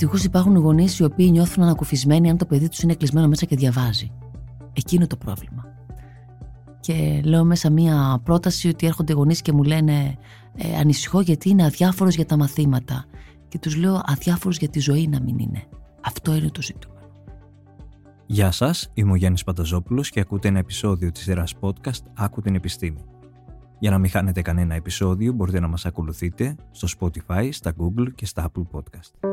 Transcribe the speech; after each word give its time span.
Δυστυχώς 0.00 0.24
υπάρχουν 0.24 0.56
γονείς 0.56 0.98
οι 0.98 1.04
οποίοι 1.04 1.28
νιώθουν 1.32 1.62
ανακουφισμένοι 1.62 2.30
αν 2.30 2.36
το 2.36 2.46
παιδί 2.46 2.68
τους 2.68 2.78
είναι 2.78 2.94
κλεισμένο 2.94 3.28
μέσα 3.28 3.46
και 3.46 3.56
διαβάζει. 3.56 4.12
Εκείνο 4.72 5.06
το 5.06 5.16
πρόβλημα. 5.16 5.64
Και 6.80 7.20
λέω 7.24 7.44
μέσα 7.44 7.70
μία 7.70 8.20
πρόταση 8.24 8.68
ότι 8.68 8.86
έρχονται 8.86 9.12
γονείς 9.12 9.42
και 9.42 9.52
μου 9.52 9.62
λένε 9.62 10.18
ε, 10.56 10.76
Ανησυχώ 10.76 11.20
γιατί 11.20 11.48
είναι 11.48 11.64
αδιάφορος 11.64 12.14
για 12.14 12.26
τα 12.26 12.36
μαθήματα. 12.36 13.04
Και 13.48 13.58
τους 13.58 13.76
λέω 13.76 14.00
Αδιάφορος 14.04 14.58
για 14.58 14.68
τη 14.68 14.80
ζωή 14.80 15.08
να 15.08 15.20
μην 15.20 15.38
είναι. 15.38 15.62
Αυτό 16.00 16.34
είναι 16.34 16.50
το 16.50 16.62
ζήτημα. 16.62 16.94
Γεια 18.26 18.50
σας, 18.50 18.90
είμαι 18.94 19.12
ο 19.12 19.14
Γιάννης 19.14 19.44
Πανταζόπουλος 19.44 20.10
και 20.10 20.20
ακούτε 20.20 20.48
ένα 20.48 20.58
επεισόδιο 20.58 21.12
της 21.12 21.22
σειράς 21.22 21.54
podcast 21.60 22.02
Άκου 22.14 22.40
την 22.40 22.54
Επιστήμη. 22.54 23.04
Για 23.78 23.90
να 23.90 23.98
μην 23.98 24.10
χάνετε 24.10 24.42
κανένα 24.42 24.74
επεισόδιο 24.74 25.32
μπορείτε 25.32 25.60
να 25.60 25.68
μας 25.68 25.86
ακολουθείτε 25.86 26.54
στο 26.70 26.88
Spotify, 26.98 27.48
στα 27.52 27.72
Google 27.78 28.08
και 28.14 28.26
στα 28.26 28.50
Apple 28.50 28.78
Podcast. 28.78 29.29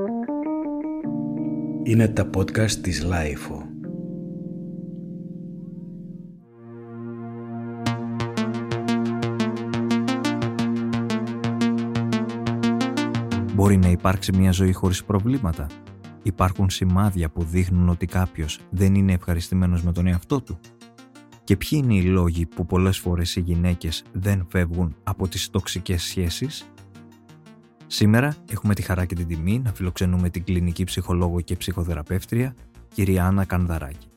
Είναι 1.88 2.08
τα 2.08 2.30
podcast 2.38 2.72
της 2.72 3.06
Lifeo. 3.06 3.62
Μπορεί 13.54 13.78
να 13.78 13.90
υπάρξει 13.90 14.36
μια 14.36 14.52
ζωή 14.52 14.74
χωρίς 14.74 15.04
προβλήματα. 15.04 15.68
Υπάρχουν 16.24 16.70
σημάδια 16.70 17.30
που 17.30 17.44
δείχνουν 17.44 17.90
ότι 17.90 18.06
κάποιος 18.06 18.60
δεν 18.70 18.96
είναι 18.96 19.14
ευχαριστημένος 19.14 19.84
με 19.84 19.92
τον 19.92 20.08
εαυτό 20.08 20.42
του. 20.42 20.60
Και 21.44 21.58
ποιοι 21.58 21.82
είναι 21.84 21.96
οι 21.96 22.02
λόγοι 22.02 22.46
που 22.46 22.66
πολλές 22.66 22.98
φορές 22.98 23.36
οι 23.36 23.40
γυναίκες 23.40 24.04
δεν 24.12 24.46
φεύγουν 24.50 24.96
από 25.04 25.28
τις 25.28 25.50
τοξικές 25.50 26.04
σχέσεις; 26.04 26.72
Σήμερα 27.88 28.36
έχουμε 28.50 28.74
τη 28.74 28.82
χαρά 28.82 29.06
και 29.06 29.16
την 29.16 29.28
τιμή 29.28 29.60
να 29.60 29.74
φιλοξενούμε 29.74 30.30
την 30.30 30.44
κλινική 30.44 30.84
ψυχολόγο 30.84 31.42
και 31.42 31.56
ψυχοθεραπεύτρια 31.56 32.56
κυρία 32.94 33.26
Άννα 33.26 33.46
Κανδαράκη. 33.46 34.08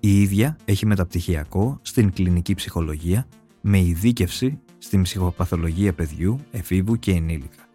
Η 0.00 0.20
ίδια 0.20 0.56
έχει 0.64 0.86
μεταπτυχιακό 0.86 1.78
στην 1.82 2.12
κλινική 2.12 2.54
ψυχολογία 2.54 3.26
με 3.60 3.80
ειδίκευση 3.80 4.58
στην 4.78 5.02
ψυχοπαθολογία 5.02 5.92
παιδιού, 5.92 6.38
εφήβου 6.50 6.98
και 6.98 7.12
ενήλικα. 7.12 7.68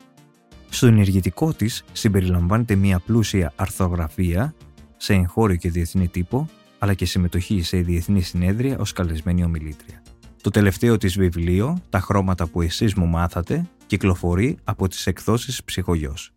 Στο 0.69 0.87
ενεργητικό 0.87 1.53
της 1.53 1.83
συμπεριλαμβάνεται 1.91 2.75
μια 2.75 2.99
πλούσια 2.99 3.53
αρθογραφία 3.55 4.53
σε 4.97 5.13
εγχώριο 5.13 5.55
και 5.55 5.69
διεθνή 5.69 6.07
τύπο 6.07 6.49
αλλά 6.79 6.93
και 6.93 7.05
συμμετοχή 7.05 7.61
σε 7.61 7.77
διεθνή 7.77 8.21
συνέδρια 8.21 8.77
ως 8.79 8.93
καλεσμένη 8.93 9.43
ομιλήτρια. 9.43 10.01
Το 10.41 10.49
τελευταίο 10.49 10.97
της 10.97 11.17
βιβλίο, 11.17 11.77
«Τα 11.89 11.99
χρώματα 11.99 12.47
που 12.47 12.61
εσείς 12.61 12.93
μου 12.93 13.05
μάθατε», 13.05 13.67
κυκλοφορεί 13.87 14.57
από 14.63 14.87
τις 14.87 15.07
εκδόσεις 15.07 15.63
«Ψυχογιός». 15.63 16.31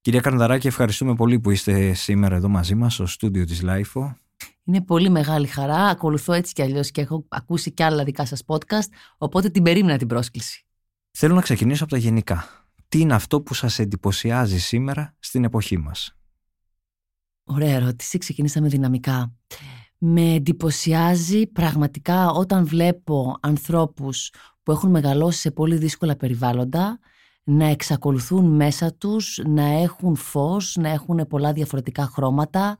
Κυρία 0.00 0.20
Καρδαράκη, 0.20 0.66
ευχαριστούμε 0.66 1.14
πολύ 1.14 1.40
που 1.40 1.50
είστε 1.50 1.92
σήμερα 1.92 2.36
εδώ 2.36 2.48
μαζί 2.48 2.74
μας 2.74 2.94
στο 2.94 3.06
στούντιο 3.06 3.44
της 3.44 3.62
LIFO. 3.64 4.14
Είναι 4.64 4.82
πολύ 4.82 5.10
μεγάλη 5.10 5.46
χαρά. 5.46 5.78
Ακολουθώ 5.78 6.32
έτσι 6.32 6.52
κι 6.52 6.62
αλλιώς 6.62 6.90
και 6.90 7.00
έχω 7.00 7.24
ακούσει 7.28 7.72
κι 7.72 7.82
άλλα 7.82 8.04
δικά 8.04 8.26
σας 8.26 8.42
podcast, 8.46 8.88
οπότε 9.18 9.48
την 9.48 9.62
περίμενα 9.62 9.98
την 9.98 10.06
πρόσκληση. 10.06 10.64
Θέλω 11.10 11.34
να 11.34 11.40
ξεκινήσω 11.40 11.84
από 11.84 11.92
τα 11.92 11.98
γενικά. 11.98 12.44
Τι 12.88 13.00
είναι 13.00 13.14
αυτό 13.14 13.40
που 13.40 13.54
σας 13.54 13.78
εντυπωσιάζει 13.78 14.58
σήμερα 14.58 15.14
στην 15.18 15.44
εποχή 15.44 15.78
μας; 15.78 16.16
Ωραία 17.44 17.74
ερώτηση, 17.74 18.18
ξεκινήσαμε 18.18 18.68
δυναμικά. 18.68 19.34
Με 19.98 20.34
εντυπωσιάζει 20.34 21.46
πραγματικά 21.46 22.30
όταν 22.30 22.66
βλέπω 22.66 23.36
ανθρώπους 23.40 24.32
που 24.70 24.76
έχουν 24.76 24.90
μεγαλώσει 24.90 25.40
σε 25.40 25.50
πολύ 25.50 25.76
δύσκολα 25.76 26.16
περιβάλλοντα 26.16 26.98
να 27.44 27.66
εξακολουθούν 27.66 28.44
μέσα 28.44 28.94
τους, 28.94 29.40
να 29.46 29.62
έχουν 29.62 30.16
φως, 30.16 30.76
να 30.80 30.88
έχουν 30.88 31.26
πολλά 31.28 31.52
διαφορετικά 31.52 32.06
χρώματα, 32.06 32.76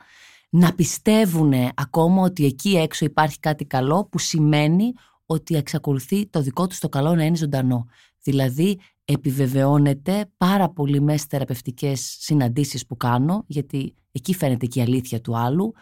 να 0.50 0.74
πιστεύουν 0.74 1.52
ακόμα 1.74 2.22
ότι 2.22 2.44
εκεί 2.44 2.76
έξω 2.76 3.04
υπάρχει 3.04 3.40
κάτι 3.40 3.64
καλό 3.64 4.04
που 4.04 4.18
σημαίνει 4.18 4.92
ότι 5.26 5.54
εξακολουθεί 5.56 6.26
το 6.26 6.40
δικό 6.40 6.66
τους 6.66 6.78
το 6.78 6.88
καλό 6.88 7.14
να 7.14 7.24
είναι 7.24 7.36
ζωντανό. 7.36 7.86
Δηλαδή 8.22 8.78
επιβεβαιώνεται 9.04 10.30
πάρα 10.36 10.68
πολύ 10.68 11.00
μέσα 11.00 11.18
στις 11.18 11.30
θεραπευτικές 11.30 12.16
συναντήσεις 12.20 12.86
που 12.86 12.96
κάνω, 12.96 13.44
γιατί 13.46 13.94
εκεί 14.12 14.34
φαίνεται 14.34 14.66
και 14.66 14.78
η 14.78 14.82
αλήθεια 14.82 15.20
του 15.20 15.36
άλλου, 15.36 15.72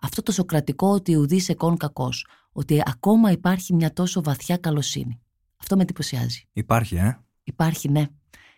αυτό 0.00 0.22
το 0.22 0.32
σοκρατικό 0.32 0.88
ότι 0.88 1.16
ουδής 1.16 1.48
εκόν 1.48 1.76
κακός, 1.76 2.26
ότι 2.52 2.82
ακόμα 2.84 3.30
υπάρχει 3.30 3.74
μια 3.74 3.92
τόσο 3.92 4.22
βαθιά 4.22 4.56
καλοσύνη. 4.56 5.18
Αυτό 5.64 5.76
με 5.76 5.82
εντυπωσιάζει. 5.82 6.48
Υπάρχει, 6.52 6.96
ε; 6.96 7.18
Υπάρχει, 7.44 7.88
ναι. 7.88 8.06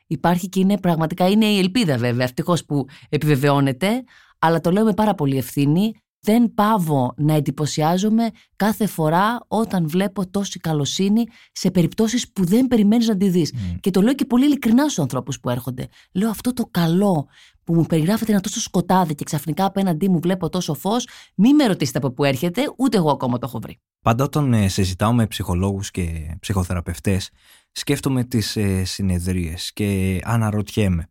Υπάρχει 0.07 0.49
και 0.49 0.61
είναι 0.61 0.79
πραγματικά 0.79 1.29
είναι 1.29 1.47
η 1.47 1.59
ελπίδα 1.59 1.97
βέβαια, 1.99 2.25
ευτυχώς 2.25 2.65
που 2.65 2.87
επιβεβαιώνεται, 3.09 4.05
αλλά 4.39 4.61
το 4.61 4.71
λέω 4.71 4.85
με 4.85 4.95
πάρα 4.95 5.15
πολύ 5.15 5.37
ευθύνη 5.37 5.93
δεν 6.27 6.55
πάβω 6.55 7.15
να 7.17 7.35
εντυπωσιάζομαι 7.35 8.31
κάθε 8.57 8.87
φορά 8.87 9.39
όταν 9.49 9.89
βλέπω 9.89 10.31
τόση 10.31 10.59
καλοσύνη 10.59 11.25
σε 11.53 11.71
περιπτώσεις 11.71 12.33
που 12.33 12.45
δεν 12.45 12.67
περιμένεις 12.67 13.09
να 13.09 13.17
τη 13.17 13.29
δεις. 13.29 13.55
Και 13.81 13.91
το 13.91 14.01
λέω 14.01 14.15
και 14.15 14.25
πολύ 14.25 14.45
ειλικρινά 14.45 14.83
στους 14.83 14.99
ανθρώπους 14.99 15.41
που 15.41 15.51
έρχονται. 15.51 15.89
Λέω 16.13 16.31
αυτό 16.31 16.53
το 16.53 16.69
καλό 16.71 17.27
που 17.65 17.75
μου 17.75 17.85
περιγράφεται 17.85 18.33
ένα 18.33 18.41
τόσο 18.41 18.61
σκοτάδι 18.61 19.15
και 19.15 19.25
ξαφνικά 19.25 19.65
απέναντί 19.65 20.09
μου 20.09 20.19
βλέπω 20.21 20.49
τόσο 20.49 20.75
φως, 20.75 21.09
μη 21.35 21.55
με 21.55 21.67
ρωτήσετε 21.67 21.99
από 21.99 22.11
πού 22.11 22.25
έρχεται, 22.25 22.63
ούτε 22.77 22.97
εγώ 22.97 23.11
ακόμα 23.11 23.39
το 23.39 23.47
έχω 23.49 23.59
βρει. 23.59 23.81
Πάντα 24.03 24.25
όταν 24.25 24.53
ε, 24.53 24.69
συζητάω 24.69 25.13
με 25.13 25.27
ψυχολόγους 25.27 25.91
και 25.91 26.37
ψυχοθεραπευτές, 26.41 27.31
σκέφτομαι 27.73 28.25
τις 28.25 28.57
ε, 28.57 28.85
συνεδρίες 28.85 29.73
και 29.73 30.21
αναρωτιέμαι 30.25 31.09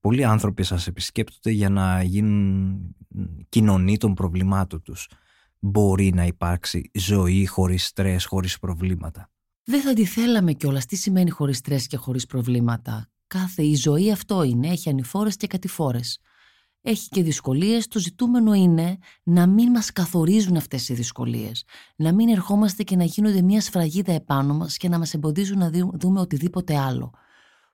πολλοί 0.00 0.24
άνθρωποι 0.24 0.62
σας 0.62 0.86
επισκέπτονται 0.86 1.50
για 1.50 1.68
να 1.68 2.02
γίνουν 2.02 2.96
κοινωνοί 3.48 3.96
των 3.96 4.14
προβλημάτων 4.14 4.82
τους. 4.82 5.08
Μπορεί 5.58 6.12
να 6.14 6.24
υπάρξει 6.24 6.90
ζωή 6.94 7.46
χωρίς 7.46 7.86
στρες, 7.86 8.24
χωρίς 8.24 8.58
προβλήματα. 8.58 9.30
Δεν 9.64 9.80
θα 9.80 9.92
τη 9.92 10.04
θέλαμε 10.04 10.52
κιόλας. 10.52 10.86
Τι 10.86 10.96
σημαίνει 10.96 11.30
χωρίς 11.30 11.56
στρες 11.56 11.86
και 11.86 11.96
χωρίς 11.96 12.26
προβλήματα; 12.26 13.08
Κάθε 13.26 13.62
η 13.62 13.74
ζωή 13.74 14.12
αυτό 14.12 14.42
είναι. 14.42 14.68
Έχει 14.68 14.88
ανηφόρες 14.88 15.36
και 15.36 15.46
κατηφόρες. 15.46 16.18
Έχει 16.82 17.08
και 17.08 17.22
δυσκολίες. 17.22 17.86
Το 17.86 17.98
ζητούμενο 17.98 18.54
είναι 18.54 18.98
να 19.22 19.46
μην 19.46 19.70
μας 19.70 19.92
καθορίζουν 19.92 20.56
αυτές 20.56 20.88
οι 20.88 20.94
δυσκολίες. 20.94 21.64
Να 21.96 22.12
μην 22.14 22.28
ερχόμαστε 22.28 22.82
και 22.82 22.96
να 22.96 23.04
γίνονται 23.04 23.42
μια 23.42 23.60
σφραγίδα 23.60 24.12
επάνω 24.12 24.54
μας 24.54 24.76
και 24.76 24.88
να 24.88 24.98
μας 24.98 25.14
εμποδίζουν 25.14 25.58
να 25.58 25.70
δούμε 25.92 26.20
οτιδήποτε 26.20 26.78
άλλο. 26.78 27.12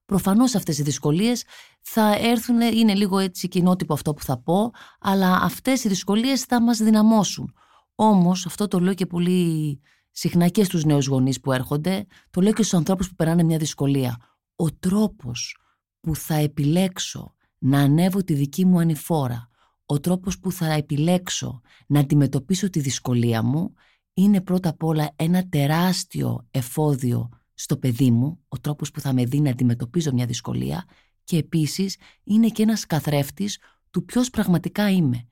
Προφανώς 0.07 0.55
αυτές 0.55 0.79
οι 0.79 0.83
δυσκολίες 0.83 1.45
θα 1.81 2.15
έρθουν, 2.15 2.61
είναι 2.61 2.95
λίγο 2.95 3.19
έτσι 3.19 3.49
κοινότυπο 3.49 3.93
αυτό 3.93 4.15
που 4.15 4.23
θα 4.23 4.39
πω, 4.43 4.71
αλλά 5.01 5.37
αυτές 5.37 5.85
οι 5.85 5.89
δυσκολίες 5.89 6.43
θα 6.43 6.63
μας 6.63 6.79
δυναμώσουν. 6.79 7.55
Όμως, 7.95 8.47
αυτό 8.47 8.69
το 8.69 8.81
λέω 8.81 8.95
και 8.95 9.07
πολύ 9.07 9.81
συχνά 10.11 10.49
και 10.49 10.65
στους 10.65 10.85
νέους 10.85 11.07
γονείς 11.07 11.41
που 11.41 11.53
έρχονται, 11.53 12.07
το 12.31 12.41
λέω 12.41 12.53
και 12.53 12.63
στους 12.63 12.79
ανθρώπους 12.79 13.09
που 13.09 13.15
περνάνε 13.15 13.43
μια 13.43 13.59
δυσκολία. 13.59 14.17
Ο 14.57 14.73
τρόπος 14.73 15.59
που 16.01 16.17
θα 16.17 16.35
επιλέξω 16.35 17.35
να 17.59 17.79
ανέβω 17.79 18.23
τη 18.23 18.35
δική 18.35 18.65
μου 18.65 18.79
ανηφόρα, 18.79 19.49
ο 19.87 20.01
τρόπος 20.01 20.39
που 20.39 20.53
θα 20.53 20.73
επιλέξω 20.73 21.61
να 21.87 22.01
αντιμετωπίσω 22.01 22.71
τη 22.71 22.81
δυσκολία 22.81 23.43
μου, 23.43 23.73
είναι 24.15 24.41
πρώτα 24.41 24.69
απ' 24.69 24.83
όλα 24.83 25.11
ένα 25.17 25.49
τεράστιο 25.49 26.47
εφόδιο 26.51 27.29
στο 27.55 27.77
παιδί 27.77 28.11
μου, 28.11 28.41
ο 28.49 28.59
τρόπος 28.59 28.91
που 28.91 29.01
θα 29.01 29.13
με 29.13 29.25
δει 29.25 29.41
να 29.41 29.51
αντιμετωπίζω 29.51 30.13
μια 30.13 30.27
δυσκολία 30.27 30.85
και 31.25 31.37
επίσης 31.37 31.97
είναι 32.25 32.49
και 32.49 32.63
ένας 32.63 32.87
καθρέφτης 32.87 33.59
του 33.91 34.05
ποιος 34.05 34.31
πραγματικά 34.31 34.91
είμαι. 34.91 35.29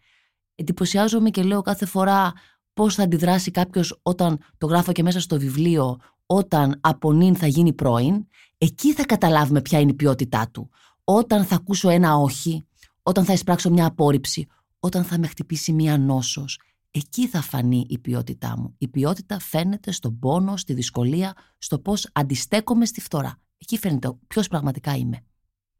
Εντυπωσιάζομαι 0.54 1.30
και 1.30 1.42
λέω 1.42 1.62
κάθε 1.62 1.86
φορά 1.86 2.32
πώς 2.74 2.94
θα 2.94 3.02
αντιδράσει 3.02 3.50
κάποιος 3.50 3.98
όταν 4.02 4.38
το 4.58 4.66
γράφω 4.66 4.92
και 4.92 5.02
μέσα 5.02 5.20
στο 5.20 5.38
βιβλίο 5.38 5.98
όταν 6.26 6.78
από 6.80 7.12
νυν 7.12 7.36
θα 7.36 7.46
γίνει 7.46 7.72
πρώην, 7.72 8.26
εκεί 8.58 8.92
θα 8.92 9.06
καταλάβουμε 9.06 9.62
ποια 9.62 9.80
είναι 9.80 9.90
η 9.90 9.94
ποιότητά 9.94 10.48
του. 10.50 10.70
Όταν 11.04 11.44
θα 11.44 11.54
ακούσω 11.54 11.88
ένα 11.88 12.16
όχι, 12.16 12.66
όταν 13.02 13.24
θα 13.24 13.32
εισπράξω 13.32 13.70
μια 13.70 13.86
απόρριψη, 13.86 14.46
όταν 14.80 15.04
θα 15.04 15.18
με 15.18 15.26
χτυπήσει 15.26 15.72
μια 15.72 15.98
νόσος, 15.98 16.58
εκεί 16.92 17.28
θα 17.28 17.40
φανεί 17.42 17.86
η 17.88 17.98
ποιότητά 17.98 18.58
μου. 18.58 18.74
Η 18.78 18.88
ποιότητα 18.88 19.38
φαίνεται 19.38 19.92
στον 19.92 20.18
πόνο, 20.18 20.56
στη 20.56 20.72
δυσκολία, 20.72 21.34
στο 21.58 21.78
πώς 21.78 22.08
αντιστέκομαι 22.12 22.84
στη 22.84 23.00
φθορά. 23.00 23.40
Εκεί 23.58 23.78
φαίνεται 23.78 24.12
ποιος 24.26 24.48
πραγματικά 24.48 24.96
είμαι. 24.96 25.24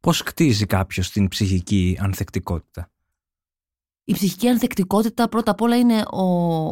Πώς 0.00 0.22
κτίζει 0.22 0.66
κάποιος 0.66 1.10
την 1.10 1.28
ψυχική 1.28 1.98
ανθεκτικότητα; 2.00 2.90
Η 4.04 4.12
ψυχική 4.12 4.48
ανθεκτικότητα 4.48 5.28
πρώτα 5.28 5.50
απ' 5.50 5.60
όλα 5.60 5.76
είναι 5.76 6.02
ο, 6.10 6.22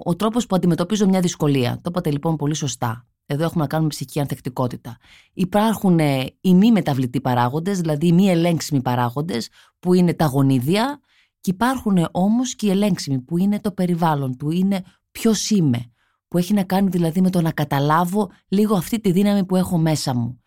ο 0.04 0.16
τρόπος 0.16 0.46
που 0.46 0.56
αντιμετωπίζω 0.56 1.06
μια 1.06 1.20
δυσκολία. 1.20 1.75
Το 1.75 1.82
είπατε 1.88 2.10
λοιπόν 2.10 2.37
πολύ 2.37 2.54
σωστά. 2.54 3.04
Εδώ 3.26 3.44
έχουμε 3.44 3.62
να 3.62 3.69
κάνουμε 3.69 3.88
ψυχική 3.88 4.20
ανθεκτικότητα. 4.20 4.96
Υπάρχουν 5.32 5.98
ε, 5.98 6.26
οι 6.40 6.54
μη 6.54 6.72
μεταβλητοί 6.72 7.20
παράγοντες, 7.20 7.81
δηλαδή 7.81 8.06
οι 8.06 8.12
μη 8.12 8.31
ελέγξιμοι 8.31 8.82
παράγοντες, 8.82 9.48
που 9.78 9.94
είναι 9.94 10.14
τα 10.14 10.25
γονίδια, 10.25 11.00
και 11.40 11.50
υπάρχουν 11.50 12.08
όμως 12.10 12.54
και 12.54 12.66
οι 12.66 12.70
ελέγξιμοι 12.70 13.20
που 13.20 13.38
είναι 13.38 13.60
το 13.60 13.72
περιβάλλον 13.72 14.37
του, 14.37 14.50
είναι 14.50 14.82
ποιος 15.10 15.50
είμαι, 15.50 15.92
που 16.28 16.38
έχει 16.38 16.52
να 16.52 16.62
κάνει 16.62 16.88
δηλαδή 16.88 17.20
με 17.20 17.31
το 17.31 17.40
να 17.40 17.50
καταλάβω 17.52 18.31
λίγο 18.48 18.76
αυτή 18.76 19.00
τη 19.00 19.12
δύναμη 19.12 19.44
που 19.44 19.56
έχω 19.56 19.78
μέσα 19.78 20.14
μου. 20.14 20.40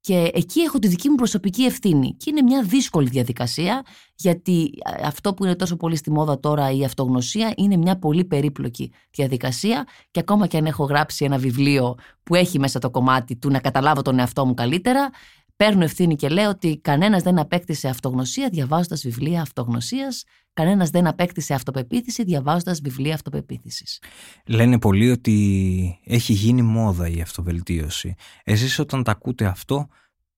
Και 0.00 0.30
εκεί 0.34 0.60
έχω 0.60 0.78
τη 0.78 0.88
δική 0.88 1.08
μου 1.08 1.14
προσωπική 1.14 1.62
ευθύνη. 1.62 2.16
Και 2.16 2.30
είναι 2.30 2.42
μια 2.42 2.62
δύσκολη 2.62 3.08
διαδικασία, 3.08 3.82
γιατί 4.14 4.70
αυτό 5.02 5.34
που 5.34 5.44
είναι 5.44 5.56
τόσο 5.56 5.76
πολύ 5.76 5.96
στη 5.96 6.10
μόδα 6.10 6.40
τώρα, 6.40 6.70
η 6.70 6.84
αυτογνωσία, 6.84 7.52
είναι 7.56 7.76
μια 7.76 7.98
πολύ 7.98 8.24
περίπλοκη 8.24 8.92
διαδικασία. 9.10 9.86
Και 10.10 10.20
ακόμα 10.20 10.46
και 10.46 10.56
αν 10.56 10.66
έχω 10.66 10.84
γράψει 10.84 11.24
ένα 11.24 11.38
βιβλίο 11.38 11.94
που 12.22 12.34
έχει 12.34 12.58
μέσα 12.58 12.78
το 12.78 12.90
κομμάτι 12.90 13.36
του 13.36 13.50
να 13.50 13.58
καταλάβω 13.58 14.02
τον 14.02 14.18
εαυτό 14.18 14.46
μου 14.46 14.54
καλύτερα, 14.54 15.10
παίρνω 15.58 15.84
ευθύνη 15.84 16.16
και 16.16 16.28
λέω 16.28 16.48
ότι 16.48 16.78
κανένας 16.78 17.22
δεν 17.22 17.38
απέκτησε 17.38 17.88
αυτογνωσία 17.88 18.48
διαβάζοντας 18.48 19.02
βιβλία 19.02 19.40
αυτογνωσίας, 19.40 20.24
κανένας 20.52 20.90
δεν 20.90 21.06
απέκτησε 21.06 21.54
αυτοπεποίθηση 21.54 22.24
διαβάζοντας 22.24 22.80
βιβλία 22.80 23.14
αυτοπεποίθησης. 23.14 24.02
Λένε 24.46 24.78
πολλοί 24.78 25.10
ότι 25.10 25.98
έχει 26.04 26.32
γίνει 26.32 26.62
μόδα 26.62 27.08
η 27.08 27.20
αυτοβελτίωση. 27.20 28.14
Εσείς 28.44 28.78
όταν 28.78 29.02
τα 29.02 29.10
ακούτε 29.10 29.44
αυτό, 29.44 29.88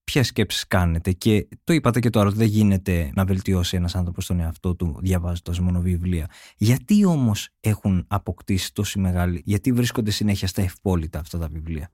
ποιε 0.05 0.23
σκέψεις 0.23 0.67
κάνετε, 0.67 1.13
και 1.13 1.49
το 1.65 1.73
είπατε 1.73 2.01
και 2.01 2.11
τώρα 2.11 2.29
ότι 2.29 2.37
δεν 2.37 2.47
γίνεται 2.47 3.11
να 3.15 3.25
βελτιώσει 3.25 3.77
ένας 3.77 3.95
άνθρωπος 3.95 4.27
τον 4.27 4.41
εαυτό 4.41 4.75
του 4.75 4.99
διαβάζοντας 5.03 5.61
μόνο 5.61 5.81
βιβλία. 5.81 6.27
Γιατί 6.57 7.05
όμως 7.05 7.49
έχουν 7.61 8.05
αποκτήσει 8.09 8.75
τόση 8.75 8.99
μεγάλη, 8.99 9.43
γιατί 9.45 9.73
βρίσκονται 9.73 10.11
συνέχεια 10.11 10.49
στα 10.49 10.63
ευπόλυτα 10.63 11.19
αυτά 11.19 11.39
τα 11.39 11.49
βιβλία; 11.49 11.91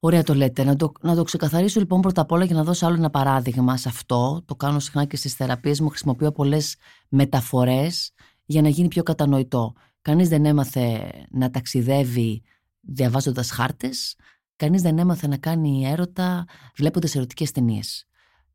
Ωραία 0.00 0.22
το 0.22 0.34
λέτε. 0.34 0.64
Να 0.64 0.76
το, 0.76 0.92
να 1.00 1.14
το 1.14 1.22
ξεκαθαρίσω 1.22 1.80
λοιπόν 1.80 2.00
πρώτα 2.00 2.20
απ' 2.20 2.32
όλα 2.32 2.46
και 2.46 2.54
να 2.54 2.64
δώσω 2.64 2.86
άλλο 2.86 2.96
ένα 2.96 3.10
παράδειγμα 3.10 3.76
σε 3.76 3.88
αυτό. 3.88 4.42
Το 4.44 4.54
κάνω 4.54 4.78
συχνά 4.78 5.04
και 5.04 5.16
στις 5.16 5.34
θεραπείες 5.34 5.80
μου. 5.80 5.88
Χρησιμοποιώ 5.88 6.32
πολλές 6.32 6.76
μεταφορές 7.08 8.12
για 8.44 8.62
να 8.62 8.68
γίνει 8.68 8.88
πιο 8.88 9.02
κατανοητό. 9.02 9.72
Κανείς 10.02 10.28
δεν 10.28 10.44
έμαθε 10.44 11.12
να 11.30 11.50
ταξιδεύει 11.50 12.42
διαβάζοντας 12.80 13.50
χάρτες. 13.50 14.16
Κανείς 14.56 14.82
δεν 14.82 14.98
έμαθε 14.98 15.26
να 15.26 15.36
κάνει 15.36 15.84
έρωτα 15.86 16.44
βλέποντας 16.76 17.14
ερωτικές 17.14 17.50
ταινίες. 17.50 18.06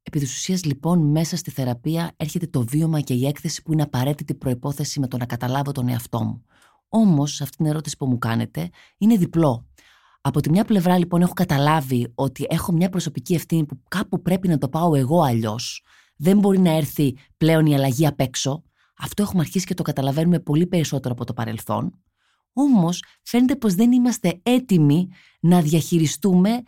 Επί 0.03 0.19
της 0.19 0.33
ουσίας, 0.33 0.63
λοιπόν 0.63 1.11
μέσα 1.11 1.37
στη 1.37 1.51
θεραπεία 1.51 2.11
έρχεται 2.17 2.47
το 2.47 2.61
βίωμα 2.61 2.99
και 2.99 3.13
η 3.13 3.25
έκθεση 3.25 3.61
που 3.61 3.73
είναι 3.73 3.81
απαραίτητη 3.81 4.35
προϋπόθεση 4.35 4.99
με 4.99 5.07
το 5.07 5.17
να 5.17 5.25
καταλάβω 5.25 5.71
τον 5.71 5.87
εαυτό 5.87 6.23
μου. 6.23 6.43
Όμως 6.87 7.41
αυτή 7.41 7.57
την 7.57 7.65
ερώτηση 7.65 7.97
που 7.97 8.05
μου 8.05 8.17
κάνετε 8.17 8.69
είναι 8.97 9.17
διπλό. 9.17 9.67
Από 10.25 10.41
τη 10.41 10.49
μια 10.49 10.65
πλευρά 10.65 10.97
λοιπόν 10.97 11.21
έχω 11.21 11.33
καταλάβει 11.33 12.11
ότι 12.15 12.45
έχω 12.49 12.71
μια 12.71 12.89
προσωπική 12.89 13.33
ευθύνη 13.33 13.65
που 13.65 13.81
κάπου 13.87 14.21
πρέπει 14.21 14.47
να 14.47 14.57
το 14.57 14.69
πάω 14.69 14.95
εγώ 14.95 15.21
αλλιώς. 15.21 15.83
Δεν 16.17 16.39
μπορεί 16.39 16.59
να 16.59 16.71
έρθει 16.71 17.15
πλέον 17.37 17.65
η 17.65 17.75
αλλαγή 17.75 18.07
απ' 18.07 18.19
έξω. 18.19 18.63
Αυτό 18.97 19.23
έχουμε 19.23 19.41
αρχίσει 19.41 19.65
και 19.65 19.73
το 19.73 19.83
καταλαβαίνουμε 19.83 20.39
πολύ 20.39 20.67
περισσότερο 20.67 21.13
από 21.13 21.25
το 21.25 21.33
παρελθόν. 21.33 21.99
Όμως 22.53 23.03
φαίνεται 23.23 23.55
πως 23.55 23.73
δεν 23.73 23.91
είμαστε 23.91 24.39
έτοιμοι 24.43 25.07
να 25.39 25.61
διαχειριστούμε 25.61 26.61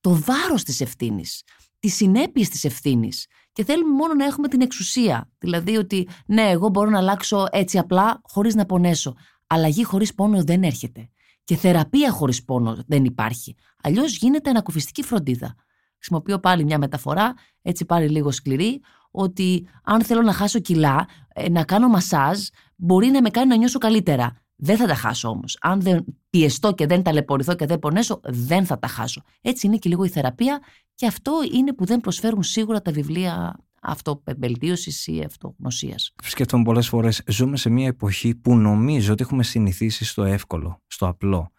το 0.00 0.14
βάρος 0.14 0.62
της 0.62 0.80
ευθύνης, 0.80 1.42
τις 1.80 1.94
συνέπειες 1.94 2.48
της 2.48 2.64
ευθύνης. 2.64 3.26
Και 3.52 3.64
θέλουμε 3.64 3.94
μόνο 3.94 4.14
να 4.14 4.24
έχουμε 4.24 4.48
την 4.48 4.60
εξουσία. 4.60 5.30
Δηλαδή 5.38 5.76
ότι 5.76 6.08
ναι, 6.26 6.42
εγώ 6.42 6.68
μπορώ 6.68 6.90
να 6.90 6.98
αλλάξω 6.98 7.46
έτσι 7.50 7.78
απλά 7.78 8.20
χωρίς 8.22 8.54
να 8.54 8.66
πονέσω. 8.66 9.14
Αλλαγή 9.46 9.84
χωρίς 9.84 10.14
πόνος 10.14 10.44
δεν 10.44 10.62
έρχεται. 10.62 11.10
Και 11.50 11.56
θεραπεία 11.56 12.10
χωρίς 12.10 12.44
πόνο 12.44 12.76
δεν 12.86 13.04
υπάρχει. 13.04 13.54
Αλλιώς 13.82 14.16
γίνεται 14.16 14.50
ανακουφιστική 14.50 15.02
φροντίδα. 15.02 15.54
Χρησιμοποιώ 15.96 16.38
πάλι 16.38 16.64
μια 16.64 16.78
μεταφορά, 16.78 17.34
έτσι 17.62 17.84
πάλι 17.84 18.08
λίγο 18.08 18.30
σκληρή, 18.30 18.80
ότι 19.10 19.68
αν 19.84 20.02
θέλω 20.04 20.22
να 20.22 20.32
χάσω 20.32 20.58
κιλά, 20.58 21.08
ε, 21.34 21.48
να 21.48 21.64
κάνω 21.64 21.88
μασάζ, 21.88 22.38
μπορεί 22.76 23.06
να 23.06 23.22
με 23.22 23.30
κάνει 23.30 23.48
να 23.48 23.56
νιώσω 23.56 23.78
καλύτερα. 23.78 24.36
Δεν 24.56 24.76
θα 24.76 24.86
τα 24.86 24.94
χάσω 24.94 25.28
όμως. 25.28 25.58
Αν 25.60 25.80
δεν 25.80 26.04
πιεστώ 26.30 26.74
και 26.74 26.86
δεν 26.86 27.02
ταλαιπωρηθώ 27.02 27.54
και 27.54 27.66
δεν 27.66 27.78
πονέσω, 27.78 28.20
δεν 28.24 28.66
θα 28.66 28.78
τα 28.78 28.86
χάσω. 28.86 29.22
Έτσι 29.40 29.66
είναι 29.66 29.76
και 29.76 29.88
λίγο 29.88 30.04
η 30.04 30.08
θεραπεία 30.08 30.60
και 30.94 31.06
αυτό 31.06 31.32
είναι 31.52 31.72
που 31.72 31.84
δεν 31.84 32.00
προσφέρουν 32.00 32.42
σίγουρα 32.42 32.82
τα 32.82 32.92
βιβλία 32.92 33.56
αυτοπεμπελτίωσης 33.80 35.06
ή 35.06 35.22
αυτογνωσίας. 35.26 36.14
Σκέφτομαι 36.22 36.64
πολλές 36.64 36.88
φορές, 36.88 37.22
ζούμε 37.26 37.56
σε 37.56 37.70
μια 37.70 37.86
εποχή 37.86 38.34
που 38.34 38.56
νομίζω 38.56 39.12
ότι 39.12 39.22
έχουμε 39.22 39.42
συνηθίσει 39.42 40.04
στο 40.04 40.22
εύκολο, 40.24 40.82
στο 40.86 41.06
απλό. 41.06 41.52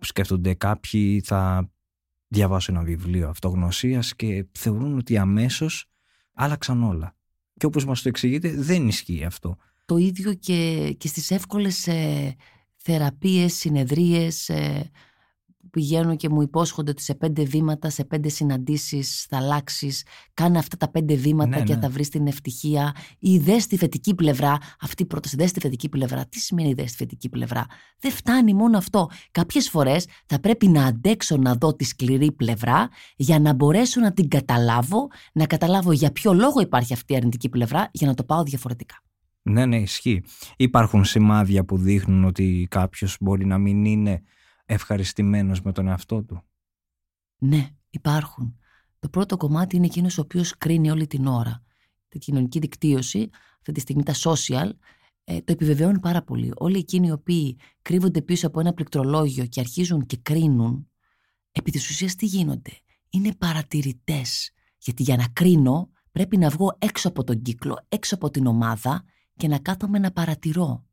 Σκέφτονται 0.00 0.54
κάποιοι 0.54 1.20
θα 1.24 1.70
διαβάσουν 2.28 2.74
ένα 2.74 2.84
βιβλίο 2.84 3.28
αυτογνωσίας 3.28 4.14
και 4.16 4.46
θεωρούν 4.52 4.98
ότι 4.98 5.16
αμέσως 5.18 5.90
άλλαξαν 6.34 6.82
όλα. 6.82 7.16
Και 7.56 7.66
όπως 7.66 7.84
μας 7.84 8.02
το 8.02 8.08
εξηγείτε 8.08 8.54
δεν 8.54 8.88
ισχύει 8.88 9.24
αυτό. 9.24 9.56
Το 9.84 9.96
ίδιο 9.96 10.34
και, 10.34 10.92
και 10.98 11.08
στις 11.08 11.30
εύκολες 11.30 11.86
ε, 11.86 12.34
θεραπείες, 12.76 13.54
συνεδρίες, 13.54 14.48
ε, 14.48 14.90
πηγαίνουν 15.70 16.16
και 16.16 16.28
μου 16.28 16.42
υπόσχονται 16.42 16.90
ότι 16.90 17.02
σε 17.02 17.14
πέντε 17.14 17.42
βήματα, 17.42 17.90
σε 17.90 18.04
πέντε 18.04 18.28
συναντήσεις 18.28 19.26
θα 19.28 19.36
αλλάξεις. 19.36 20.04
Κάνε 20.34 20.58
αυτά 20.58 20.76
τα 20.76 20.90
πέντε 20.90 21.14
βήματα 21.14 21.58
ναι, 21.58 21.62
και 21.62 21.74
ναι. 21.74 21.80
θα 21.80 21.88
βρεις 21.88 22.08
την 22.08 22.26
ευτυχία. 22.26 22.94
Ή 23.18 23.38
δε 23.38 23.58
στη 23.58 23.76
θετική 23.76 24.14
πλευρά. 24.14 24.58
Αυτή 24.80 25.02
η 25.02 25.06
πρόταση, 25.06 25.36
δε 25.36 25.46
στη 25.46 25.60
θετική 25.60 25.88
πλευρά. 25.88 26.26
Τι 26.26 26.38
σημαίνει 26.38 26.72
δε 26.72 26.86
στη 26.86 26.96
θετική 26.96 27.28
πλευρά; 27.28 27.66
Δεν 27.98 28.10
φτάνει 28.10 28.54
μόνο 28.54 28.78
αυτό. 28.78 29.08
Κάποιες 29.30 29.68
φορές 29.68 30.06
θα 30.26 30.40
πρέπει 30.40 30.68
να 30.68 30.84
αντέξω 30.84 31.36
να 31.36 31.54
δω 31.54 31.74
τη 31.74 31.84
σκληρή 31.84 32.32
πλευρά 32.32 32.88
για 33.16 33.38
να 33.38 33.52
μπορέσω 33.52 34.00
να 34.00 34.12
την 34.12 34.28
καταλάβω, 34.28 35.08
να 35.32 35.46
καταλάβω 35.46 35.92
για 35.92 36.12
ποιο 36.12 36.32
λόγο 36.32 36.60
υπάρχει 36.60 36.92
αυτή 36.92 37.12
η 37.12 37.16
αρνητική 37.16 37.48
πλευρά 37.48 37.88
για 37.92 38.06
να 38.06 38.14
το 38.14 38.24
πάω 38.24 38.42
διαφορετικά. 38.42 39.02
Ναι, 39.42 39.66
ναι, 39.66 39.76
ισχύει. 39.76 40.22
Υπάρχουν 40.56 41.04
σημάδια 41.04 41.64
που 41.64 41.76
δείχνουν 41.78 42.24
ότι 42.24 42.66
κάποιος 42.70 43.16
μπορεί 43.20 43.46
να 43.46 43.58
μην 43.58 43.84
είναι 43.84 44.22
ευχαριστημένος 44.72 45.62
με 45.62 45.72
τον 45.72 45.88
εαυτό 45.88 46.22
του. 46.22 46.42
Ναι, 47.38 47.68
υπάρχουν. 47.90 48.58
Το 48.98 49.08
πρώτο 49.08 49.36
κομμάτι 49.36 49.76
είναι 49.76 49.86
εκείνος 49.86 50.18
ο 50.18 50.20
οποίος 50.20 50.58
κρίνει 50.58 50.90
όλη 50.90 51.06
την 51.06 51.26
ώρα. 51.26 51.62
Τη 52.08 52.18
κοινωνική 52.18 52.58
δικτύωση, 52.58 53.30
αυτή 53.56 53.72
τη 53.72 53.80
στιγμή 53.80 54.02
τα 54.02 54.14
social, 54.14 54.70
ε, 55.24 55.40
το 55.40 55.52
επιβεβαιώνουν 55.52 56.00
πάρα 56.00 56.22
πολύ. 56.22 56.52
Όλοι 56.56 56.78
εκείνοι 56.78 57.06
οι 57.06 57.10
οποίοι 57.10 57.58
κρύβονται 57.82 58.22
πίσω 58.22 58.46
από 58.46 58.60
ένα 58.60 58.72
πληκτρολόγιο 58.72 59.46
και 59.46 59.60
αρχίζουν 59.60 60.06
και 60.06 60.16
κρίνουν, 60.16 60.90
επί 61.52 61.70
της 61.70 61.90
ουσίας 61.90 62.14
τι 62.14 62.26
γίνονται; 62.26 62.72
Είναι 63.10 63.34
παρατηρητές. 63.34 64.50
Γιατί 64.78 65.02
για 65.02 65.16
να 65.16 65.28
κρίνω 65.32 65.90
πρέπει 66.12 66.36
να 66.36 66.48
βγω 66.48 66.76
έξω 66.78 67.08
από 67.08 67.24
τον 67.24 67.42
κύκλο, 67.42 67.86
έξω 67.88 68.14
από 68.14 68.30
την 68.30 68.46
ομάδα 68.46 69.04
και 69.36 69.48
να 69.48 69.58
κάθομαι 69.58 69.98
να 69.98 70.12
παρατηρώ. 70.12 70.86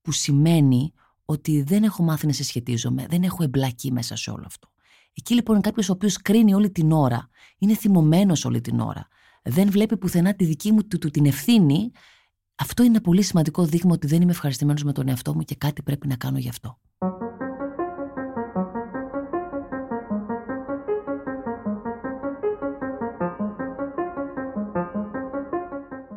Που 0.00 0.12
σημαίνει 0.12 0.92
ότι 1.24 1.62
δεν 1.62 1.82
έχω 1.82 2.02
μάθει 2.02 2.26
να 2.26 2.32
συσχετίζομαι, 2.32 3.06
δεν 3.08 3.22
έχω 3.22 3.42
εμπλακεί 3.42 3.92
μέσα 3.92 4.16
σε 4.16 4.30
όλο 4.30 4.42
αυτό. 4.46 4.68
Εκεί 5.14 5.34
λοιπόν 5.34 5.54
είναι 5.54 5.64
κάποιος 5.64 5.88
ο 5.88 5.92
οποίος 5.92 6.16
κρίνει 6.16 6.54
όλη 6.54 6.70
την 6.70 6.92
ώρα, 6.92 7.28
είναι 7.58 7.74
θυμωμένος 7.74 8.44
όλη 8.44 8.60
την 8.60 8.80
ώρα, 8.80 9.08
δεν 9.42 9.70
βλέπει 9.70 9.96
πουθενά 9.96 10.34
τη 10.34 10.44
δική 10.44 10.72
μου 10.72 10.86
του, 10.86 11.10
την 11.10 11.26
ευθύνη. 11.26 11.90
Αυτό 12.54 12.82
είναι 12.82 12.92
ένα 12.92 13.00
πολύ 13.00 13.22
σημαντικό 13.22 13.64
δείγμα 13.64 13.92
ότι 13.92 14.06
δεν 14.06 14.22
είμαι 14.22 14.30
ευχαριστημένος 14.30 14.82
με 14.82 14.92
τον 14.92 15.08
εαυτό 15.08 15.34
μου 15.34 15.42
και 15.42 15.54
κάτι 15.54 15.82
πρέπει 15.82 16.06
να 16.06 16.16
κάνω 16.16 16.38
γι' 16.38 16.48
αυτό. 16.48 16.78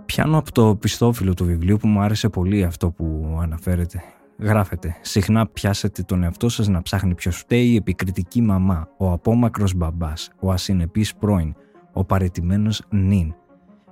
Πιάνω 0.06 0.38
από 0.38 0.52
το 0.52 0.76
πιστόφυλλο 0.76 1.34
του 1.34 1.46
βιβλίου 1.46 1.78
που 1.78 1.88
μου 1.88 2.00
άρεσε 2.00 2.30
πολύ 2.30 2.64
αυτό 2.64 2.92
που 2.92 3.38
αναφέρεται 3.42 4.04
Γράφετε, 4.40 4.96
συχνά 5.02 5.48
πιάσετε 5.48 6.04
τον 6.04 6.24
εαυτό 6.24 6.50
σας 6.50 6.68
να 6.68 6.82
ψάχνει 6.82 7.16
ποιος 7.16 7.38
φταίει 7.38 7.68
η 7.68 7.76
επικριτική 7.76 8.42
μαμά, 8.42 8.90
ο 8.98 9.12
απόμακρος 9.12 9.74
μπαμπάς, 9.74 10.30
ο 10.40 10.52
ασυνεπής 10.52 11.16
πρώην, 11.16 11.56
ο 11.94 12.04
παρετημένος 12.04 12.84
νυν. 12.90 13.36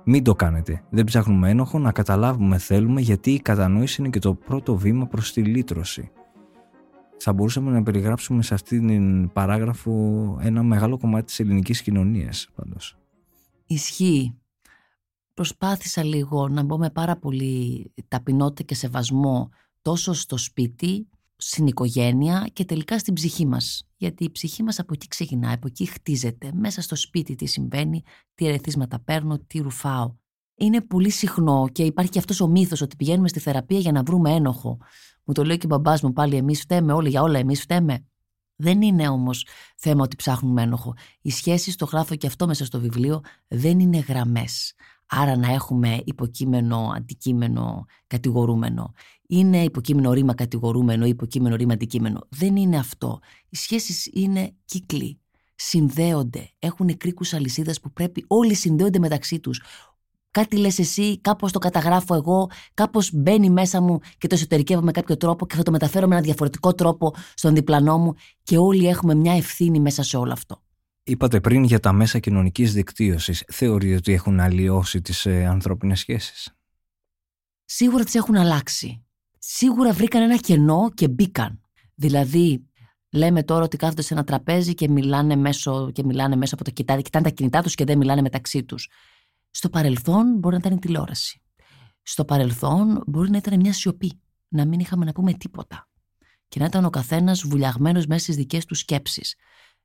Μην 0.04 0.24
το 0.24 0.34
κάνετε. 0.34 0.82
Δεν 0.90 1.04
ψάχνουμε 1.04 1.50
ένοχο 1.50 1.78
να 1.78 1.92
καταλάβουμε 1.92 2.58
θέλουμε 2.58 3.00
γιατί 3.00 3.30
η 3.30 3.40
κατανόηση 3.40 4.00
είναι 4.00 4.10
και 4.10 4.18
το 4.18 4.34
πρώτο 4.34 4.76
βήμα 4.76 5.06
προς 5.06 5.32
τη 5.32 5.42
λύτρωση. 5.42 6.10
Θα 7.16 7.32
μπορούσαμε 7.32 7.70
να 7.70 7.82
περιγράψουμε 7.82 8.42
σε 8.42 8.54
αυτή 8.54 8.80
την 8.80 9.32
παράγραφο 9.32 9.92
ένα 10.40 10.62
μεγάλο 10.62 10.98
κομμάτι 10.98 11.24
της 11.24 11.40
ελληνικής 11.40 11.82
κοινωνίας 11.82 12.48
πάντως. 12.54 12.98
Ισχύει. 13.66 14.38
Προσπάθησα 15.34 16.04
λίγο 16.04 16.48
να 16.48 16.62
μπω 16.62 16.78
με 16.78 16.90
πάρα 16.90 17.16
πολύ 17.16 17.92
ταπεινότητα 18.08 18.62
και 18.62 18.74
σεβασμό 18.74 19.48
τόσο 19.86 20.12
στο 20.12 20.36
σπίτι, 20.36 21.08
στην 21.36 21.66
οικογένεια 21.66 22.50
και 22.52 22.64
τελικά 22.64 22.98
στην 22.98 23.14
ψυχή 23.14 23.46
μας. 23.46 23.88
Γιατί 23.96 24.24
η 24.24 24.30
ψυχή 24.30 24.62
μας 24.62 24.78
από 24.78 24.92
εκεί 24.94 25.08
ξεκινάει, 25.08 25.54
από 25.54 25.66
εκεί 25.66 25.86
χτίζεται. 25.86 26.50
Μέσα 26.54 26.80
στο 26.80 26.96
σπίτι 26.96 27.34
τι 27.34 27.46
συμβαίνει, 27.46 28.02
τι 28.34 28.46
ερεθίσματα 28.46 29.00
παίρνω, 29.00 29.38
τι 29.38 29.58
ρουφάω. 29.58 30.14
Είναι 30.54 30.80
πολύ 30.80 31.10
συχνό 31.10 31.68
και 31.72 31.84
υπάρχει 31.84 32.10
και 32.10 32.18
αυτός 32.18 32.40
ο 32.40 32.46
μύθος 32.46 32.80
ότι 32.80 32.96
πηγαίνουμε 32.96 33.28
στη 33.28 33.40
θεραπεία 33.40 33.78
για 33.78 33.92
να 33.92 34.02
βρούμε 34.02 34.30
ένοχο. 34.30 34.78
Μου 35.24 35.34
το 35.34 35.44
λέει 35.44 35.58
και 35.58 35.66
ο 35.66 35.68
μπαμπάς 35.68 36.02
μου 36.02 36.12
πάλι 36.12 36.36
εμείς 36.36 36.60
φταίμε, 36.60 36.92
όλοι 36.92 37.08
για 37.08 37.22
όλα 37.22 37.38
εμείς 37.38 37.60
φταίμε. 37.60 38.06
Δεν 38.56 38.82
είναι 38.82 39.08
όμως 39.08 39.46
θέμα 39.76 40.02
ότι 40.02 40.16
ψάχνουμε 40.16 40.62
ένοχο. 40.62 40.94
Οι 41.20 41.30
σχέσεις, 41.30 41.76
το 41.76 41.84
γράφω 41.84 42.14
και 42.14 42.26
αυτό 42.26 42.46
μέσα 42.46 42.64
στο 42.64 42.80
βιβλίο, 42.80 43.20
δεν 43.48 43.80
είναι 43.80 43.98
γραμμές. 43.98 44.74
Άρα 45.08 45.36
να 45.36 45.52
έχουμε 45.52 46.00
υποκείμενο, 46.04 46.92
αντικείμενο, 46.96 47.84
κατηγορούμενο. 48.06 48.92
Είναι 49.28 49.62
υποκείμενο 49.62 50.12
ρήμα 50.12 50.34
κατηγορούμενο 50.34 51.06
ή 51.06 51.08
υποκείμενο 51.08 51.56
ρήμα 51.56 51.72
αντικείμενο. 51.72 52.26
Δεν 52.28 52.56
είναι 52.56 52.78
αυτό. 52.78 53.18
Οι 53.48 53.56
σχέσεις 53.56 54.10
είναι 54.12 54.54
κύκλοι. 54.64 55.20
συνδέονται, 55.54 56.50
έχουν 56.58 56.96
κρίκους 56.96 57.32
αλυσίδας 57.32 57.80
που 57.80 57.92
πρέπει 57.92 58.24
όλοι 58.26 58.54
συνδέονται 58.54 58.98
μεταξύ 58.98 59.40
τους. 59.40 59.62
Κάτι 60.30 60.56
λες 60.56 60.78
εσύ, 60.78 61.20
κάπως 61.20 61.52
το 61.52 61.58
καταγράφω 61.58 62.14
εγώ, 62.14 62.50
κάπως 62.74 63.10
μπαίνει 63.12 63.50
μέσα 63.50 63.80
μου 63.80 63.98
και 64.18 64.26
το 64.26 64.34
εσωτερικεύω 64.34 64.82
με 64.82 64.90
κάποιο 64.90 65.16
τρόπο 65.16 65.46
και 65.46 65.56
θα 65.56 65.62
το 65.62 65.70
μεταφέρω 65.70 66.06
με 66.06 66.14
ένα 66.14 66.24
διαφορετικό 66.24 66.74
τρόπο 66.74 67.14
στον 67.34 67.54
διπλανό 67.54 67.98
μου 67.98 68.14
και 68.42 68.58
όλοι 68.58 68.86
έχουμε 68.86 69.14
μια 69.14 69.32
ευθύνη 69.32 69.80
μέσα 69.80 70.02
σε 70.02 70.16
όλο 70.16 70.32
αυτό. 70.32 70.62
Είπατε 71.02 71.40
πριν 71.40 71.64
για 71.64 71.80
τα 71.80 71.92
μέσα 71.92 72.18
κοινωνικής 72.18 72.72
δικτύωσης. 72.72 73.44
Θεωρείτε 73.46 73.94
ότι 73.94 74.12
έχουν 74.12 74.40
αλλοιώσει 74.40 75.00
τις 75.00 75.26
ε, 75.26 75.46
ανθρώπινες 75.46 75.98
σχέσεις; 75.98 76.56
Σίγουρα 77.64 78.04
τις 78.04 78.14
έχουν 78.14 78.36
αλλάξει. 78.36 79.05
Σίγουρα 79.48 79.92
βρήκαν 79.92 80.22
ένα 80.22 80.36
κενό 80.36 80.90
και 80.94 81.08
μπήκαν. 81.08 81.60
Δηλαδή, 81.94 82.66
λέμε 83.10 83.42
τώρα 83.42 83.64
ότι 83.64 83.76
κάθονται 83.76 84.02
σε 84.02 84.14
ένα 84.14 84.24
τραπέζι 84.24 84.74
και 84.74 84.88
μιλάνε, 84.88 85.36
μέσω, 85.36 85.90
και 85.92 86.04
μιλάνε 86.04 86.36
μέσω 86.36 86.54
από 86.54 86.64
το 86.64 86.70
κοιτάδι, 86.70 87.02
κοιτάνε 87.02 87.24
τα 87.24 87.30
κινητά 87.30 87.62
τους 87.62 87.74
και 87.74 87.84
δεν 87.84 87.98
μιλάνε 87.98 88.20
μεταξύ 88.20 88.64
τους. 88.64 88.90
Στο 89.50 89.68
παρελθόν 89.68 90.38
μπορεί 90.38 90.54
να 90.54 90.60
ήταν 90.60 90.72
η 90.72 90.78
τηλεόραση. 90.78 91.42
Στο 92.02 92.24
παρελθόν 92.24 93.02
μπορεί 93.06 93.30
να 93.30 93.36
ήταν 93.36 93.60
μια 93.60 93.72
σιωπή. 93.72 94.20
Να 94.48 94.66
μην 94.66 94.80
είχαμε 94.80 95.04
να 95.04 95.12
πούμε 95.12 95.32
τίποτα. 95.32 95.88
Και 96.48 96.58
να 96.58 96.64
ήταν 96.64 96.84
ο 96.84 96.90
καθένας 96.90 97.42
βουλιαγμένος 97.42 98.06
μέσα 98.06 98.20
στις 98.20 98.36
δικές 98.36 98.64
τους 98.64 98.78
σκέψεις. 98.78 99.34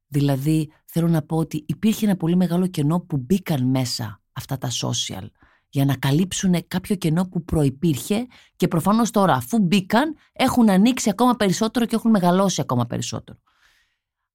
Δηλαδή, 0.07 0.71
θέλω 0.85 1.07
να 1.07 1.21
πω 1.21 1.37
ότι 1.37 1.63
υπήρχε 1.67 2.05
ένα 2.05 2.15
πολύ 2.15 2.35
μεγάλο 2.35 2.67
κενό 2.67 2.99
που 2.99 3.17
μπήκαν 3.17 3.69
μέσα 3.69 4.21
αυτά 4.31 4.57
τα 4.57 4.69
social 4.81 5.27
για 5.73 5.85
να 5.85 5.95
καλύψουν 5.95 6.67
κάποιο 6.67 6.95
κενό 6.95 7.27
που 7.27 7.43
προϋπήρχε 7.43 8.27
και 8.55 8.67
προφανώς 8.67 9.11
τώρα 9.11 9.33
αφού 9.33 9.59
μπήκαν 9.59 10.15
έχουν 10.31 10.69
ανοίξει 10.69 11.09
ακόμα 11.09 11.35
περισσότερο 11.35 11.85
και 11.85 11.95
έχουν 11.95 12.11
μεγαλώσει 12.11 12.61
ακόμα 12.61 12.85
περισσότερο. 12.85 13.39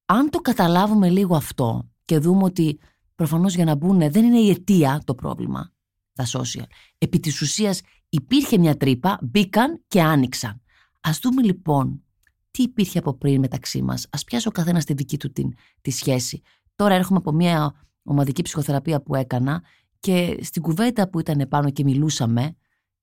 Αν 0.07 0.31
το 0.31 0.39
καταλάβουμε 0.39 1.09
λίγο 1.09 1.37
αυτό 1.37 1.89
και 2.05 2.19
δούμε 2.19 2.45
ότι 2.45 2.79
προφανώς 3.15 3.55
για 3.55 3.65
να 3.65 3.75
μπουν 3.75 3.99
δεν 3.99 4.25
είναι 4.25 4.39
η 4.39 4.51
αιτία 4.51 5.03
το 5.05 5.15
πρόβλημα, 5.15 5.73
τα 6.13 6.27
social. 6.27 6.67
Επί 6.99 7.21
της 7.21 7.41
ουσίας 7.41 7.81
υπήρχε 8.09 8.59
μια 8.59 8.77
τρύπα, 8.77 9.19
μπήκαν 9.23 9.83
και 9.89 10.03
άνοιξαν. 10.03 10.61
Ας 11.01 11.19
δούμε 11.19 11.43
λοιπόν 11.43 12.03
τι 12.51 12.63
υπήρχε 12.63 12.99
από 12.99 13.15
πριν 13.15 13.41
μεταξύ 13.41 13.83
μας. 13.83 14.07
Ας 14.11 14.25
πιάσει 14.25 14.49
ο 14.49 14.51
καθένας 14.51 14.85
τη 14.85 14.95
δική 14.95 15.17
του 15.17 15.33
την, 15.33 15.55
τη 15.81 15.91
σχέση. 15.91 16.43
Τώρα 16.77 16.95
έρχομαι 16.95 17.19
από 17.19 17.33
μια 17.33 17.87
ομαδική 18.03 18.43
ψυχοθεραπεία 18.43 19.03
που 19.03 19.15
έκανα 19.15 19.63
και 20.07 20.39
στην 20.43 20.63
κουβέντα 20.63 21.09
που 21.09 21.21
ήταν 21.21 21.41
επάνω 21.41 21.71
και 21.71 21.85
μιλούσαμε, 21.85 22.57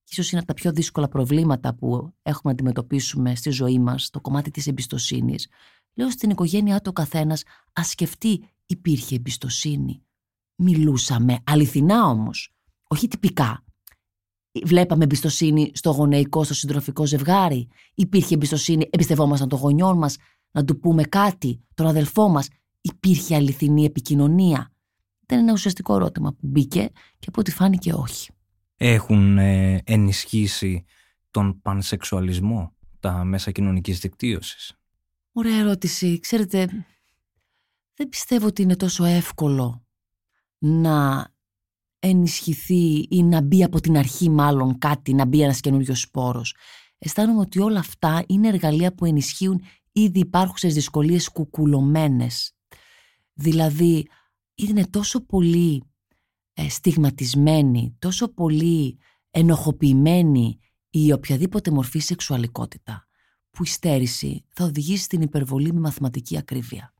ίσως 0.09 0.31
είναι 0.31 0.39
από 0.39 0.47
τα 0.47 0.53
πιο 0.53 0.71
δύσκολα 0.71 1.07
προβλήματα 1.07 1.75
που 1.75 2.13
έχουμε 2.21 2.41
να 2.43 2.51
αντιμετωπίσουμε 2.51 3.35
στη 3.35 3.49
ζωή 3.49 3.79
μας, 3.79 4.09
το 4.09 4.21
κομμάτι 4.21 4.51
της 4.51 4.67
εμπιστοσύνης, 4.67 5.47
λέω 5.93 6.09
στην 6.09 6.29
οικογένειά 6.29 6.75
του 6.77 6.87
ο 6.89 6.91
καθένας, 6.91 7.43
ας 7.73 7.87
σκεφτεί 7.87 8.49
υπήρχε 8.65 9.15
εμπιστοσύνη. 9.15 10.03
Μιλούσαμε, 10.55 11.39
αληθινά 11.43 12.05
όμως, 12.05 12.53
όχι 12.87 13.07
τυπικά. 13.07 13.63
Βλέπαμε 14.65 15.03
εμπιστοσύνη 15.03 15.71
στο 15.73 15.91
γονεϊκό, 15.91 16.43
στο 16.43 16.53
συντροφικό 16.53 17.05
ζευγάρι. 17.05 17.67
Υπήρχε 17.93 18.33
εμπιστοσύνη, 18.33 18.87
εμπιστευόμασταν 18.89 19.49
τον 19.49 19.59
γονιό 19.59 19.95
μας, 19.95 20.17
να 20.51 20.65
του 20.65 20.79
πούμε 20.79 21.03
κάτι, 21.03 21.63
τον 21.73 21.87
αδελφό 21.87 22.29
μας. 22.29 22.47
Υπήρχε 22.81 23.35
αληθινή 23.35 23.85
επικοινωνία. 23.85 24.72
Ήταν 25.23 25.39
ένα 25.39 25.51
ουσιαστικό 25.51 25.95
ερώτημα 25.95 26.31
που 26.31 26.47
μπήκε 26.47 26.89
και 27.19 27.25
από 27.27 27.39
ό,τι 27.39 27.51
φάνηκε 27.51 27.93
όχι. 27.93 28.31
Έχουν 28.77 29.37
ε, 29.37 29.81
ενισχύσει 29.85 30.85
τον 31.31 31.61
πανσεξουαλισμό 31.61 32.73
τα 32.99 33.23
μέσα 33.23 33.51
κοινωνικής 33.51 33.99
δικτύωσης; 33.99 34.73
Ωραία 35.31 35.59
ερώτηση. 35.59 36.19
Ξέρετε, 36.19 36.67
δεν 37.95 38.09
πιστεύω 38.09 38.47
ότι 38.47 38.61
είναι 38.61 38.75
τόσο 38.75 39.03
εύκολο 39.03 39.85
να 40.57 41.27
ενισχυθεί 41.99 43.07
ή 43.09 43.23
να 43.23 43.41
μπει 43.41 43.63
από 43.63 43.79
την 43.79 43.97
αρχή 43.97 44.29
μάλλον 44.29 44.77
κάτι, 44.77 45.13
να 45.13 45.25
μπει 45.25 45.41
ένας 45.41 45.59
καινούριος 45.59 45.99
σπόρος. 45.99 46.55
Αισθάνομαι 46.97 47.39
ότι 47.39 47.59
όλα 47.59 47.79
αυτά 47.79 48.23
είναι 48.27 48.47
εργαλεία 48.47 48.93
που 48.93 49.05
ενισχύουν 49.05 49.61
ήδη 49.91 50.19
υπάρχουσες 50.19 50.73
δυσκολίες 50.73 51.29
κουκουλωμένες. 51.29 52.55
Δηλαδή, 53.33 54.07
είναι 54.55 54.87
τόσο 54.87 55.25
πολύ 55.25 55.83
ε, 56.53 56.69
στιγματισμένη, 56.69 57.95
τόσο 57.99 58.33
πολύ 58.33 58.97
ενοχοποιημένη 59.31 60.57
η 60.89 61.11
οποιαδήποτε 61.11 61.71
μορφή 61.71 61.99
σεξουαλικότητα, 61.99 63.07
που 63.51 63.63
η 63.63 63.67
στέρηση 63.67 64.45
θα 64.49 64.65
οδηγήσει 64.65 65.03
στην 65.03 65.21
υπερβολή 65.21 65.73
με 65.73 65.79
μαθηματική 65.79 66.37
ακρίβεια. 66.37 66.93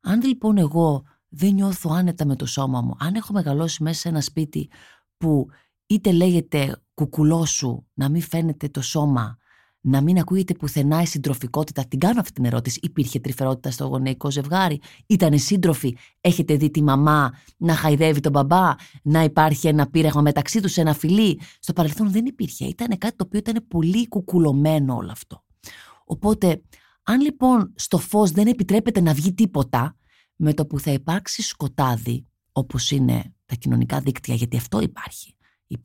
Αν 0.00 0.22
λοιπόν 0.22 0.58
εγώ 0.58 1.02
δεν 1.28 1.54
νιώθω 1.54 1.90
άνετα 1.92 2.26
με 2.26 2.36
το 2.36 2.46
σώμα 2.46 2.80
μου, 2.80 2.96
αν 2.98 3.14
έχω 3.14 3.32
μεγαλώσει 3.32 3.82
μέσα 3.82 4.00
σε 4.00 4.08
ένα 4.08 4.20
σπίτι 4.20 4.70
που 5.16 5.46
είτε 5.86 6.12
λέγεται 6.12 6.82
κουκουλό 6.94 7.46
να 7.94 8.08
μην 8.08 8.22
φαίνεται 8.22 8.68
το 8.68 8.80
σώμα, 8.80 9.37
να 9.80 10.00
μην 10.00 10.18
ακούγεται 10.18 10.54
πουθενά 10.54 11.02
η 11.02 11.06
συντροφικότητα. 11.06 11.84
Την 11.88 11.98
κάνω 11.98 12.20
αυτή 12.20 12.32
την 12.32 12.44
ερώτηση. 12.44 12.78
Υπήρχε 12.82 13.20
τρυφερότητα 13.20 13.70
στο 13.70 13.86
γονεϊκό 13.86 14.30
ζευγάρι; 14.30 14.80
Ήταν 15.06 15.38
σύντροφοι. 15.38 15.96
Έχετε 16.20 16.56
δει 16.56 16.70
τη 16.70 16.82
μαμά 16.82 17.32
να 17.56 17.74
χαϊδεύει 17.74 18.20
τον 18.20 18.32
μπαμπά, 18.32 18.74
να 19.02 19.22
υπάρχει 19.22 19.68
ένα 19.68 19.86
πείραγμα 19.90 20.20
μεταξύ 20.20 20.60
τους, 20.60 20.76
ένα 20.76 20.94
φιλί; 20.94 21.40
Στο 21.60 21.72
παρελθόν 21.72 22.10
δεν 22.10 22.26
υπήρχε. 22.26 22.64
Ήταν 22.64 22.98
κάτι 22.98 23.16
το 23.16 23.24
οποίο 23.26 23.38
ήταν 23.38 23.64
πολύ 23.68 24.08
κουκουλωμένο 24.08 24.96
όλο 24.96 25.10
αυτό. 25.10 25.44
Οπότε, 26.04 26.62
αν 27.02 27.20
λοιπόν 27.20 27.72
στο 27.74 27.98
φως 27.98 28.30
δεν 28.30 28.46
επιτρέπεται 28.46 29.00
να 29.00 29.12
βγει 29.12 29.34
τίποτα, 29.34 29.96
με 30.36 30.54
το 30.54 30.66
που 30.66 30.80
θα 30.80 30.90
υπάρξει 30.90 31.42
σκοτάδι, 31.42 32.26
όπως 32.52 32.90
είναι 32.90 33.34
τα 33.46 33.54
κοινωνικά 33.54 34.00
δίκτυα, 34.00 34.34
γιατί 34.34 34.56
αυτό 34.56 34.80
υπάρχει. 34.80 35.32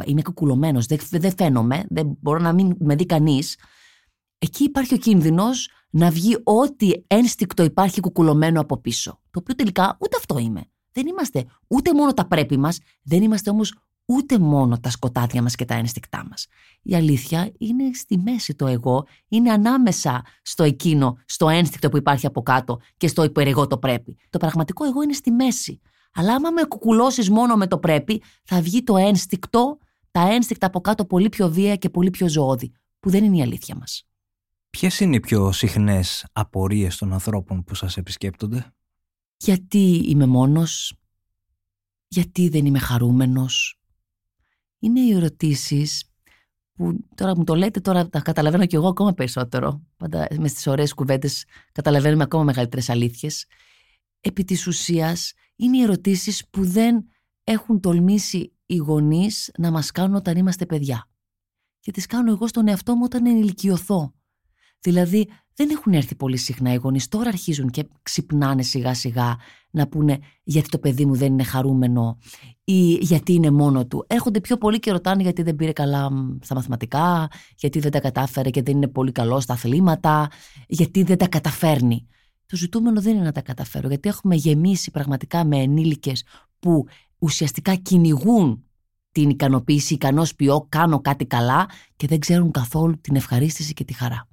Είμαι 0.05 0.21
κουκουλωμένος, 0.21 0.85
δεν, 0.85 0.99
δεν 1.09 1.33
φαίνομαι, 1.37 1.83
δεν 1.89 2.17
μπορώ 2.21 2.39
να 2.39 2.53
μην 2.53 2.75
με 2.79 2.95
δει 2.95 3.05
κανείς 3.05 3.57
εκεί 4.43 4.63
υπάρχει 4.63 4.93
ο 4.93 4.97
κίνδυνος 4.97 5.69
να 5.89 6.09
βγει 6.09 6.37
ό,τι 6.43 6.91
ένστικτο 7.07 7.63
υπάρχει 7.63 7.99
κουκουλωμένο 7.99 8.61
από 8.61 8.77
πίσω. 8.77 9.19
Το 9.31 9.39
οποίο 9.39 9.55
τελικά 9.55 9.97
ούτε 9.99 10.17
αυτό 10.17 10.37
είμαι. 10.37 10.63
Δεν 10.91 11.07
είμαστε 11.07 11.45
ούτε 11.67 11.93
μόνο 11.93 12.13
τα 12.13 12.27
πρέπει 12.27 12.57
μας, 12.57 12.79
δεν 13.03 13.23
είμαστε 13.23 13.49
όμως 13.49 13.73
ούτε 14.05 14.39
μόνο 14.39 14.79
τα 14.79 14.89
σκοτάδια 14.89 15.41
μας 15.41 15.55
και 15.55 15.65
τα 15.65 15.73
ένστικτά 15.73 16.25
μας. 16.29 16.47
Η 16.81 16.95
αλήθεια 16.95 17.51
είναι 17.57 17.83
στη 17.93 18.17
μέση 18.17 18.55
το 18.55 18.67
εγώ, 18.67 19.05
είναι 19.27 19.51
ανάμεσα 19.51 20.21
στο 20.41 20.63
εκείνο, 20.63 21.17
στο 21.25 21.49
ένστικτο 21.49 21.89
που 21.89 21.97
υπάρχει 21.97 22.25
από 22.25 22.41
κάτω 22.41 22.79
και 22.97 23.07
στο 23.07 23.23
υπερεγώ 23.23 23.67
το 23.67 23.77
πρέπει. 23.77 24.17
Το 24.29 24.37
πραγματικό 24.37 24.85
εγώ 24.85 25.01
είναι 25.01 25.13
στη 25.13 25.31
μέση. 25.31 25.79
Αλλά 26.13 26.33
άμα 26.33 26.51
με 26.51 26.63
κουκουλώσεις 26.63 27.29
μόνο 27.29 27.55
με 27.55 27.67
το 27.67 27.77
πρέπει, 27.77 28.21
θα 28.43 28.61
βγει 28.61 28.83
το 28.83 28.97
ένστικτο, 28.97 29.77
τα 30.11 30.21
ένστικτα 30.33 30.67
από 30.67 30.81
κάτω 30.81 31.05
πολύ 31.05 31.29
πιο 31.29 31.49
βία 31.49 31.75
και 31.75 31.89
πολύ 31.89 32.09
πιο 32.09 32.27
ζωώδη, 32.27 32.71
που 32.99 33.09
δεν 33.09 33.23
είναι 33.23 33.37
η 33.37 33.41
αλήθεια 33.41 33.75
μας. 33.75 34.07
Ποιες 34.77 34.99
είναι 34.99 35.15
οι 35.15 35.19
πιο 35.19 35.51
συχνές 35.51 36.25
απορίες 36.31 36.97
των 36.97 37.13
ανθρώπων 37.13 37.63
που 37.63 37.75
σας 37.75 37.97
επισκέπτονται; 37.97 38.73
Γιατί 39.37 40.03
είμαι 40.07 40.25
μόνος, 40.25 40.95
γιατί 42.07 42.49
δεν 42.49 42.65
είμαι 42.65 42.79
χαρούμενος; 42.79 43.79
Είναι 44.79 44.99
οι 44.99 45.11
ερωτήσεις 45.13 46.11
που 46.73 47.05
τώρα 47.15 47.37
μου 47.37 47.43
το 47.43 47.55
λέτε, 47.55 47.79
τώρα 47.79 48.09
τα 48.09 48.21
καταλαβαίνω 48.21 48.65
κι 48.65 48.75
εγώ 48.75 48.87
ακόμα 48.87 49.13
περισσότερο. 49.13 49.83
Πάντα 49.97 50.27
με 50.39 50.47
στις 50.47 50.67
ωραίες 50.67 50.93
κουβέντες 50.93 51.45
καταλαβαίνουμε 51.71 52.23
ακόμα 52.23 52.43
μεγαλύτερες 52.43 52.89
αλήθειες. 52.89 53.45
Επί 54.21 54.43
της 54.43 54.67
ουσίας 54.67 55.33
είναι 55.55 55.77
οι 55.77 55.81
ερωτήσεις 55.81 56.47
που 56.49 56.65
δεν 56.65 57.05
έχουν 57.43 57.79
τολμήσει 57.79 58.53
οι 58.65 58.75
γονείς 58.75 59.51
να 59.57 59.71
μας 59.71 59.91
κάνουν 59.91 60.15
όταν 60.15 60.37
είμαστε 60.37 60.65
παιδιά. 60.65 61.09
Και 61.79 61.91
τις 61.91 62.05
κάνω 62.05 62.31
εγώ 62.31 62.47
στον 62.47 62.67
εαυτό 62.67 62.95
μου 62.95 63.01
όταν 63.03 63.25
ενηλικιωθώ. 63.25 64.13
Δηλαδή 64.83 65.27
δεν 65.55 65.69
έχουν 65.69 65.93
έρθει 65.93 66.15
πολύ 66.15 66.37
συχνά 66.37 66.73
οι 66.73 66.75
γονείς. 66.75 67.07
Τώρα 67.07 67.27
αρχίζουν 67.27 67.69
και 67.69 67.87
ξυπνάνε 68.01 68.61
σιγά 68.61 68.93
σιγά 68.93 69.35
να 69.71 69.87
πούνε 69.87 70.19
γιατί 70.43 70.69
το 70.69 70.77
παιδί 70.77 71.05
μου 71.05 71.15
δεν 71.15 71.31
είναι 71.31 71.43
χαρούμενο 71.43 72.17
ή 72.63 72.93
γιατί 72.93 73.33
είναι 73.33 73.51
μόνο 73.51 73.85
του. 73.85 74.05
Έρχονται 74.07 74.39
πιο 74.39 74.57
πολύ 74.57 74.79
και 74.79 74.91
ρωτάνε 74.91 75.21
γιατί 75.21 75.41
δεν 75.41 75.55
πήρε 75.55 75.71
καλά 75.71 76.09
στα 76.41 76.55
μαθηματικά, 76.55 77.27
γιατί 77.57 77.79
δεν 77.79 77.91
τα 77.91 77.99
κατάφερε 77.99 78.49
και 78.49 78.61
δεν 78.61 78.75
είναι 78.75 78.87
πολύ 78.87 79.11
καλό 79.11 79.39
στα 79.39 79.53
αθλήματα, 79.53 80.27
γιατί 80.67 81.03
δεν 81.03 81.17
τα 81.17 81.27
καταφέρνει. 81.27 82.07
Το 82.45 82.55
ζητούμενο 82.55 83.01
δεν 83.01 83.15
είναι 83.15 83.23
να 83.23 83.31
τα 83.31 83.41
καταφέρω, 83.41 83.87
γιατί 83.87 84.09
έχουμε 84.09 84.35
γεμίσει 84.35 84.91
πραγματικά 84.91 85.45
με 85.45 85.57
ενήλικες 85.57 86.23
που 86.59 86.85
ουσιαστικά 87.17 87.75
κυνηγούν 87.75 88.63
την 89.11 89.29
ικανοποίηση, 89.29 89.93
ικανός 89.93 90.35
ποιό, 90.35 90.65
κάνω 90.69 91.01
κάτι 91.01 91.25
καλά 91.25 91.69
και 91.95 92.07
δεν 92.07 92.19
ξέρουν 92.19 92.51
καθόλου 92.51 93.01
την 93.01 93.15
ευχαρίστηση 93.15 93.73
και 93.73 93.83
τη 93.83 93.93
χαρά. 93.93 94.27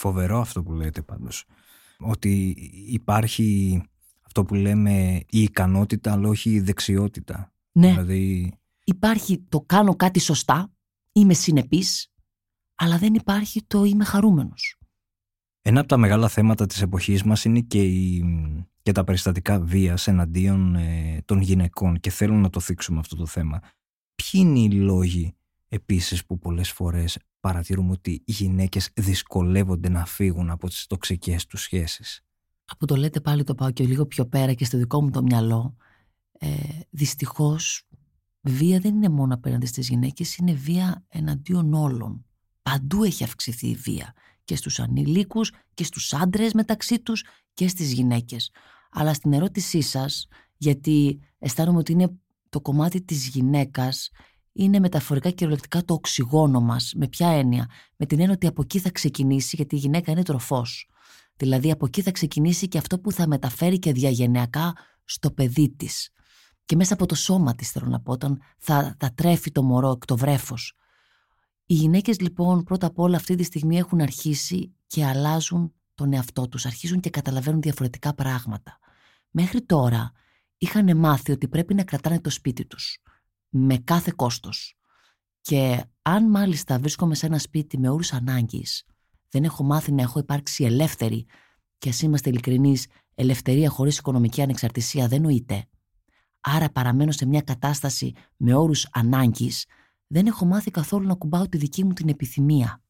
Φοβερό 0.00 0.40
αυτό 0.40 0.62
που 0.62 0.72
λέτε 0.72 1.02
πάντως. 1.02 1.44
Ότι 1.98 2.56
υπάρχει 2.86 3.82
αυτό 4.20 4.44
που 4.44 4.54
λέμε 4.54 5.20
η 5.28 5.42
ικανότητα 5.42 6.12
αλλά 6.12 6.28
όχι 6.28 6.50
η 6.50 6.60
δεξιότητα. 6.60 7.52
Ναι. 7.72 7.88
Δηλαδή... 7.88 8.52
Υπάρχει 8.84 9.44
το 9.48 9.60
κάνω 9.60 9.96
κάτι 9.96 10.20
σωστά, 10.20 10.72
είμαι 11.12 11.34
συνεπής, 11.34 12.12
αλλά 12.74 12.98
δεν 12.98 13.14
υπάρχει 13.14 13.62
το 13.66 13.84
είμαι 13.84 14.04
χαρούμενος. 14.04 14.78
Ένα 15.62 15.80
από 15.80 15.88
τα 15.88 15.96
μεγάλα 15.96 16.28
θέματα 16.28 16.66
της 16.66 16.82
εποχής 16.82 17.22
μας 17.22 17.44
είναι 17.44 17.60
και 17.60 17.82
η 17.82 18.24
και 18.82 18.92
τα 18.92 19.04
περιστατικά 19.04 19.60
βίας 19.60 20.06
εναντίον 20.06 20.74
ε, 20.74 21.22
των 21.24 21.40
γυναικών 21.40 22.00
και 22.00 22.10
θέλω 22.10 22.34
να 22.34 22.50
το 22.50 22.60
θίξουμε 22.60 22.98
αυτό 22.98 23.16
το 23.16 23.26
θέμα. 23.26 23.60
Ποιοι 24.14 24.40
είναι 24.44 24.58
οι 24.58 24.70
λόγοι 24.70 25.34
επίσης 25.68 26.26
που 26.26 26.38
πολλές 26.38 26.70
φορές 26.70 27.18
παρατηρούμε 27.40 27.92
ότι 27.92 28.10
οι 28.10 28.32
γυναίκες 28.32 28.90
δυσκολεύονται 28.94 29.88
να 29.88 30.06
φύγουν 30.06 30.50
από 30.50 30.68
τις 30.68 30.86
τοξικές 30.86 31.46
τους 31.46 31.62
σχέσεις. 31.62 32.24
Από 32.64 32.86
το 32.86 32.96
λέτε 32.96 33.20
πάλι 33.20 33.44
το 33.44 33.54
πάω 33.54 33.70
και 33.70 33.84
λίγο 33.84 34.06
πιο 34.06 34.26
πέρα 34.26 34.52
και 34.52 34.64
στο 34.64 34.78
δικό 34.78 35.02
μου 35.02 35.10
το 35.10 35.22
μυαλό. 35.22 35.76
Ε, 36.38 36.48
δυστυχώς 36.90 37.88
βία 38.40 38.78
δεν 38.78 38.94
είναι 38.94 39.08
μόνο 39.08 39.34
απέναντι 39.34 39.66
στις 39.66 39.88
γυναίκες, 39.88 40.36
είναι 40.36 40.52
βία 40.52 41.04
εναντίον 41.08 41.74
όλων. 41.74 42.24
Παντού 42.62 43.04
έχει 43.04 43.24
αυξηθεί 43.24 43.66
η 43.68 43.74
βία 43.74 44.12
και 44.44 44.56
στους 44.56 44.80
ανηλίκους 44.80 45.52
και 45.74 45.84
στους 45.84 46.14
άντρες 46.14 46.52
μεταξύ 46.52 47.00
τους 47.00 47.24
και 47.54 47.68
στις 47.68 47.92
γυναίκες. 47.92 48.50
Αλλά 48.90 49.14
στην 49.14 49.32
ερώτησή 49.32 49.80
σας, 49.80 50.26
γιατί 50.56 51.20
αισθάνομαι 51.38 51.78
ότι 51.78 51.92
είναι 51.92 52.18
το 52.48 52.60
κομμάτι 52.60 53.02
της 53.02 53.26
γυναίκας 53.26 54.10
είναι 54.52 54.78
μεταφορικά 54.78 55.28
και 55.28 55.34
κυριολεκτικά 55.34 55.84
το 55.84 55.94
οξυγόνο 55.94 56.60
μας. 56.60 56.92
Με 56.96 57.08
ποια 57.08 57.28
έννοια; 57.28 57.66
Με 57.96 58.06
την 58.06 58.18
έννοια 58.18 58.34
ότι 58.34 58.46
από 58.46 58.62
εκεί 58.62 58.78
θα 58.78 58.90
ξεκινήσει, 58.90 59.56
γιατί 59.56 59.74
η 59.74 59.78
γυναίκα 59.78 60.10
είναι 60.10 60.22
τροφός. 60.22 60.88
Δηλαδή 61.36 61.70
από 61.70 61.86
εκεί 61.86 62.02
θα 62.02 62.10
ξεκινήσει 62.10 62.68
και 62.68 62.78
αυτό 62.78 62.98
που 62.98 63.12
θα 63.12 63.26
μεταφέρει 63.26 63.78
και 63.78 63.92
διαγενειακά 63.92 64.72
στο 65.04 65.30
παιδί 65.30 65.74
της. 65.76 66.10
Και 66.64 66.76
μέσα 66.76 66.94
από 66.94 67.06
το 67.06 67.14
σώμα 67.14 67.54
της 67.54 67.70
θέλω 67.70 67.86
να 67.86 68.00
πω, 68.00 68.12
όταν 68.12 68.42
θα, 68.58 68.96
θα 68.98 69.12
τρέφει 69.14 69.50
το 69.50 69.62
μωρό 69.62 69.90
εκ 69.90 70.04
το 70.04 70.16
βρέφος. 70.16 70.74
Οι 71.66 71.74
γυναίκες 71.74 72.20
λοιπόν 72.20 72.62
πρώτα 72.62 72.86
απ' 72.86 72.98
όλα 72.98 73.16
αυτή 73.16 73.34
τη 73.34 73.42
στιγμή 73.42 73.78
έχουν 73.78 74.00
αρχίσει 74.00 74.74
και 74.86 75.04
αλλάζουν 75.04 75.72
τον 75.94 76.12
εαυτό 76.12 76.48
τους, 76.48 76.66
αρχίζουν 76.66 77.00
και 77.00 77.10
καταλαβαίνουν 77.10 77.60
διαφορετικά 77.60 78.14
πράγματα. 78.14 78.78
Μέχρι 79.30 79.62
τώρα 79.62 80.12
είχαν 80.58 80.96
μάθει 80.96 81.32
ότι 81.32 81.48
πρέπει 81.48 81.74
να 81.74 81.84
κρατάνε 81.84 82.20
το 82.20 82.30
σπίτι 82.30 82.66
τους 82.66 82.98
με 83.50 83.76
κάθε 83.76 84.12
κόστος. 84.16 84.74
Και 85.40 85.84
αν 86.02 86.30
μάλιστα 86.30 86.78
βρίσκομαι 86.78 87.14
σε 87.14 87.26
ένα 87.26 87.38
σπίτι 87.38 87.78
με 87.78 87.88
όρους 87.88 88.12
ανάγκης, 88.12 88.84
δεν 89.28 89.44
έχω 89.44 89.64
μάθει 89.64 89.92
να 89.92 90.02
έχω 90.02 90.18
υπάρξει 90.18 90.64
ελεύθερη 90.64 91.26
και 91.78 91.88
ας 91.88 92.02
είμαστε 92.02 92.30
ειλικρινείς, 92.30 92.86
ελευθερία 93.14 93.68
χωρίς 93.68 93.98
οικονομική 93.98 94.42
ανεξαρτησία 94.42 95.08
δεν 95.08 95.22
νοείται. 95.22 95.64
Άρα 96.40 96.70
παραμένω 96.70 97.12
σε 97.12 97.26
μια 97.26 97.40
κατάσταση 97.40 98.12
με 98.36 98.54
όρους 98.54 98.88
ανάγκης, 98.92 99.66
δεν 100.06 100.26
έχω 100.26 100.44
μάθει 100.44 100.70
καθόλου 100.70 101.06
να 101.06 101.14
κουμπάω 101.14 101.48
τη 101.48 101.58
δική 101.58 101.84
μου 101.84 101.92
την 101.92 102.08
επιθυμία. 102.08 102.82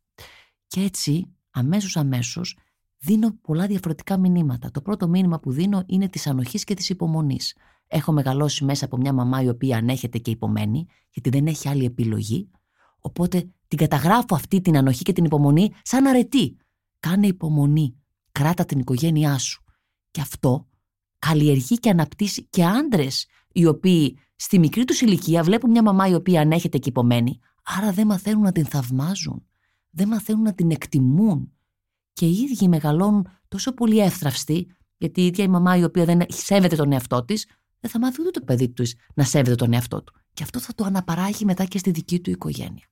Και 0.67 0.81
έτσι, 0.81 1.37
αμέσως 1.51 1.97
αμέσως, 1.97 2.57
δίνω 2.99 3.33
πολλά 3.41 3.67
διαφορετικά 3.67 4.19
μηνύματα. 4.19 4.71
Το 4.71 4.83
πρώτο 4.83 5.09
μήνυμα 5.09 5.41
που 5.41 5.53
δίνω 5.53 5.83
είναι 5.87 6.09
της 6.09 6.27
ανοχής 6.27 6.65
και 6.65 6.75
της 6.75 6.89
υπομονής. 6.89 7.57
Έχω 7.93 8.13
μεγαλώσει 8.13 8.65
μέσα 8.65 8.85
από 8.85 8.97
μια 8.97 9.13
μαμά 9.13 9.43
η 9.43 9.49
οποία 9.49 9.77
ανέχεται 9.77 10.19
και 10.19 10.31
υπομένει, 10.31 10.87
γιατί 11.11 11.31
δεν 11.31 11.47
έχει 11.47 11.69
άλλη 11.69 11.85
επιλογή. 11.85 12.51
Οπότε 12.99 13.51
την 13.69 13.79
καταγράφω 13.79 14.35
αυτή 14.35 14.61
την 14.61 14.77
ανοχή 14.77 15.03
και 15.03 15.13
την 15.13 15.25
υπομονή 15.25 15.73
σαν 15.83 16.07
αρετή. 16.07 16.57
Κάνε 17.01 17.27
υπομονή. 17.27 17.97
Κράτα 18.33 18.65
την 18.65 18.79
οικογένειά 18.79 19.39
σου. 19.39 19.65
Και 20.11 20.21
αυτό 20.21 20.69
καλλιεργεί 21.19 21.77
και 21.77 21.91
αναπτύσσει 21.91 22.47
και 22.51 22.65
άντρες 22.65 23.27
οι 23.53 23.67
οποίοι 23.67 24.19
στη 24.37 24.59
μικρή 24.59 24.85
τους 24.85 25.01
ηλικία 25.01 25.43
βλέπουν 25.43 25.71
μια 25.71 25.83
μαμά 25.83 26.09
η 26.09 26.15
οποία 26.15 26.41
ανέχεται 26.41 26.79
και 26.79 26.89
υπομένει, 26.89 27.39
άρα 27.65 27.93
δεν 27.93 28.07
μαθαίνουν 28.07 28.43
να 28.43 28.53
την 28.53 28.67
θαυμάζουν. 28.67 29.47
Δεν 29.91 30.09
μαθαίνουν 30.09 30.43
να 30.43 30.55
την 30.55 30.71
εκτιμούν. 30.71 31.53
Και 32.13 32.27
οι 32.27 32.33
ίδιοι 32.33 32.69
μεγαλώνουν 32.69 33.27
τόσο 33.49 33.75
πολύ 33.75 33.99
εύθραυστοι, 33.99 34.67
γιατί 34.97 35.21
η 35.21 35.27
ίδια 35.27 35.45
η 35.45 35.49
μαμά 35.49 35.77
η 35.77 35.85
οποία 35.85 36.05
δεν 36.05 36.21
σέβεται 36.29 36.77
τον 36.77 36.93
εαυτό 36.93 37.25
της, 37.25 37.47
δεν 37.81 37.91
θα 37.91 37.99
μάθει 37.99 38.21
ούτε 38.21 38.31
το 38.31 38.45
παιδί 38.45 38.69
του 38.69 38.85
να 39.15 39.25
σέβεται 39.25 39.55
τον 39.55 39.73
εαυτό 39.73 40.03
του. 40.03 40.13
Και 40.33 40.43
αυτό 40.43 40.61
θα 40.61 40.75
το 40.75 40.85
αναπαράγει 40.85 41.45
μετά 41.45 41.65
και 41.65 41.79
στη 41.79 41.91
δική 41.91 42.21
του 42.21 42.31
οικογένεια. 42.31 42.85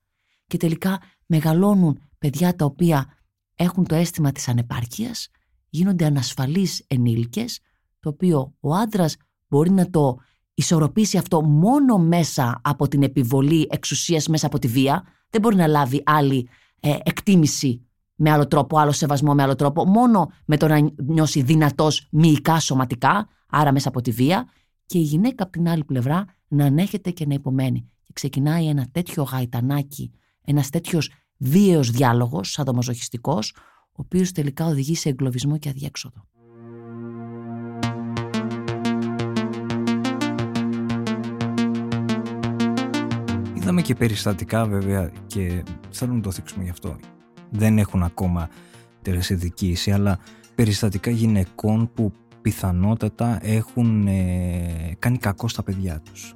Και 0.47 0.57
τελικά 0.57 1.01
μεγαλώνουν 1.27 2.01
παιδιά 2.19 2.57
τα 2.57 2.65
οποία 2.65 3.19
έχουν 3.55 3.87
το 3.87 3.95
αίσθημα 3.95 4.33
της 4.33 4.49
ανεπάρκειας, 4.49 5.29
γίνονται 5.69 6.05
ανασφαλείς 6.05 6.85
ενήλικες, 6.87 7.61
το 8.01 8.09
οποίο 8.09 8.55
ο 8.61 8.75
άντρας 8.75 9.17
μπορεί 9.49 9.71
να 9.71 9.91
το 9.91 10.19
ισορροπήσει 10.55 11.19
αυτό 11.19 11.43
μόνο 11.43 11.99
μέσα 11.99 12.61
από 12.65 12.89
την 12.89 13.03
επιβολή 13.03 13.67
εξουσίας, 13.71 14.29
μέσα 14.29 14.47
από 14.47 14.59
τη 14.59 14.69
βία. 14.69 15.05
Δεν 15.31 15.41
μπορεί 15.41 15.57
να 15.57 15.67
λάβει 15.67 16.03
άλλη 16.07 16.49
ε, 16.81 16.97
εκτίμηση 17.03 17.87
με 18.15 18.31
άλλο 18.31 18.47
τρόπο, 18.47 18.79
άλλο 18.79 18.93
σεβασμό 18.93 19.35
με 19.35 19.43
άλλο 19.43 19.55
τρόπο, 19.55 19.85
μόνο 19.85 20.31
με 20.45 20.57
το 20.57 20.69
να 20.69 20.91
νιώσει 20.97 21.43
δυνατός 21.43 22.07
μυϊκά 22.11 22.61
σωματικά, 22.61 23.29
άρα 23.47 23.73
μέσα 23.73 23.89
από 23.89 24.01
τη 24.01 24.11
βία 24.11 24.49
και 24.89 24.99
η 24.99 25.03
γυναίκα 25.03 25.43
από 25.43 25.53
την 25.53 25.69
άλλη 25.69 25.85
πλευρά 25.85 26.25
να 26.49 26.65
ανέχεται 26.65 27.11
και 27.11 27.27
να 27.27 27.35
υπομένει. 27.35 27.91
Και 28.03 28.13
ξεκινάει 28.13 28.67
ένα 28.67 28.89
τέτοιο 28.93 29.23
γαϊτανάκι, 29.23 30.13
ένας 30.45 30.71
τέτοιος 30.71 31.11
βίαιος 31.37 31.91
διάλογος, 31.91 32.51
σαδομαζοχιστικός, 32.51 33.55
ο 33.91 33.95
οποίος 33.97 34.33
τελικά 34.33 34.67
οδηγεί 34.67 34.95
σε 34.95 35.09
εγκλωβισμό 35.09 35.59
και 35.59 35.69
αδιέξοδο. 35.69 36.27
Είδαμε 43.55 43.83
και 43.83 43.95
περιστατικά 43.95 44.67
βέβαια 44.67 45.13
και 45.27 45.65
θέλω 45.91 46.15
να 46.15 46.21
το 46.21 46.31
θίξουμε 46.31 46.65
γι' 46.65 46.71
αυτό. 46.71 46.97
Δεν 47.51 47.79
έχουν 47.79 48.03
ακόμα 48.03 48.49
τελεσιδικήσει, 49.03 49.93
αλλά 49.93 50.19
περιστατικά 50.55 51.11
γυναικών 51.11 51.91
που 51.95 52.13
πιθανότατα 52.49 53.39
έχουν 53.47 54.07
ε, 54.07 54.97
κάνει 54.99 55.19
κακό 55.19 55.49
στα 55.49 55.63
παιδιά 55.63 56.01
τους. 56.01 56.35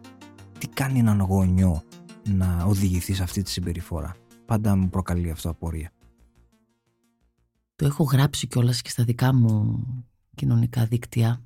Τι 0.58 0.68
κάνει 0.68 0.98
έναν 0.98 1.20
γονιό 1.20 1.82
να 2.28 2.64
οδηγηθεί 2.64 3.14
σε 3.14 3.22
αυτή 3.22 3.42
τη 3.42 3.50
συμπεριφορά; 3.50 4.16
Πάντα 4.46 4.76
μου 4.76 4.88
προκαλεί 4.88 5.30
αυτό 5.30 5.50
απορία. 5.50 5.92
Το 7.76 7.86
έχω 7.86 8.04
γράψει 8.04 8.46
κιόλας 8.46 8.82
και 8.82 8.90
στα 8.90 9.04
δικά 9.04 9.34
μου 9.34 9.84
κοινωνικά 10.34 10.86
δίκτυα 10.86 11.42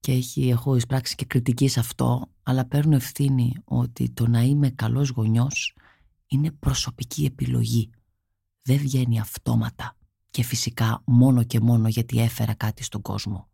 και 0.00 0.12
έχει, 0.12 0.48
έχω 0.48 0.76
εισπράξει 0.76 1.14
και 1.14 1.24
κριτική 1.24 1.68
σε 1.68 1.80
αυτό, 1.80 2.28
αλλά 2.42 2.64
παίρνω 2.64 2.94
ευθύνη 2.94 3.52
ότι 3.64 4.10
το 4.10 4.28
να 4.28 4.40
είμαι 4.40 4.70
καλός 4.70 5.08
γονιός 5.08 5.76
είναι 6.26 6.50
προσωπική 6.50 7.24
επιλογή. 7.24 7.90
Δεν 8.62 8.76
βγαίνει 8.76 9.20
αυτόματα 9.20 9.96
και 10.30 10.42
φυσικά 10.42 11.02
μόνο 11.04 11.42
και 11.42 11.60
μόνο 11.60 11.88
γιατί 11.88 12.20
έφερα 12.20 12.54
κάτι 12.54 12.82
στον 12.82 13.02
κόσμο 13.02 13.48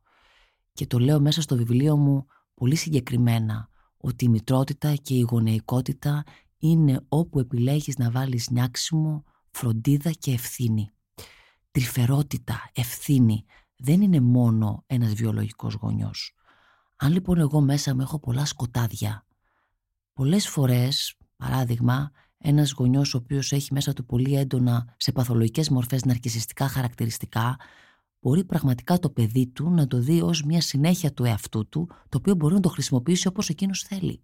και 0.72 0.86
το 0.86 0.98
λέω 0.98 1.20
μέσα 1.20 1.40
στο 1.40 1.56
βιβλίο 1.56 1.96
μου 1.96 2.26
πολύ 2.54 2.76
συγκεκριμένα 2.76 3.68
ότι 3.96 4.24
η 4.24 4.28
μητρότητα 4.28 4.94
και 4.94 5.14
η 5.14 5.26
γονεϊκότητα 5.30 6.24
είναι 6.58 7.04
όπου 7.08 7.38
επιλέγεις 7.38 7.96
να 7.98 8.10
βάλεις 8.10 8.50
νιάξιμο, 8.50 9.24
φροντίδα 9.50 10.10
και 10.10 10.32
ευθύνη. 10.32 10.90
Τρυφερότητα, 11.70 12.70
ευθύνη 12.74 13.44
δεν 13.76 14.00
είναι 14.00 14.20
μόνο 14.20 14.84
ένας 14.86 15.12
βιολογικός 15.12 15.74
γονιός. 15.74 16.34
Αν 16.96 17.12
λοιπόν 17.12 17.38
εγώ 17.38 17.60
μέσα 17.60 17.94
μου 17.94 18.00
έχω 18.00 18.18
πολλά 18.18 18.44
σκοτάδια, 18.44 19.26
πολλές 20.12 20.48
φορές, 20.48 21.16
παράδειγμα, 21.36 22.10
ένας 22.38 22.72
γονιός 22.72 23.14
ο 23.14 23.16
οποίος 23.16 23.52
έχει 23.52 23.72
μέσα 23.72 23.92
του 23.92 24.04
πολύ 24.04 24.36
έντονα 24.36 24.94
σε 24.96 25.12
παθολογικές 25.12 25.68
μορφές 25.68 26.04
ναρκισιστικά 26.04 26.68
χαρακτηριστικά, 26.68 27.56
μπορεί 28.22 28.44
πραγματικά 28.44 28.98
το 28.98 29.10
παιδί 29.10 29.46
του 29.46 29.70
να 29.70 29.86
το 29.86 29.98
δει 29.98 30.20
ως 30.22 30.42
μια 30.42 30.60
συνέχεια 30.60 31.12
του 31.12 31.24
εαυτού 31.24 31.68
του, 31.68 31.88
το 32.08 32.18
οποίο 32.18 32.34
μπορεί 32.34 32.54
να 32.54 32.60
το 32.60 32.68
χρησιμοποιήσει 32.68 33.26
όπως 33.28 33.48
εκείνος 33.48 33.82
θέλει. 33.82 34.22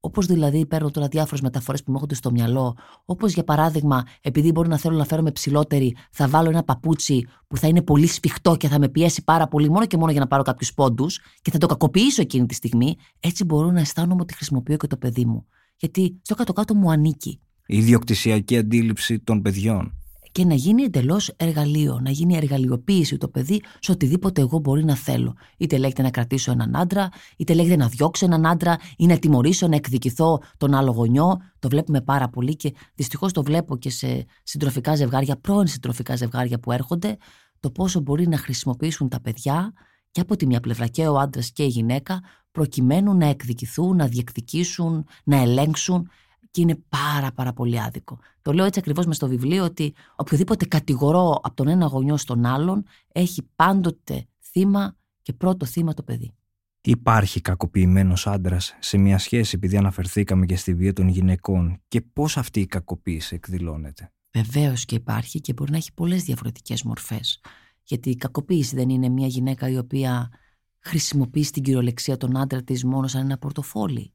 Όπως 0.00 0.26
δηλαδή 0.26 0.66
παίρνω 0.66 0.90
τώρα 0.90 1.08
διάφορες 1.08 1.40
μεταφορές 1.40 1.80
που 1.80 1.86
μου 1.88 1.94
έρχονται 1.94 2.14
στο 2.14 2.30
μυαλό, 2.30 2.76
όπως 3.04 3.32
για 3.32 3.44
παράδειγμα, 3.44 4.04
επειδή 4.20 4.52
μπορεί 4.52 4.68
να 4.68 4.78
θέλω 4.78 4.96
να 4.96 5.04
φέρομαι 5.04 5.32
ψηλότερη, 5.32 5.96
θα 6.10 6.28
βάλω 6.28 6.48
ένα 6.48 6.62
παπούτσι 6.62 7.26
που 7.46 7.56
θα 7.56 7.68
είναι 7.68 7.82
πολύ 7.82 8.06
σφιχτό 8.06 8.56
και 8.56 8.68
θα 8.68 8.78
με 8.78 8.88
πιέσει 8.88 9.24
πάρα 9.24 9.48
πολύ, 9.48 9.70
μόνο 9.70 9.86
και 9.86 9.96
μόνο 9.96 10.10
για 10.10 10.20
να 10.20 10.26
πάρω 10.26 10.42
κάποιους 10.42 10.74
πόντους 10.74 11.20
και 11.42 11.50
θα 11.50 11.58
το 11.58 11.66
κακοποιήσω 11.66 12.22
εκείνη 12.22 12.46
τη 12.46 12.54
στιγμή. 12.54 12.96
Έτσι 13.20 13.44
μπορώ 13.44 13.70
να 13.70 13.80
αισθάνομαι 13.80 14.20
ότι 14.20 14.34
χρησιμοποιώ 14.34 14.76
και 14.76 14.86
το 14.86 14.96
παιδί 14.96 15.24
μου. 15.24 15.46
Γιατί 15.76 16.18
στο 16.22 16.34
κάτω-κάτω 16.34 16.74
μου 16.74 16.90
ανήκει. 16.90 17.40
Η 17.66 17.76
ιδιοκτησιακή 17.76 18.56
αντίληψη 18.56 19.18
των 19.18 19.42
παιδιών 19.42 19.94
και 20.36 20.44
να 20.44 20.54
γίνει 20.54 20.82
εντελώς 20.82 21.28
εργαλείο, 21.36 22.00
να 22.02 22.10
γίνει 22.10 22.36
εργαλειοποίηση 22.36 23.16
το 23.16 23.28
παιδί 23.28 23.62
σε 23.78 23.92
οτιδήποτε 23.92 24.40
εγώ 24.40 24.58
μπορεί 24.58 24.84
να 24.84 24.94
θέλω. 24.94 25.34
Είτε 25.56 25.78
λέγεται 25.78 26.02
να 26.02 26.10
κρατήσω 26.10 26.50
έναν 26.50 26.76
άντρα, 26.76 27.08
είτε 27.36 27.54
λέγεται 27.54 27.76
να 27.76 27.88
διώξω 27.88 28.24
έναν 28.24 28.46
άντρα 28.46 28.76
ή 28.96 29.06
να 29.06 29.18
τιμωρήσω, 29.18 29.68
να 29.68 29.76
εκδικηθώ 29.76 30.42
τον 30.56 30.74
άλλο 30.74 30.90
γονιό. 30.90 31.36
Το 31.58 31.68
βλέπουμε 31.68 32.00
πάρα 32.00 32.28
πολύ 32.28 32.56
και 32.56 32.74
δυστυχώς 32.94 33.32
το 33.32 33.42
βλέπω 33.42 33.76
και 33.76 33.90
σε 33.90 34.24
συντροφικά 34.42 34.94
ζευγάρια, 34.94 35.36
πρώην 35.36 35.66
συντροφικά 35.66 36.16
ζευγάρια 36.16 36.58
που 36.58 36.72
έρχονται, 36.72 37.16
το 37.60 37.70
πόσο 37.70 38.00
μπορεί 38.00 38.28
να 38.28 38.38
χρησιμοποιήσουν 38.38 39.08
τα 39.08 39.20
παιδιά 39.20 39.72
και 40.10 40.20
από 40.20 40.36
τη 40.36 40.46
μια 40.46 40.60
πλευρά 40.60 40.86
και 40.86 41.06
ο 41.06 41.18
άντρας 41.18 41.50
και 41.50 41.62
η 41.62 41.68
γυναίκα, 41.68 42.20
προκειμένου 42.50 43.16
να 43.16 43.26
εκδικηθούν, 43.26 43.96
να 43.96 44.06
διεκδικήσουν, 44.06 45.04
να 45.24 45.36
ελέγξουν 45.36 46.08
και 46.56 46.62
είναι 46.62 46.82
πάρα 46.88 47.32
πάρα 47.32 47.52
πολύ 47.52 47.80
άδικο. 47.80 48.18
Το 48.42 48.52
λέω 48.52 48.64
έτσι 48.64 48.78
ακριβώς 48.78 49.06
μες 49.06 49.16
στο 49.16 49.28
βιβλίο 49.28 49.64
ότι 49.64 49.94
οποιοδήποτε 50.16 50.64
κατηγορώ 50.64 51.40
από 51.42 51.54
τον 51.54 51.68
ένα 51.68 51.86
γονιό 51.86 52.16
στον 52.16 52.44
άλλον 52.44 52.84
έχει 53.12 53.42
πάντοτε 53.56 54.26
θύμα 54.40 54.96
Και 55.22 55.32
πρώτο 55.32 55.66
θύμα 55.66 55.94
το 55.94 56.02
παιδί. 56.02 56.34
Υπάρχει 56.80 57.40
κακοποιημένος 57.40 58.26
άντρας 58.26 58.76
σε 58.78 58.96
μια 58.96 59.18
σχέση 59.18 59.52
επειδή 59.54 59.76
αναφερθήκαμε 59.76 60.46
και 60.46 60.56
στη 60.56 60.74
βία 60.74 60.92
των 60.92 61.08
γυναικών 61.08 61.80
και 61.88 62.00
πώς 62.00 62.36
αυτή 62.36 62.60
η 62.60 62.66
κακοποίηση 62.66 63.34
εκδηλώνεται; 63.34 64.12
Βεβαίως 64.32 64.84
και 64.84 64.94
υπάρχει 64.94 65.40
και 65.40 65.52
μπορεί 65.52 65.70
να 65.70 65.76
έχει 65.76 65.92
πολλές 65.92 66.22
διαφορετικές 66.22 66.82
μορφές. 66.82 67.40
Γιατί 67.82 68.10
η 68.10 68.16
κακοποίηση 68.16 68.76
δεν 68.76 68.88
είναι 68.88 69.08
μια 69.08 69.26
γυναίκα 69.26 69.68
η 69.68 69.78
οποία 69.78 70.30
χρησιμοποιεί 70.78 71.42
στην 71.42 71.62
κυριολεξία 71.62 72.16
τον 72.16 72.36
άντρα 72.36 72.62
της 72.62 72.84
μόνο 72.84 73.06
σαν 73.06 73.24
ένα 73.24 73.38
πορτοφόλι. 73.38 74.12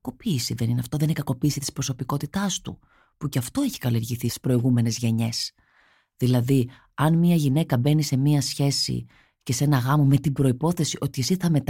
Κακοποίηση 0.00 0.54
δεν 0.54 0.70
είναι 0.70 0.80
αυτό, 0.80 0.96
δεν 0.96 1.06
είναι 1.06 1.16
κακοποίηση 1.16 1.60
της 1.60 1.72
προσωπικότητάς 1.72 2.60
του, 2.60 2.78
που 3.16 3.28
και 3.28 3.38
αυτό 3.38 3.62
έχει 3.62 3.78
καλλιεργηθεί 3.78 4.26
στις 4.26 4.40
προηγούμενες 4.40 4.98
γενιές. 4.98 5.52
Δηλαδή, 6.16 6.70
αν 6.94 7.18
μια 7.18 7.34
γυναίκα 7.34 7.78
μπαίνει 7.78 8.02
σε 8.02 8.16
μια 8.16 8.40
σχέση 8.40 9.06
και 9.42 9.52
σε 9.52 9.64
ένα 9.64 9.78
γάμο 9.78 10.04
με 10.04 10.16
την 10.16 10.32
προπόθεση 10.32 10.98
ότι 11.00 11.20
εσύ 11.20 11.36
θα 11.36 11.50
με 11.50 11.60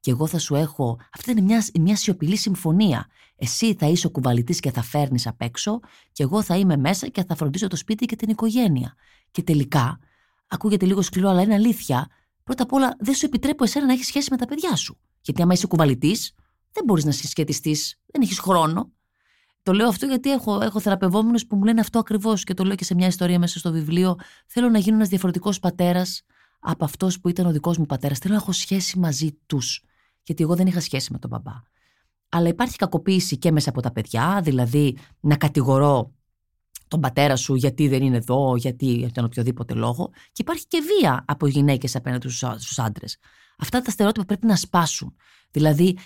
και 0.00 0.10
εγώ 0.10 0.26
θα 0.26 0.38
σου 0.38 0.54
έχω. 0.54 0.98
Αυτή 1.12 1.30
είναι 1.30 1.40
μια, 1.40 1.64
μια 1.80 1.96
σιωπηλή 1.96 2.36
συμφωνία. 2.36 3.06
Εσύ 3.36 3.74
θα 3.74 3.86
είσαι 3.86 4.06
ο 4.06 4.10
κουβαλητής 4.10 4.60
και 4.60 4.70
θα 4.70 4.82
φέρνεις 4.82 5.26
απ' 5.26 5.42
έξω, 5.42 5.80
και 6.12 6.22
εγώ 6.22 6.42
θα 6.42 6.56
είμαι 6.56 6.76
μέσα 6.76 7.08
και 7.08 7.24
θα 7.24 7.34
φροντίσω 7.34 7.66
το 7.66 7.76
σπίτι 7.76 8.06
και 8.06 8.16
την 8.16 8.28
οικογένεια. 8.28 8.94
Και 9.30 9.42
τελικά, 9.42 9.98
ακούγεται 10.46 10.86
λίγο 10.86 11.02
σκληρό, 11.02 11.28
αλλά 11.28 11.42
είναι 11.42 11.54
αλήθεια, 11.54 12.08
πρώτα 12.44 12.62
απ' 12.62 12.72
όλα 12.72 12.96
δεν 12.98 13.14
σου 13.14 13.26
επιτρέπω 13.26 13.64
εσένα 13.64 13.86
να 13.86 13.92
έχεις 13.92 14.06
σχέση 14.06 14.28
με 14.30 14.36
τα 14.36 14.46
παιδιά 14.46 14.76
σου. 14.76 14.98
Γιατί 15.20 15.42
άμα 15.42 15.52
είσαι 15.52 15.66
κουβαλητής, 15.66 16.34
δεν 16.72 16.84
μπορείς 16.84 17.04
να 17.04 17.10
συσχετιστείς, 17.10 18.00
δεν 18.06 18.22
έχεις 18.22 18.38
χρόνο. 18.38 18.92
Το 19.62 19.72
λέω 19.72 19.88
αυτό 19.88 20.06
γιατί 20.06 20.30
έχω, 20.30 20.60
έχω 20.60 20.80
θεραπευόμενους 20.80 21.46
που 21.46 21.56
μου 21.56 21.64
λένε 21.64 21.80
αυτό 21.80 21.98
ακριβώς 21.98 22.44
και 22.44 22.54
το 22.54 22.64
λέω 22.64 22.74
και 22.74 22.84
σε 22.84 22.94
μια 22.94 23.06
ιστορία 23.06 23.38
μέσα 23.38 23.58
στο 23.58 23.72
βιβλίο. 23.72 24.16
Θέλω 24.46 24.68
να 24.68 24.78
γίνω 24.78 24.96
ένας 24.96 25.08
διαφορετικός 25.08 25.58
πατέρας 25.58 26.22
από 26.60 26.84
αυτός 26.84 27.20
που 27.20 27.28
ήταν 27.28 27.46
ο 27.46 27.50
δικός 27.50 27.78
μου 27.78 27.86
πατέρας. 27.86 28.18
Θέλω 28.18 28.34
να 28.34 28.40
έχω 28.40 28.52
σχέση 28.52 28.98
μαζί 28.98 29.38
τους. 29.46 29.84
Γιατί 30.22 30.42
εγώ 30.42 30.54
δεν 30.54 30.66
είχα 30.66 30.80
σχέση 30.80 31.12
με 31.12 31.18
τον 31.18 31.30
μπαμπά. 31.30 31.52
Αλλά 32.28 32.48
υπάρχει 32.48 32.76
κακοποίηση 32.76 33.38
και 33.38 33.52
μέσα 33.52 33.70
από 33.70 33.80
τα 33.80 33.92
παιδιά, 33.92 34.40
δηλαδή 34.42 34.96
να 35.20 35.36
κατηγορώ 35.36 36.12
τον 36.88 37.00
πατέρα 37.00 37.36
σου 37.36 37.54
γιατί 37.54 37.88
δεν 37.88 38.02
είναι 38.02 38.16
εδώ, 38.16 38.56
γιατί 38.56 38.86
για 38.86 39.10
τον 39.10 39.24
οποιοδήποτε 39.24 39.74
λόγο. 39.74 40.10
Και 40.12 40.42
υπάρχει 40.42 40.66
και 40.66 40.78
βία 40.80 41.24
από 41.26 41.46
γυναίκες 41.46 41.96
απέναντι 41.96 42.28
στους 42.28 42.78
άντρες. 42.78 43.18
Αυτά 43.58 43.82
τα 43.82 43.90
στερεότυπα 43.90 44.24
πρέπει 44.24 44.46
να 44.46 44.56
σπάσουν. 44.56 45.14
Δηλαδή, 45.50 45.98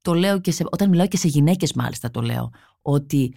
το 0.00 0.14
λέω 0.14 0.40
και 0.40 0.50
σε, 0.50 0.64
όταν 0.70 0.88
μιλάω 0.88 1.06
και 1.06 1.16
σε 1.16 1.28
γυναίκες, 1.28 1.72
μάλιστα 1.72 2.10
το 2.10 2.20
λέω, 2.20 2.50
ότι 2.82 3.34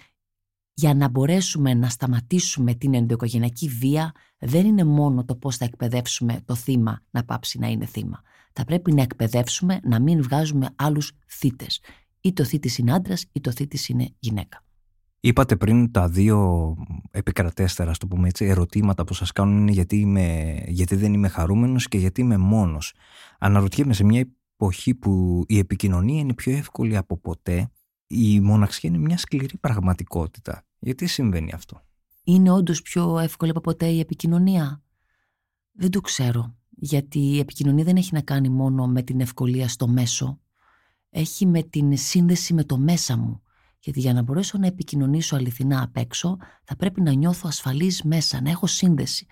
για 0.73 0.93
να 0.93 1.09
μπορέσουμε 1.09 1.73
να 1.73 1.89
σταματήσουμε 1.89 2.73
την 2.73 2.93
ενδοοικογενειακή 2.93 3.67
βία 3.67 4.11
δεν 4.37 4.65
είναι 4.65 4.83
μόνο 4.83 5.25
το 5.25 5.35
πώς 5.35 5.57
θα 5.57 5.65
εκπαιδεύσουμε 5.65 6.41
το 6.45 6.55
θύμα 6.55 6.99
να 7.11 7.23
πάψει 7.23 7.59
να 7.59 7.67
είναι 7.67 7.85
θύμα. 7.85 8.21
Θα 8.53 8.65
πρέπει 8.65 8.93
να 8.93 9.01
εκπαιδεύσουμε 9.01 9.79
να 9.83 9.99
μην 9.99 10.21
βγάζουμε 10.21 10.69
άλλους 10.75 11.11
θύτες. 11.27 11.81
Ή 12.21 12.33
το 12.33 12.43
θήτης 12.43 12.77
είναι 12.77 12.93
άντρας 12.93 13.25
ή 13.31 13.41
το 13.41 13.51
θήτης 13.51 13.89
είναι 13.89 14.09
γυναίκα. 14.19 14.63
Είπατε 15.19 15.55
πριν 15.55 15.91
τα 15.91 16.09
δύο 16.09 16.75
επικρατέστερα, 17.11 17.91
το 17.97 18.07
πούμε 18.07 18.27
έτσι, 18.27 18.45
ερωτήματα 18.45 19.03
που 19.03 19.13
σας 19.13 19.31
κάνουν 19.31 19.57
είναι 19.57 19.71
γιατί, 19.71 19.95
είμαι, 19.97 20.57
γιατί 20.67 20.95
δεν 20.95 21.13
είμαι 21.13 21.27
χαρούμενος 21.27 21.87
και 21.87 21.97
γιατί 21.97 22.21
είμαι 22.21 22.37
μόνος. 22.37 22.93
Αναρωτιέμαι 23.39 23.93
σε 23.93 24.03
μια 24.03 24.27
εποχή 24.53 24.95
που 24.95 25.43
η 25.47 25.57
επικοινωνία 25.57 26.19
είναι 26.19 26.33
πιο 26.33 26.57
εύκολη 26.57 26.97
από 26.97 27.17
ποτέ 27.17 27.71
η 28.07 28.39
μοναξιά 28.39 28.89
είναι 28.89 28.99
μια 28.99 29.17
σκληρή 29.17 29.57
πραγματικότητα. 29.57 30.65
Γιατί 30.79 31.05
συμβαίνει 31.07 31.51
αυτό; 31.53 31.81
Είναι 32.23 32.51
όντως 32.51 32.81
πιο 32.81 33.19
εύκολη 33.19 33.51
από 33.51 33.61
ποτέ 33.61 33.85
η 33.85 33.99
επικοινωνία; 33.99 34.83
Δεν 35.71 35.89
το 35.91 36.01
ξέρω. 36.01 36.55
Γιατί 36.69 37.19
η 37.19 37.39
επικοινωνία 37.39 37.83
δεν 37.83 37.95
έχει 37.95 38.13
να 38.13 38.21
κάνει 38.21 38.49
μόνο 38.49 38.87
με 38.87 39.01
την 39.01 39.21
ευκολία 39.21 39.67
στο 39.67 39.87
μέσο. 39.87 40.39
Έχει 41.09 41.45
με 41.45 41.63
την 41.63 41.97
σύνδεση 41.97 42.53
με 42.53 42.63
το 42.63 42.77
μέσα 42.77 43.17
μου. 43.17 43.41
Γιατί 43.79 43.99
για 43.99 44.13
να 44.13 44.21
μπορέσω 44.21 44.57
να 44.57 44.67
επικοινωνήσω 44.67 45.35
αληθινά 45.35 45.81
απ' 45.83 45.97
έξω, 45.97 46.37
θα 46.63 46.75
πρέπει 46.75 47.01
να 47.01 47.11
νιώθω 47.11 47.47
ασφαλής 47.47 48.03
μέσα, 48.03 48.41
να 48.41 48.49
έχω 48.49 48.67
σύνδεση. 48.67 49.25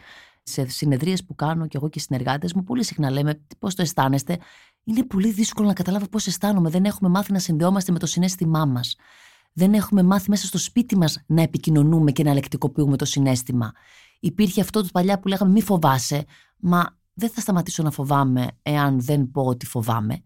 Σε 0.43 0.67
συνεδρίες 0.67 1.23
που 1.25 1.35
κάνω 1.35 1.67
και 1.67 1.77
εγώ 1.77 1.89
και 1.89 1.99
οι 1.99 2.01
συνεργάτες 2.01 2.53
μου, 2.53 2.63
πολύ 2.63 2.83
συχνά 2.83 3.09
λέμε 3.09 3.41
πώς 3.59 3.75
το 3.75 3.81
αισθάνεστε; 3.81 4.37
Είναι 4.83 5.03
πολύ 5.03 5.31
δύσκολο 5.31 5.67
να 5.67 5.73
καταλάβω 5.73 6.07
πώς 6.07 6.27
αισθάνομαι. 6.27 6.69
Δεν 6.69 6.85
έχουμε 6.85 7.09
μάθει 7.09 7.31
να 7.31 7.39
συνδεόμαστε 7.39 7.91
με 7.91 7.99
το 7.99 8.05
συνέστημά 8.05 8.65
μας. 8.65 8.95
Δεν 9.53 9.73
έχουμε 9.73 10.03
μάθει 10.03 10.29
μέσα 10.29 10.45
στο 10.45 10.57
σπίτι 10.57 10.97
μας 10.97 11.23
να 11.25 11.41
επικοινωνούμε 11.41 12.11
και 12.11 12.23
να 12.23 12.33
λεκτικοποιούμε 12.33 12.97
το 12.97 13.05
συνέστημα. 13.05 13.71
Υπήρχε 14.19 14.61
αυτό 14.61 14.81
το 14.81 14.87
παλιά 14.91 15.19
που 15.19 15.27
λέγαμε 15.27 15.51
μη 15.51 15.61
φοβάσαι, 15.61 16.25
μα 16.57 16.97
δεν 17.13 17.29
θα 17.29 17.41
σταματήσω 17.41 17.83
να 17.83 17.91
φοβάμαι 17.91 18.47
εάν 18.61 19.01
δεν 19.01 19.31
πω 19.31 19.41
ότι 19.45 19.65
φοβάμαι. 19.65 20.23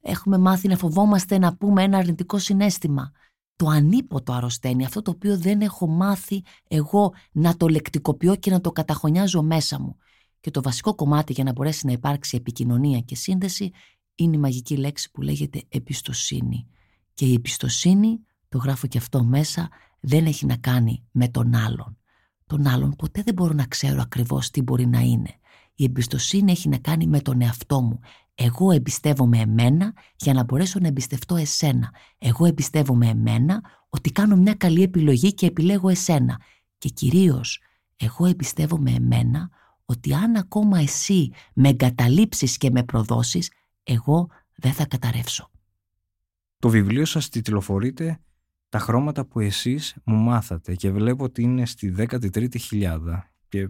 Έχουμε 0.00 0.38
μάθει 0.38 0.68
να 0.68 0.76
φοβόμαστε 0.76 1.38
να 1.38 1.56
πούμε 1.56 1.82
ένα 1.82 1.98
αρνητικό 1.98 2.38
συνέστημα. 2.38 3.12
Το 3.56 3.66
ανίποτο 3.66 4.32
αρρωσταίνει, 4.32 4.84
αυτό 4.84 5.02
το 5.02 5.10
οποίο 5.10 5.38
δεν 5.38 5.60
έχω 5.60 5.86
μάθει 5.86 6.42
εγώ 6.68 7.14
να 7.32 7.56
το 7.56 7.68
λεκτικοποιώ 7.68 8.36
και 8.36 8.50
να 8.50 8.60
το 8.60 8.72
καταχωνιάζω 8.72 9.42
μέσα 9.42 9.80
μου. 9.80 9.96
Και 10.42 10.50
το 10.50 10.62
βασικό 10.62 10.94
κομμάτι 10.94 11.32
για 11.32 11.44
να 11.44 11.52
μπορέσει 11.52 11.86
να 11.86 11.92
υπάρξει 11.92 12.36
επικοινωνία 12.36 13.00
και 13.00 13.14
σύνδεση 13.14 13.70
είναι 14.14 14.36
η 14.36 14.38
μαγική 14.38 14.76
λέξη 14.76 15.10
που 15.10 15.22
λέγεται 15.22 15.62
εμπιστοσύνη. 15.68 16.66
Και 17.14 17.26
η 17.26 17.32
εμπιστοσύνη, 17.32 18.20
το 18.48 18.58
γράφω 18.58 18.86
και 18.86 18.98
αυτό 18.98 19.24
μέσα, 19.24 19.68
δεν 20.00 20.26
έχει 20.26 20.46
να 20.46 20.56
κάνει 20.56 21.04
με 21.10 21.28
τον 21.28 21.54
άλλον. 21.54 21.98
Τον 22.46 22.66
άλλον 22.66 22.94
ποτέ 22.96 23.22
δεν 23.22 23.34
μπορώ 23.34 23.52
να 23.52 23.66
ξέρω 23.66 24.00
ακριβώς 24.00 24.50
τι 24.50 24.62
μπορεί 24.62 24.86
να 24.86 25.00
είναι. 25.00 25.30
Η 25.74 25.84
εμπιστοσύνη 25.84 26.52
έχει 26.52 26.68
να 26.68 26.78
κάνει 26.78 27.06
με 27.06 27.20
τον 27.20 27.40
εαυτό 27.40 27.80
μου. 27.80 27.98
Εγώ 28.34 28.70
εμπιστεύομαι 28.70 29.38
εμένα 29.38 29.92
για 30.16 30.32
να 30.32 30.44
μπορέσω 30.44 30.78
να 30.78 30.86
εμπιστευτώ 30.86 31.36
εσένα. 31.36 31.94
Εγώ 32.18 32.46
εμπιστεύομαι 32.46 33.08
εμένα 33.08 33.60
ότι 33.88 34.12
κάνω 34.12 34.36
μια 34.36 34.54
καλή 34.54 34.82
επιλογή 34.82 35.34
και 35.34 35.46
επιλέγω 35.46 35.88
εσένα. 35.88 36.40
Και 36.78 36.88
κυρίως, 36.88 37.60
εγώ 37.96 38.26
εμπιστεύομαι 38.26 38.90
εμένα 38.90 39.50
ότι 39.92 40.14
αν 40.14 40.36
ακόμα 40.36 40.78
εσύ 40.78 41.30
με 41.54 41.68
εγκαταλείψεις 41.68 42.56
και 42.56 42.70
με 42.70 42.84
προδώσεις, 42.84 43.50
εγώ 43.82 44.28
δεν 44.54 44.72
θα 44.72 44.86
καταρρεύσω. 44.86 45.50
Το 46.58 46.68
βιβλίο 46.68 47.04
σας 47.04 47.28
τιτλοφορείται 47.28 48.20
«Τα 48.68 48.78
χρώματα 48.78 49.24
που 49.26 49.40
εσείς 49.40 49.96
μου 50.04 50.16
μάθατε» 50.16 50.74
και 50.74 50.90
βλέπω 50.90 51.24
ότι 51.24 51.42
είναι 51.42 51.66
στη 51.66 51.94
13η 51.96 52.58
χιλιάδα 52.58 53.32
και 53.48 53.68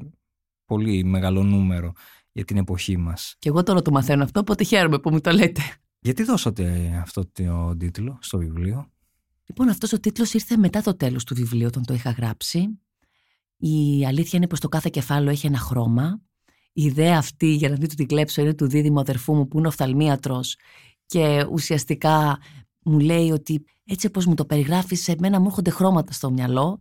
πολύ 0.65 1.05
μεγάλο 1.05 1.43
νούμερο 1.43 1.93
για 2.33 2.45
την 2.45 2.57
εποχή 2.57 2.97
μας. 2.97 3.35
Και 3.39 3.49
εγώ 3.49 3.63
τώρα 3.63 3.83
το 3.83 3.91
μαθαίνω 3.91 4.25
αυτό, 4.25 4.41
οπότε 4.41 4.65
χαίρομαι 4.65 4.99
που 4.99 5.11
μου 5.11 5.21
το 5.21 5.31
λέτε. 5.31 5.63
Γιατί 5.99 6.23
δώσατε 6.23 6.97
αυτό 7.03 7.27
το 7.27 7.77
τίτλο 7.77 8.19
στο 8.21 8.39
βιβλίο; 8.39 8.93
Λοιπόν, 9.47 9.69
αυτός 9.69 9.93
ο 9.93 10.01
τίτλος 10.01 10.35
ήρθε 10.35 10.57
μετά 10.57 10.83
το 10.83 10.97
τέλος 10.97 11.25
του 11.25 11.35
βιβλίου, 11.35 11.67
όταν 11.67 11.85
το 11.85 11.95
είχα 11.95 12.11
γράψει. 12.11 12.79
Η 13.65 14.07
αλήθεια 14.07 14.39
είναι 14.39 14.47
πως 14.47 14.61
το 14.61 14.69
κάθε 14.69 14.89
κεφάλαιο 14.93 15.31
έχει 15.31 15.47
ένα 15.47 15.59
χρώμα. 15.59 16.21
Η 16.73 16.83
ιδέα 16.83 17.19
αυτή, 17.19 17.47
για 17.47 17.69
να 17.69 17.75
δείτε 17.75 17.95
την 17.95 18.07
κλέψω, 18.07 18.41
είναι 18.41 18.55
του 18.55 18.69
δίδυμου 18.69 19.01
αδερφού 19.01 19.35
μου 19.35 19.49
που 19.49 19.59
είναι 19.59 19.67
οφθαλμίατρος. 19.67 20.57
Και 21.07 21.47
ουσιαστικά 21.51 22.39
μου 22.83 22.99
λέει 22.99 23.31
ότι 23.31 23.65
έτσι 23.85 24.07
όπως 24.07 24.27
μου 24.27 24.35
το 24.35 24.45
περιγράφεις, 24.45 25.03
σε 25.03 25.15
μένα 25.19 25.41
μου 25.41 25.47
έρχονται 25.47 25.71
χρώματα 25.71 26.13
στο 26.13 26.31
μυαλό. 26.31 26.81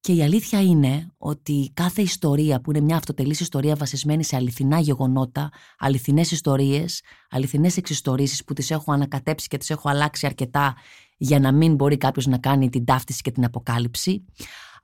Και 0.00 0.12
η 0.12 0.22
αλήθεια 0.22 0.62
είναι 0.62 1.06
ότι 1.16 1.70
κάθε 1.74 2.02
ιστορία 2.02 2.60
που 2.60 2.70
είναι 2.70 2.80
μια 2.80 2.96
αυτοτελής 2.96 3.40
ιστορία 3.40 3.74
βασισμένη 3.74 4.24
σε 4.24 4.36
αληθινά 4.36 4.78
γεγονότα, 4.78 5.50
αληθινές 5.78 6.30
ιστορίες, 6.30 7.02
αληθινές 7.30 7.76
εξιστορήσεις 7.76 8.44
που 8.44 8.52
τις 8.52 8.70
έχω 8.70 8.92
ανακατέψει 8.92 9.48
και 9.48 9.56
τις 9.56 9.70
έχω 9.70 9.88
αλλάξει 9.88 10.26
αρκετά 10.26 10.76
για 11.16 11.40
να 11.40 11.52
μην 11.52 11.74
μπορεί 11.74 11.96
κάποιος 11.96 12.26
να 12.26 12.38
κάνει 12.38 12.68
την 12.68 12.84
ταύτιση 12.84 13.22
και 13.22 13.30
την 13.30 13.44
αποκάλυψη, 13.44 14.24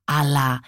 αλλά 0.05 0.61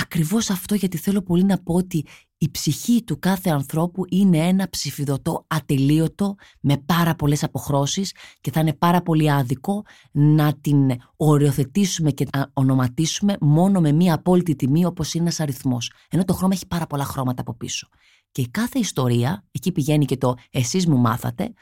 ακριβώς 0.00 0.50
αυτό 0.50 0.74
γιατί 0.74 0.96
θέλω 0.96 1.22
πολύ 1.22 1.44
να 1.44 1.58
πω 1.58 1.74
ότι 1.74 2.04
η 2.38 2.50
ψυχή 2.50 3.02
του 3.04 3.18
κάθε 3.18 3.50
ανθρώπου 3.50 4.02
είναι 4.08 4.38
ένα 4.38 4.68
ψηφιδωτό 4.70 5.44
ατελείωτο 5.46 6.34
με 6.60 6.76
πάρα 6.76 7.14
πολλές 7.14 7.42
αποχρώσεις 7.42 8.14
και 8.40 8.50
θα 8.50 8.60
είναι 8.60 8.72
πάρα 8.72 9.02
πολύ 9.02 9.30
άδικο 9.30 9.82
να 10.12 10.54
την 10.60 10.90
οριοθετήσουμε 11.16 12.10
και 12.10 12.26
να 12.36 12.50
ονοματίσουμε 12.52 13.36
μόνο 13.40 13.80
με 13.80 13.92
μία 13.92 14.14
απόλυτη 14.14 14.56
τιμή 14.56 14.84
όπως 14.84 15.14
είναι 15.14 15.22
ένας 15.22 15.40
αριθμός. 15.40 15.92
Ενώ 16.10 16.24
το 16.24 16.32
χρώμα 16.32 16.54
έχει 16.54 16.66
πάρα 16.66 16.86
πολλά 16.86 17.04
χρώματα 17.04 17.40
από 17.40 17.54
πίσω. 17.54 17.88
Και 18.32 18.40
η 18.40 18.48
κάθε 18.48 18.78
ιστορία, 18.78 19.44
εκεί 19.50 19.72
πηγαίνει 19.72 20.04
και 20.04 20.16
το 20.16 20.34
εσείς 20.50 20.86
μου 20.86 20.96
μάθατε, 20.96 21.52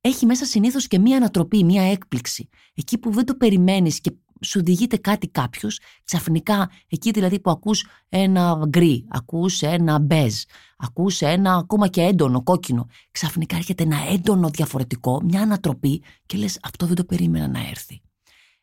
έχει 0.00 0.26
μέσα 0.26 0.44
συνήθως 0.44 0.86
και 0.86 0.98
μία 0.98 1.16
ανατροπή, 1.16 1.64
μία 1.64 1.82
έκπληξη. 1.90 2.48
Εκεί 2.74 2.98
που 2.98 3.10
δεν 3.10 3.24
το 3.24 3.34
περιμένεις 3.34 4.00
και 4.00 4.12
σου 4.44 4.62
διηγείται 4.62 4.96
κάτι 4.96 5.28
κάποιος, 5.28 5.80
ξαφνικά 6.04 6.70
εκεί 6.88 7.10
δηλαδή 7.10 7.40
που 7.40 7.50
ακούς 7.50 7.86
ένα 8.08 8.64
γκρι, 8.68 9.06
ακούς 9.08 9.62
ένα 9.62 9.98
μπέζ, 9.98 10.34
ακούς 10.76 11.20
ένα 11.20 11.54
ακόμα 11.54 11.88
και 11.88 12.00
έντονο 12.00 12.42
κόκκινο, 12.42 12.86
ξαφνικά 13.10 13.56
έρχεται 13.56 13.82
ένα 13.82 13.96
έντονο 14.10 14.48
διαφορετικό, 14.48 15.20
μια 15.24 15.42
ανατροπή 15.42 16.02
και 16.26 16.36
λες 16.36 16.58
αυτό 16.62 16.86
δεν 16.86 16.96
το 16.96 17.04
περίμενα 17.04 17.48
να 17.48 17.68
έρθει. 17.68 18.00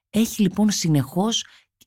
Έχει 0.09 0.41
λοιπόν 0.41 0.71
συνεχώς 0.71 1.45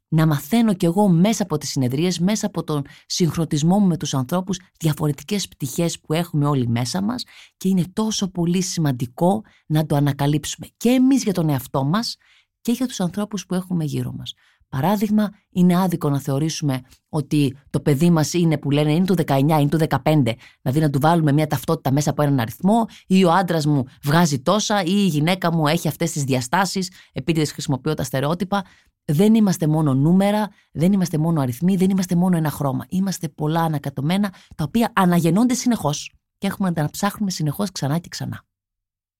να 0.08 0.26
μαθαίνω 0.26 0.74
κι 0.74 0.84
εγώ 0.84 1.08
μέσα 1.08 1.42
από 1.42 1.58
τις 1.58 1.70
συνεδρίες, 1.70 2.18
μέσα 2.18 2.46
από 2.46 2.64
τον 2.64 2.82
συγχρονισμό 3.06 3.78
μου 3.78 3.86
με 3.86 3.96
τους 3.96 4.14
ανθρώπους, 4.14 4.60
διαφορετικές 4.78 5.48
πτυχές 5.48 6.00
που 6.00 6.12
έχουμε 6.12 6.46
όλοι 6.46 6.68
μέσα 6.68 7.02
μας 7.02 7.24
και 7.56 7.68
είναι 7.68 7.84
τόσο 7.92 8.30
πολύ 8.30 8.62
σημαντικό 8.62 9.42
να 9.66 9.86
το 9.86 9.96
ανακαλύψουμε 9.96 10.66
και 10.76 10.88
εμείς 10.88 11.22
για 11.22 11.32
τον 11.32 11.48
εαυτό 11.48 11.84
μας 11.84 12.16
και 12.62 12.72
για 12.72 12.86
τους 12.86 13.00
ανθρώπους 13.00 13.46
που 13.46 13.54
έχουμε 13.54 13.84
γύρω 13.84 14.12
μας. 14.12 14.34
Παράδειγμα, 14.68 15.30
είναι 15.50 15.80
άδικο 15.80 16.10
να 16.10 16.20
θεωρήσουμε 16.20 16.80
ότι 17.08 17.56
το 17.70 17.80
παιδί 17.80 18.10
μας 18.10 18.32
είναι 18.32 18.58
που 18.58 18.70
λένε 18.70 18.92
είναι 18.92 19.04
του 19.04 19.14
19, 19.26 19.38
είναι 19.38 19.68
του 19.68 19.78
15, 19.78 20.34
δηλαδή 20.62 20.80
να 20.80 20.90
του 20.90 21.00
βάλουμε 21.00 21.32
μια 21.32 21.46
ταυτότητα 21.46 21.92
μέσα 21.92 22.10
από 22.10 22.22
έναν 22.22 22.40
αριθμό, 22.40 22.86
ή 23.06 23.24
ο 23.24 23.32
άντρας 23.32 23.66
μου 23.66 23.84
βγάζει 24.02 24.40
τόσα, 24.40 24.82
ή 24.82 24.92
η 24.94 25.06
γυναίκα 25.06 25.52
μου 25.52 25.66
έχει 25.66 25.88
αυτές 25.88 26.12
τις 26.12 26.24
διαστάσεις, 26.24 26.92
επειδή 27.12 27.46
χρησιμοποιώ 27.46 27.94
τα 27.94 28.02
στερεότυπα. 28.02 28.64
Δεν 29.04 29.34
είμαστε 29.34 29.66
μόνο 29.66 29.94
νούμερα, 29.94 30.48
δεν 30.72 30.92
είμαστε 30.92 31.18
μόνο 31.18 31.40
αριθμοί, 31.40 31.76
δεν 31.76 31.90
είμαστε 31.90 32.14
μόνο 32.14 32.36
ένα 32.36 32.50
χρώμα. 32.50 32.86
Είμαστε 32.88 33.28
πολλά 33.28 33.60
ανακατωμένα, 33.60 34.34
τα 34.54 34.64
οποία 34.64 34.92
αναγεννώνται 34.94 35.54
συνεχώς 35.54 36.12
και 36.38 36.46
έχουμε 36.46 36.68
να 36.68 36.74
τα 36.74 36.90
ψάχνουμε 36.90 37.30
συνεχώς 37.30 37.72
ξανά 37.72 37.98
και 37.98 38.08
ξανά. 38.08 38.42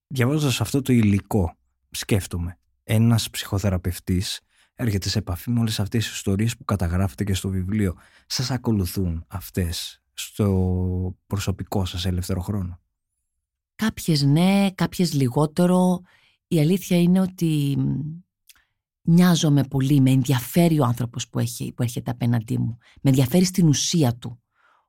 Διαβάζοντας 0.07 0.61
αυτό 0.61 0.83
το 0.83 0.92
υλικό, 0.92 1.55
σκέφτομαι, 1.90 2.59
ένας 2.82 3.30
ψυχοθεραπευτής 3.30 4.40
έρχεται 4.74 5.08
σε 5.08 5.18
επαφή 5.18 5.50
με 5.50 5.60
όλες 5.60 5.80
αυτές 5.80 6.04
τις 6.04 6.14
ιστορίες 6.14 6.56
που 6.56 6.64
καταγράφετε 6.64 7.24
και 7.24 7.34
στο 7.34 7.48
βιβλίο. 7.48 7.96
Σας 8.26 8.50
ακολουθούν 8.50 9.24
αυτές 9.28 10.02
στο 10.12 11.16
προσωπικό 11.26 11.84
σας 11.84 12.04
ελεύθερο 12.04 12.40
χρόνο; 12.40 12.80
Κάποιες 13.74 14.22
ναι, 14.22 14.70
κάποιες 14.74 15.12
λιγότερο. 15.12 16.00
Η 16.46 16.60
αλήθεια 16.60 17.00
είναι 17.00 17.20
ότι 17.20 17.78
νοιάζομαι 19.02 19.64
πολύ, 19.64 20.00
με 20.00 20.10
ενδιαφέρει 20.10 20.80
ο 20.80 20.84
άνθρωπος 20.84 21.28
που, 21.28 21.38
έχει, 21.38 21.72
που 21.72 21.82
έρχεται 21.82 22.10
απέναντί 22.10 22.58
μου. 22.58 22.78
Με 23.00 23.10
ενδιαφέρει 23.10 23.44
στην 23.44 23.68
ουσία 23.68 24.16
του. 24.16 24.42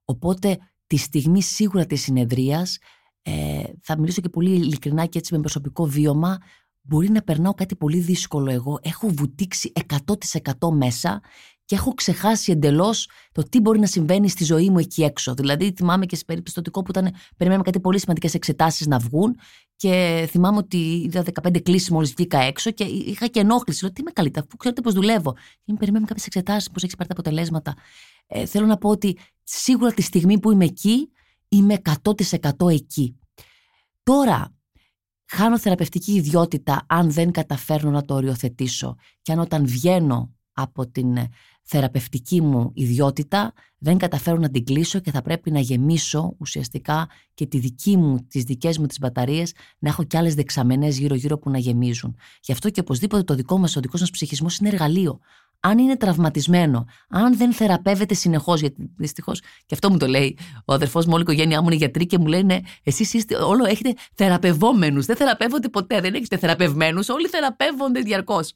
Οπότε 0.05 0.57
τη 0.87 0.97
στιγμή 0.97 1.41
σίγουρα 1.41 1.85
της 1.85 2.01
συνεδρίας 2.01 2.77
ε, 3.21 3.63
θα 3.81 3.99
μιλήσω 3.99 4.21
και 4.21 4.29
πολύ 4.29 4.51
ειλικρινά 4.51 5.05
και 5.05 5.17
έτσι 5.17 5.33
με 5.33 5.39
προσωπικό 5.39 5.85
βίωμα 5.85 6.37
μπορεί 6.83 7.09
να 7.09 7.21
περνάω 7.21 7.53
κάτι 7.53 7.75
πολύ 7.75 7.99
δύσκολο 7.99 8.51
εγώ. 8.51 8.79
Έχω 8.81 9.07
βουτήξει 9.07 9.71
100% 10.05 10.69
μέσα 10.71 11.21
και 11.65 11.75
έχω 11.75 11.93
ξεχάσει 11.93 12.51
εντελώς 12.51 13.09
το 13.31 13.43
τι 13.43 13.59
μπορεί 13.59 13.79
να 13.79 13.85
συμβαίνει 13.85 14.29
στη 14.29 14.43
ζωή 14.43 14.69
μου 14.69 14.77
εκεί 14.77 15.03
έξω. 15.03 15.33
Δηλαδή, 15.33 15.73
θυμάμαι 15.75 16.05
και 16.05 16.15
σε 16.15 16.23
περίπτωση 16.25 16.61
που 16.71 16.83
ήταν, 16.89 17.13
περιμέναμε 17.37 17.63
κάτι 17.63 17.79
πολύ 17.79 17.99
σημαντικές 17.99 18.33
εξετάσεις 18.33 18.87
να 18.87 18.99
βγουν 18.99 19.35
και 19.75 20.27
θυμάμαι 20.29 20.57
ότι 20.57 20.77
είδα 20.77 21.23
15 21.43 21.61
κλήσεις 21.63 21.89
μόλις 21.89 22.13
βγήκα 22.13 22.39
έξω 22.39 22.71
και 22.71 22.83
είχα 22.83 23.27
και 23.27 23.39
ενόχληση. 23.39 23.83
Λέω, 23.83 23.93
τι 23.93 24.03
με 24.03 24.11
καλείτε, 24.11 24.39
αφού 24.39 24.57
ξέρετε 24.57 24.81
πώς 24.81 24.93
δουλεύω. 24.93 25.33
Και 25.33 25.71
με 25.71 25.77
περιμένουμε 25.77 26.07
κάποιες 26.07 26.25
εξετάσεις, 26.25 26.71
πώς 26.71 26.83
έχεις 26.83 26.95
πάρει 26.95 27.09
τα 27.09 27.15
αποτελέσματα. 27.19 27.73
Ε, 28.27 28.45
θέλω 28.45 28.65
να 28.65 28.77
πω 28.77 28.89
ότι 28.89 29.17
σίγουρα 29.43 29.91
τη 29.93 30.01
στιγμή 30.01 30.39
που 30.39 30.51
είμαι 30.51 30.65
εκεί, 30.65 31.09
είμαι 31.49 31.81
100% 32.03 32.69
εκεί. 32.69 33.19
Τώρα, 34.03 34.53
χάνω 35.35 35.59
θεραπευτική 35.59 36.11
ιδιότητα 36.11 36.85
αν 36.87 37.11
δεν 37.11 37.31
καταφέρνω 37.31 37.91
να 37.91 38.05
το 38.05 38.13
οριοθετήσω 38.13 38.95
και 39.21 39.31
αν 39.31 39.39
όταν 39.39 39.65
βγαίνω 39.65 40.33
από 40.53 40.87
την 40.87 41.17
θεραπευτική 41.63 42.41
μου 42.41 42.71
ιδιότητα 42.73 43.53
δεν 43.77 43.97
καταφέρω 43.97 44.37
να 44.37 44.49
την 44.49 44.65
κλείσω 44.65 44.99
και 44.99 45.11
θα 45.11 45.21
πρέπει 45.21 45.51
να 45.51 45.59
γεμίσω 45.59 46.35
ουσιαστικά 46.37 47.07
και 47.33 47.45
τη 47.45 47.59
δική 47.59 47.97
μου, 47.97 48.25
τις 48.27 48.43
δικές 48.43 48.77
μου 48.77 48.85
τις 48.85 48.99
μπαταρίες 48.99 49.53
να 49.79 49.89
έχω 49.89 50.03
κι 50.03 50.17
άλλες 50.17 50.35
δεξαμενές 50.35 50.97
γύρω 50.97 51.15
γύρω 51.15 51.37
που 51.37 51.49
να 51.49 51.57
γεμίζουν. 51.57 52.15
Γι' 52.41 52.51
αυτό 52.51 52.69
και 52.69 52.79
οπωσδήποτε 52.79 53.23
το 53.23 53.35
δικό 53.35 53.57
μας, 53.57 53.75
ο 53.75 53.79
δικός 53.79 53.99
μας 53.99 54.09
ψυχισμός 54.09 54.57
είναι 54.57 54.69
εργαλείο 54.69 55.19
αν 55.65 55.77
είναι 55.77 55.97
τραυματισμένο, 55.97 56.85
αν 57.09 57.37
δεν 57.37 57.53
θεραπεύεται 57.53 58.13
συνεχώς, 58.13 58.59
γιατί 58.59 58.91
δυστυχώς 58.97 59.39
και 59.39 59.73
αυτό 59.73 59.89
μου 59.89 59.97
το 59.97 60.07
λέει 60.07 60.37
ο 60.65 60.73
αδερφός 60.73 61.05
μου, 61.05 61.11
όλη 61.13 61.21
η 61.21 61.25
οικογένειά 61.27 61.61
μου 61.61 61.67
είναι 61.67 61.75
γιατροί 61.75 62.05
και 62.05 62.17
μου 62.17 62.25
λένε 62.25 62.61
Εσείς 62.83 63.13
είστε, 63.13 63.35
όλο 63.35 63.65
έχετε 63.65 63.93
θεραπευόμενους. 64.15 65.05
Δεν 65.05 65.15
θεραπεύονται 65.15 65.69
ποτέ, 65.69 66.01
δεν 66.01 66.13
έχετε 66.13 66.37
θεραπευμένους, 66.37 67.09
όλοι 67.09 67.27
θεραπεύονται 67.27 67.99
διαρκώς. 67.99 68.53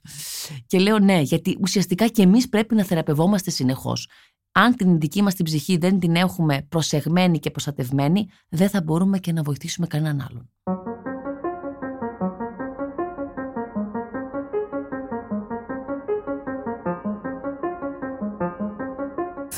Και 0.67 0.79
λέω 0.79 0.99
ναι, 0.99 1.19
γιατί 1.19 1.57
ουσιαστικά 1.61 2.07
και 2.07 2.21
εμείς 2.21 2.49
πρέπει 2.49 2.75
να 2.75 2.83
θεραπευόμαστε 2.83 3.51
συνεχώς. 3.51 4.09
Αν 4.51 4.75
την 4.75 4.99
δική 4.99 5.21
μας 5.21 5.35
την 5.35 5.45
ψυχή 5.45 5.77
δεν 5.77 5.99
την 5.99 6.15
έχουμε 6.15 6.65
προσεγμένη 6.69 7.39
και 7.39 7.51
προστατευμένη, 7.51 8.27
δεν 8.49 8.69
θα 8.69 8.81
μπορούμε 8.81 9.19
και 9.19 9.31
να 9.31 9.41
βοηθήσουμε 9.41 9.87
κανέναν 9.87 10.27
άλλον. 10.29 10.96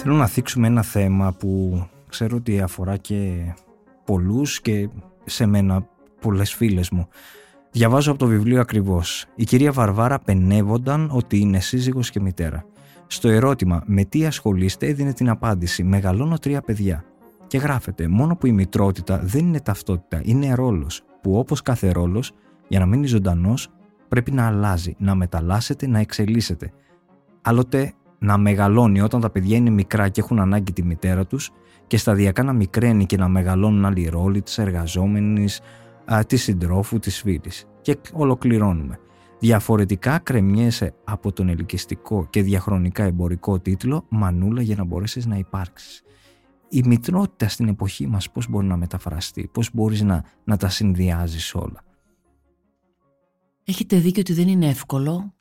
Θέλω 0.01 0.15
να 0.15 0.27
θίξουμε 0.27 0.67
ένα 0.67 0.81
θέμα 0.81 1.33
που 1.33 1.83
ξέρω 2.07 2.37
ότι 2.37 2.61
αφορά 2.61 2.97
και 2.97 3.53
πολλούς 4.05 4.61
και 4.61 4.89
σε 5.25 5.45
μένα 5.45 5.87
πολλές 6.21 6.53
φίλες 6.53 6.89
μου. 6.89 7.07
Διαβάζω 7.71 8.09
από 8.11 8.19
το 8.19 8.25
βιβλίο 8.25 8.61
ακριβώς. 8.61 9.25
Η 9.35 9.43
κυρία 9.43 9.71
Βαρβάρα 9.71 10.19
πενεύονταν 10.19 11.09
ότι 11.11 11.39
είναι 11.39 11.59
σύζυγος 11.59 12.09
και 12.09 12.19
μητέρα. 12.19 12.65
Στο 13.07 13.29
ερώτημα 13.29 13.83
«Με 13.85 14.03
τι 14.03 14.25
ασχολείστε» 14.25 14.87
έδινε 14.87 15.13
την 15.13 15.29
απάντηση 15.29 15.83
«Μεγαλώνω 15.83 16.37
τρία 16.37 16.61
παιδιά». 16.61 17.03
Και 17.47 17.57
γράφεται 17.57 18.07
«Μόνο 18.07 18.35
που 18.35 18.47
η 18.47 18.51
μητρότητα 18.51 19.19
δεν 19.23 19.45
είναι 19.45 19.59
ταυτότητα, 19.59 20.21
είναι 20.23 20.53
ρόλος, 20.53 21.03
που 21.21 21.37
όπως 21.37 21.61
κάθε 21.61 21.91
ρόλος, 21.91 22.31
για 22.67 22.79
να 22.79 22.85
μείνει 22.85 23.07
ζωντανός, 23.07 23.69
πρέπει 24.07 24.31
να 24.31 24.47
αλλάζει, 24.47 24.95
να 24.97 25.15
μεταλλάσσεται, 25.15 25.87
να 25.87 25.99
εξελίσσεται. 25.99 26.71
Άλλοτε 27.41 27.93
να 28.19 28.37
μεγαλώνει 28.37 29.01
όταν 29.01 29.21
τα 29.21 29.29
παιδιά 29.29 29.57
είναι 29.57 29.69
μικρά 29.69 30.09
και 30.09 30.21
έχουν 30.21 30.39
ανάγκη 30.39 30.73
τη 30.73 30.83
μητέρα 30.83 31.25
τους 31.25 31.51
και 31.87 31.97
σταδιακά 31.97 32.43
να 32.43 32.53
μικραίνει 32.53 33.05
και 33.05 33.17
να 33.17 33.27
μεγαλώνουν 33.27 33.85
άλλοι 33.85 34.07
ρόλοι 34.07 34.41
της 34.41 34.57
εργαζόμενης, 34.57 35.61
της 36.27 36.43
συντρόφου, 36.43 36.99
της 36.99 37.21
φίλης. 37.21 37.65
Και 37.81 37.97
ολοκληρώνουμε. 38.13 38.99
Διαφορετικά 39.39 40.19
κρεμιέσαι 40.19 40.93
από 41.03 41.31
τον 41.31 41.49
ελκυστικό 41.49 42.27
και 42.29 42.41
διαχρονικά 42.41 43.03
εμπορικό 43.03 43.59
τίτλο 43.59 44.05
«Μανούλα 44.09 44.61
για 44.61 44.75
να 44.75 44.83
μπορέσεις 44.83 45.25
να 45.25 45.37
υπάρξεις». 45.37 46.03
Η 46.69 46.83
μητρότητα 46.85 47.47
στην 47.47 47.67
εποχή 47.67 48.07
μας 48.07 48.31
πώς 48.31 48.49
μπορεί 48.49 48.67
να 48.67 48.77
μεταφραστεί, 48.77 49.49
πώς 49.53 49.69
μπορείς 49.73 50.01
να, 50.01 50.23
να 50.43 50.57
τα 50.57 50.69
συνδυάζεις 50.69 51.55
όλα. 51.55 51.83
Έχετε 53.63 53.97
δίκιο 53.97 54.21
ότι 54.21 54.33
δεν 54.33 54.47
είναι 54.47 54.67
εύκολο, 54.67 55.33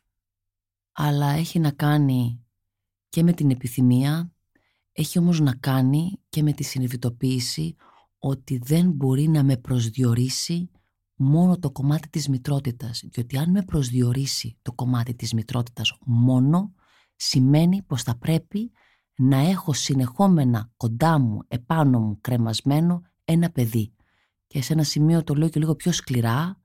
αλλά 0.92 1.30
έχει 1.30 1.58
να 1.58 1.70
κάνει 1.70 2.42
και 3.08 3.22
με 3.22 3.32
την 3.32 3.50
επιθυμία, 3.50 4.32
έχει 4.92 5.18
όμως 5.18 5.40
να 5.40 5.54
κάνει 5.54 6.20
και 6.28 6.42
με 6.42 6.52
τη 6.52 6.62
συνειδητοποίηση 6.62 7.74
ότι 8.18 8.60
δεν 8.62 8.90
μπορεί 8.90 9.28
να 9.28 9.42
με 9.42 9.56
προσδιορίσει 9.56 10.70
μόνο 11.14 11.58
το 11.58 11.70
κομμάτι 11.70 12.08
της 12.08 12.28
μητρότητας. 12.28 13.04
Διότι 13.12 13.38
αν 13.38 13.50
με 13.50 13.62
προσδιορίσει 13.62 14.58
το 14.62 14.72
κομμάτι 14.72 15.14
της 15.14 15.32
μητρότητας 15.32 15.98
μόνο, 16.04 16.72
σημαίνει 17.16 17.82
πως 17.82 18.02
θα 18.02 18.18
πρέπει 18.18 18.72
να 19.16 19.36
έχω 19.38 19.72
συνεχόμενα 19.72 20.70
κοντά 20.76 21.18
μου, 21.18 21.38
επάνω 21.48 22.00
μου, 22.00 22.18
κρεμασμένο 22.20 23.02
ένα 23.24 23.50
παιδί. 23.50 23.92
Και 24.46 24.62
σε 24.62 24.72
ένα 24.72 24.82
σημείο 24.82 25.22
το 25.22 25.34
λέω 25.34 25.48
και 25.48 25.58
λίγο 25.58 25.74
πιο 25.74 25.92
σκληρά, 25.92 26.60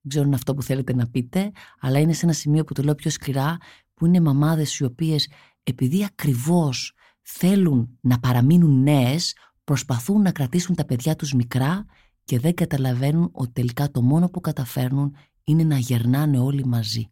δεν 0.00 0.08
ξέρω 0.08 0.22
αν 0.22 0.26
είναι 0.26 0.36
αυτό 0.36 0.54
που 0.54 0.62
θέλετε 0.62 0.94
να 0.94 1.08
πείτε, 1.08 1.50
αλλά 1.80 1.98
είναι 1.98 2.12
σε 2.12 2.24
ένα 2.24 2.34
σημείο 2.34 2.64
που 2.64 2.72
το 2.72 2.82
λέω 2.82 2.94
πιο 2.94 3.10
σκληρά, 3.10 3.56
που 3.94 4.06
είναι 4.06 4.20
μαμάδες 4.20 4.78
οι 4.78 4.84
οποίες 4.84 5.28
επειδή 5.68 6.04
ακριβώς 6.04 6.92
θέλουν 7.22 7.98
να 8.00 8.18
παραμείνουν 8.18 8.82
νέες, 8.82 9.36
προσπαθούν 9.64 10.22
να 10.22 10.32
κρατήσουν 10.32 10.74
τα 10.74 10.84
παιδιά 10.84 11.16
τους 11.16 11.32
μικρά 11.32 11.84
και 12.24 12.38
δεν 12.38 12.54
καταλαβαίνουν 12.54 13.28
ότι 13.32 13.50
τελικά 13.52 13.90
το 13.90 14.02
μόνο 14.02 14.28
που 14.28 14.40
καταφέρνουν 14.40 15.16
είναι 15.44 15.64
να 15.64 15.78
γερνάνε 15.78 16.38
όλοι 16.38 16.66
μαζί. 16.66 17.10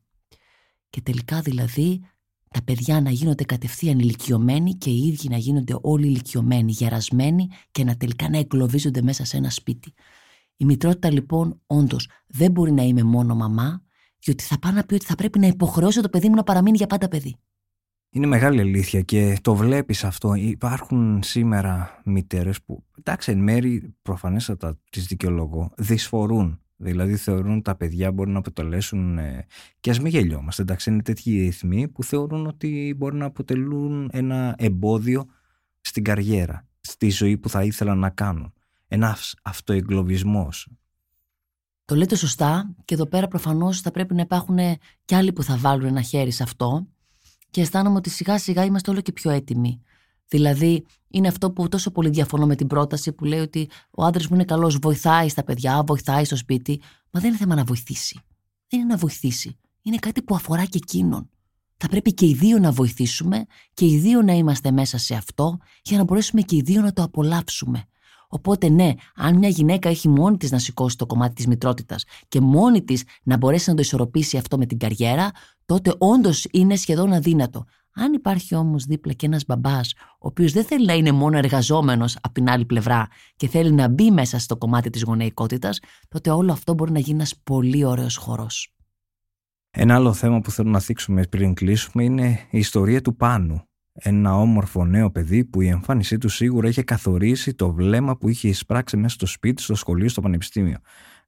Και 0.91 1.01
τελικά 1.01 1.41
δηλαδή 1.41 2.01
τα 2.51 2.63
παιδιά 2.63 3.01
να 3.01 3.11
γίνονται 3.11 3.45
κατευθείαν 3.45 3.99
ηλικιωμένοι 3.99 4.75
και 4.75 4.91
οι 4.91 5.07
ίδιοι 5.07 5.29
να 5.29 5.37
γίνονται 5.37 5.79
όλοι 5.81 6.07
ηλικιωμένοι, 6.07 6.73
γερασμένοι 6.73 7.49
και 7.71 7.85
να 7.85 7.97
τελικά 7.97 8.29
να 8.29 8.39
εγκλωβίζονται 8.39 9.03
μέσα 9.03 9.25
σε 9.25 9.37
ένα 9.37 9.51
σπίτι. 9.51 9.93
Η 10.57 10.65
μητρότητα 10.65 11.11
λοιπόν 11.13 11.61
όντως 11.67 12.09
δεν 12.27 12.51
μπορεί 12.51 12.73
να 12.73 12.83
είμαι 12.83 13.03
μόνο 13.03 13.35
μαμά, 13.35 13.83
διότι 14.19 14.45
θα 14.45 14.59
πάω 14.59 14.73
να 14.73 14.85
πει 14.85 14.95
ότι 14.95 15.05
θα 15.05 15.15
πρέπει 15.15 15.39
να 15.39 15.47
υποχρεώσω 15.47 16.01
το 16.01 16.09
παιδί 16.09 16.29
μου 16.29 16.35
να 16.35 16.43
παραμείνει 16.43 16.77
για 16.77 16.87
πάντα 16.87 17.09
παιδί. 17.09 17.37
Είναι 18.17 18.27
μεγάλη 18.27 18.61
αλήθεια 18.61 19.01
και 19.01 19.39
το 19.43 19.55
βλέπεις 19.55 20.05
αυτό. 20.05 20.35
Υπάρχουν 20.35 21.23
σήμερα 21.23 22.01
μητέρες 22.05 22.63
που, 22.63 22.85
εντάξει, 22.99 23.31
εν 23.31 23.39
μέρη 23.39 23.95
προφανέστατα 24.03 24.79
τις 24.91 25.07
δικαιολογώ, 25.07 25.73
δυσφορούν. 25.77 26.61
Δηλαδή 26.77 27.17
θεωρούν 27.17 27.63
τα 27.63 27.77
παιδιά 27.77 28.13
μπορεί 28.13 28.31
να 28.31 28.39
αποτελέσουν 28.39 29.19
ε, 29.19 29.47
και 29.81 29.91
ας 29.91 30.01
μην 30.01 30.07
γελιόμαστε. 30.07 30.63
Εντάξει, 30.63 30.91
είναι 30.91 31.03
τέτοιοι 31.03 31.39
ρυθμοί 31.39 31.89
που 31.89 32.03
θεωρούν 32.03 32.47
ότι 32.47 32.95
μπορεί 32.97 33.17
να 33.17 33.25
αποτελούν 33.25 34.09
ένα 34.13 34.55
εμπόδιο 34.59 35.27
στην 35.81 36.05
καριέρα, 36.05 36.67
στη 36.81 37.11
ζωή 37.11 37.37
που 37.37 37.49
θα 37.49 37.63
ήθελαν 37.65 37.99
να 37.99 38.11
κάνουν. 38.11 38.53
Ένας 38.89 39.35
αυτοεγκλωβισμός. 39.43 40.69
Το 41.85 41.95
λέτε 41.95 42.17
σωστά 42.17 42.75
και 42.85 42.95
εδώ 42.95 43.07
πέρα 43.07 43.29
προφανώς 43.29 43.81
θα 43.81 43.91
πρέπει 43.91 44.15
να 44.15 44.21
υπάρχουν 44.21 44.59
και 45.05 45.17
άλλοι 45.17 45.33
που 45.33 45.43
θα 45.43 45.57
βάλουν 45.57 45.87
ένα 45.87 46.01
χέρι 46.01 46.31
σε 46.31 46.43
αυτό 46.43 46.87
και 47.51 47.61
αισθάνομαι 47.61 47.97
ότι 47.97 48.11
σιγά 48.11 48.39
σιγά 48.39 48.65
είμαστε 48.65 48.91
όλο 48.91 49.01
και 49.01 49.13
πιο 49.13 49.31
έτοιμοι. 49.31 49.83
Δηλαδή, 50.29 50.87
είναι 51.09 51.29
αυτό 51.29 51.51
που 51.51 51.69
τόσο 51.69 51.91
πολύ 51.91 52.09
διαφωνώ 52.09 52.47
με 52.47 52.57
την 52.57 52.67
πρόταση 52.67 53.13
που 53.13 53.25
λέει 53.25 53.39
ότι 53.41 53.69
ο 53.91 54.05
άντρας 54.05 54.27
μου 54.27 54.35
είναι 54.35 54.45
καλός, 54.45 54.79
βοηθάει 54.79 55.29
στα 55.29 55.45
παιδιά, 55.45 55.83
βοηθάει 55.87 56.25
στο 56.25 56.37
σπίτι. 56.37 56.81
Μα 57.11 57.21
δεν 57.21 57.29
είναι 57.29 57.39
θέμα 57.39 57.55
να 57.55 57.65
βοηθήσει. 57.65 58.21
Δεν 58.69 58.81
είναι 58.81 58.89
να 58.89 58.97
βοηθήσει. 58.97 59.59
Είναι 59.83 59.97
κάτι 59.97 60.23
που 60.23 60.35
αφορά 60.35 60.65
και 60.65 60.79
εκείνον. 60.83 61.31
Θα 61.77 61.89
πρέπει 61.89 62.15
και 62.15 62.27
οι 62.27 62.35
δύο 62.35 62.59
να 62.59 62.73
βοηθήσουμε 62.73 63.45
και 63.75 63.87
οι 63.87 63.99
δύο 63.99 64.23
να 64.23 64.33
είμαστε 64.33 64.71
μέσα 64.71 64.99
σε 64.99 65.15
αυτό 65.15 65.59
για 65.83 65.99
να 65.99 66.05
μπορέσουμε 66.05 66.43
και 66.43 66.57
οι 66.57 66.61
δύο 66.61 66.81
να 66.81 66.93
το 66.93 67.03
απολαύσουμε. 67.03 67.85
Οπότε 68.29 68.69
ναι, 68.69 68.93
αν 69.15 69.37
μια 69.39 69.49
γυναίκα 69.49 69.89
έχει 69.89 70.09
μόνη 70.09 70.37
της 70.37 70.51
να 70.51 70.59
σηκώσει 70.59 70.97
το 70.97 71.07
κομμάτι 71.07 71.35
της 71.35 71.47
μητρότητας 71.47 72.05
και 72.29 72.41
μόνη 72.41 72.83
της 72.83 73.05
να 73.23 73.37
μπορέσει 73.37 73.69
να 73.69 73.75
το 73.75 73.83
ισορροπήσει 73.83 74.37
αυτό 74.37 74.59
με 74.59 74.67
την 74.67 74.79
καριέρα, 74.79 75.31
τότε 75.67 75.95
όντως 75.99 76.47
είναι 76.51 76.77
σχεδόν 76.77 77.13
αδύνατο. 77.13 77.65
Αν 77.99 78.13
υπάρχει 78.13 78.55
όμως 78.55 78.85
δίπλα 78.85 79.13
και 79.13 79.27
ένας 79.27 79.45
μπαμπάς, 79.47 79.95
ο 79.97 80.27
οποίος 80.27 80.53
δεν 80.53 80.65
θέλει 80.65 80.87
να 80.87 80.95
είναι 80.95 81.13
μόνο 81.13 81.39
εργαζόμενος 81.39 82.19
από 82.21 82.35
την 82.35 82.49
άλλη 82.49 82.65
πλευρά 82.65 83.09
και 83.37 83.49
θέλει 83.49 83.73
να 83.73 83.89
μπει 83.89 84.11
μέσα 84.11 84.39
στο 84.39 84.57
κομμάτι 84.57 84.91
της 84.91 85.03
γονεϊκότητας, 85.03 85.79
τότε 86.09 86.31
όλο 86.31 86.53
αυτό 86.53 86.75
μπορεί 86.75 86.93
να 86.93 86.99
γίνει 86.99 87.15
ένας 87.15 87.37
πολύ 87.45 87.85
ωραίος 87.85 88.17
χορός. 88.17 88.75
Ένα 89.71 89.95
άλλο 89.95 90.13
θέμα 90.13 90.41
που 90.41 90.51
θέλω 90.51 90.71
να 90.71 90.81
θίξουμε 90.81 91.23
πριν 91.23 91.55
κλείσουμε 91.55 92.05
είναι 92.05 92.47
η 92.51 92.59
ιστορία 92.59 93.03
του 93.03 93.17
Πάνου. 93.17 93.69
Ένα 93.99 94.37
όμορφο 94.37 94.85
νέο 94.85 95.11
παιδί 95.11 95.45
που 95.45 95.61
η 95.61 95.69
εμφάνισή 95.69 96.19
του 96.19 96.29
σίγουρα 96.29 96.69
είχε 96.69 96.83
καθορίσει 96.83 97.55
το 97.55 97.73
βλέμμα 97.73 98.17
που 98.17 98.29
είχε 98.29 98.49
εισπράξει 98.49 98.97
μέσα 98.97 99.15
στο 99.15 99.27
σπίτι, 99.27 99.63
στο 99.63 99.75
σχολείο, 99.75 100.09
στο 100.09 100.21
πανεπιστήμιο. 100.21 100.79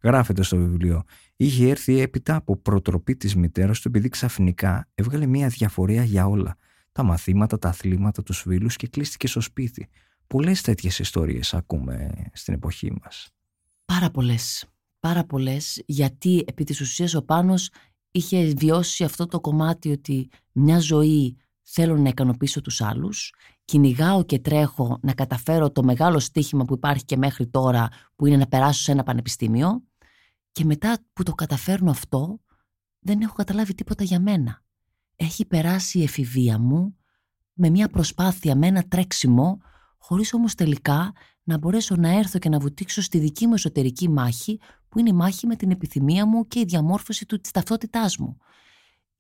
Γράφεται 0.03 0.43
στο 0.43 0.57
βιβλίο. 0.57 1.03
Είχε 1.37 1.69
έρθει 1.69 2.01
έπειτα 2.01 2.35
από 2.35 2.57
προτροπή 2.57 3.17
της 3.17 3.37
μητέρας 3.37 3.81
του 3.81 3.89
επειδή 3.89 4.09
ξαφνικά 4.09 4.89
έβγαλε 4.95 5.27
μια 5.27 5.49
διαφορία 5.49 6.03
για 6.03 6.27
όλα. 6.27 6.57
Τα 6.93 7.03
μαθήματα, 7.03 7.59
τα 7.59 7.69
αθλήματα, 7.69 8.23
τους 8.23 8.41
φίλους 8.41 8.77
και 8.77 8.89
κλείστηκε 8.89 9.27
στο 9.27 9.41
σπίτι. 9.41 9.89
Πολλές 10.27 10.61
τέτοιες 10.63 10.99
ιστορίες 10.99 11.55
ακούμε 11.55 12.11
στην 12.33 12.55
εποχή 12.55 12.93
μας. 13.03 13.31
Πάρα 13.85 14.11
πολλές. 14.11 14.65
Πάρα 15.01 15.25
πολλές, 15.25 15.83
γιατί 15.87 16.45
επί 16.47 16.65
της 16.65 16.81
ουσίας 16.81 17.15
ο 17.15 17.25
Πάνος 17.25 17.71
είχε 18.11 18.45
βιώσει 18.45 19.05
αυτό 19.05 19.27
το 19.27 19.41
κομμάτι 19.41 19.91
ότι 19.91 20.29
μια 20.53 20.79
ζωή 20.79 21.37
θέλω 21.71 21.97
να 21.97 22.09
ικανοποιήσω 22.09 22.61
τους 22.61 22.81
άλλους, 22.81 23.35
κυνηγάω 23.65 24.25
και 24.25 24.39
τρέχω 24.39 24.99
να 25.03 25.13
καταφέρω 25.13 25.71
το 25.71 25.83
μεγάλο 25.83 26.19
στίχημα 26.19 26.65
που 26.65 26.75
υπάρχει 26.75 27.05
και 27.05 27.17
μέχρι 27.17 27.47
τώρα 27.47 27.89
που 28.17 28.27
είναι 28.27 28.37
να 28.37 28.47
περάσω 28.47 28.83
σε 28.83 28.93
ένα 28.93 29.03
πανεπιστήμιο 29.03 29.83
και 30.53 30.65
μετά 30.65 30.99
που 31.13 31.23
το 31.23 31.33
καταφέρνω 31.33 31.91
αυτό 31.91 32.41
δεν 32.99 33.21
έχω 33.21 33.35
καταλάβει 33.35 33.75
τίποτα 33.75 34.05
για 34.05 34.21
μένα. 34.21 34.63
Έχει 35.17 35.45
περάσει 35.45 35.99
η 35.99 36.03
εφηβεία 36.03 36.59
μου 36.59 36.97
με 37.53 37.71
μια 37.71 37.89
προσπάθεια, 37.89 38.57
με 38.57 38.67
ένα 38.67 38.83
τρέξιμο 38.89 39.59
χωρίς 39.99 40.33
όμως 40.33 40.55
τελικά 40.55 41.13
να 41.43 41.59
μπορέσω 41.59 41.97
να 41.97 42.09
έρθω 42.09 42.39
και 42.39 42.49
να 42.49 42.59
βουτήξω 42.59 43.03
στη 43.03 43.19
δική 43.19 43.47
μου 43.47 43.55
εσωτερική 43.55 44.09
μάχη 44.09 44.61
που 44.89 44.99
είναι 44.99 45.09
η 45.09 45.13
μάχη 45.13 45.47
με 45.47 45.57
την 45.57 45.71
επιθυμία 45.71 46.27
μου 46.27 46.47
και 46.47 46.61
η 46.61 46.65
διαμόρφωση 46.65 47.27
του, 47.27 47.41
της 47.41 47.51
ταυτότητάς 47.51 48.17
μου. 48.17 48.37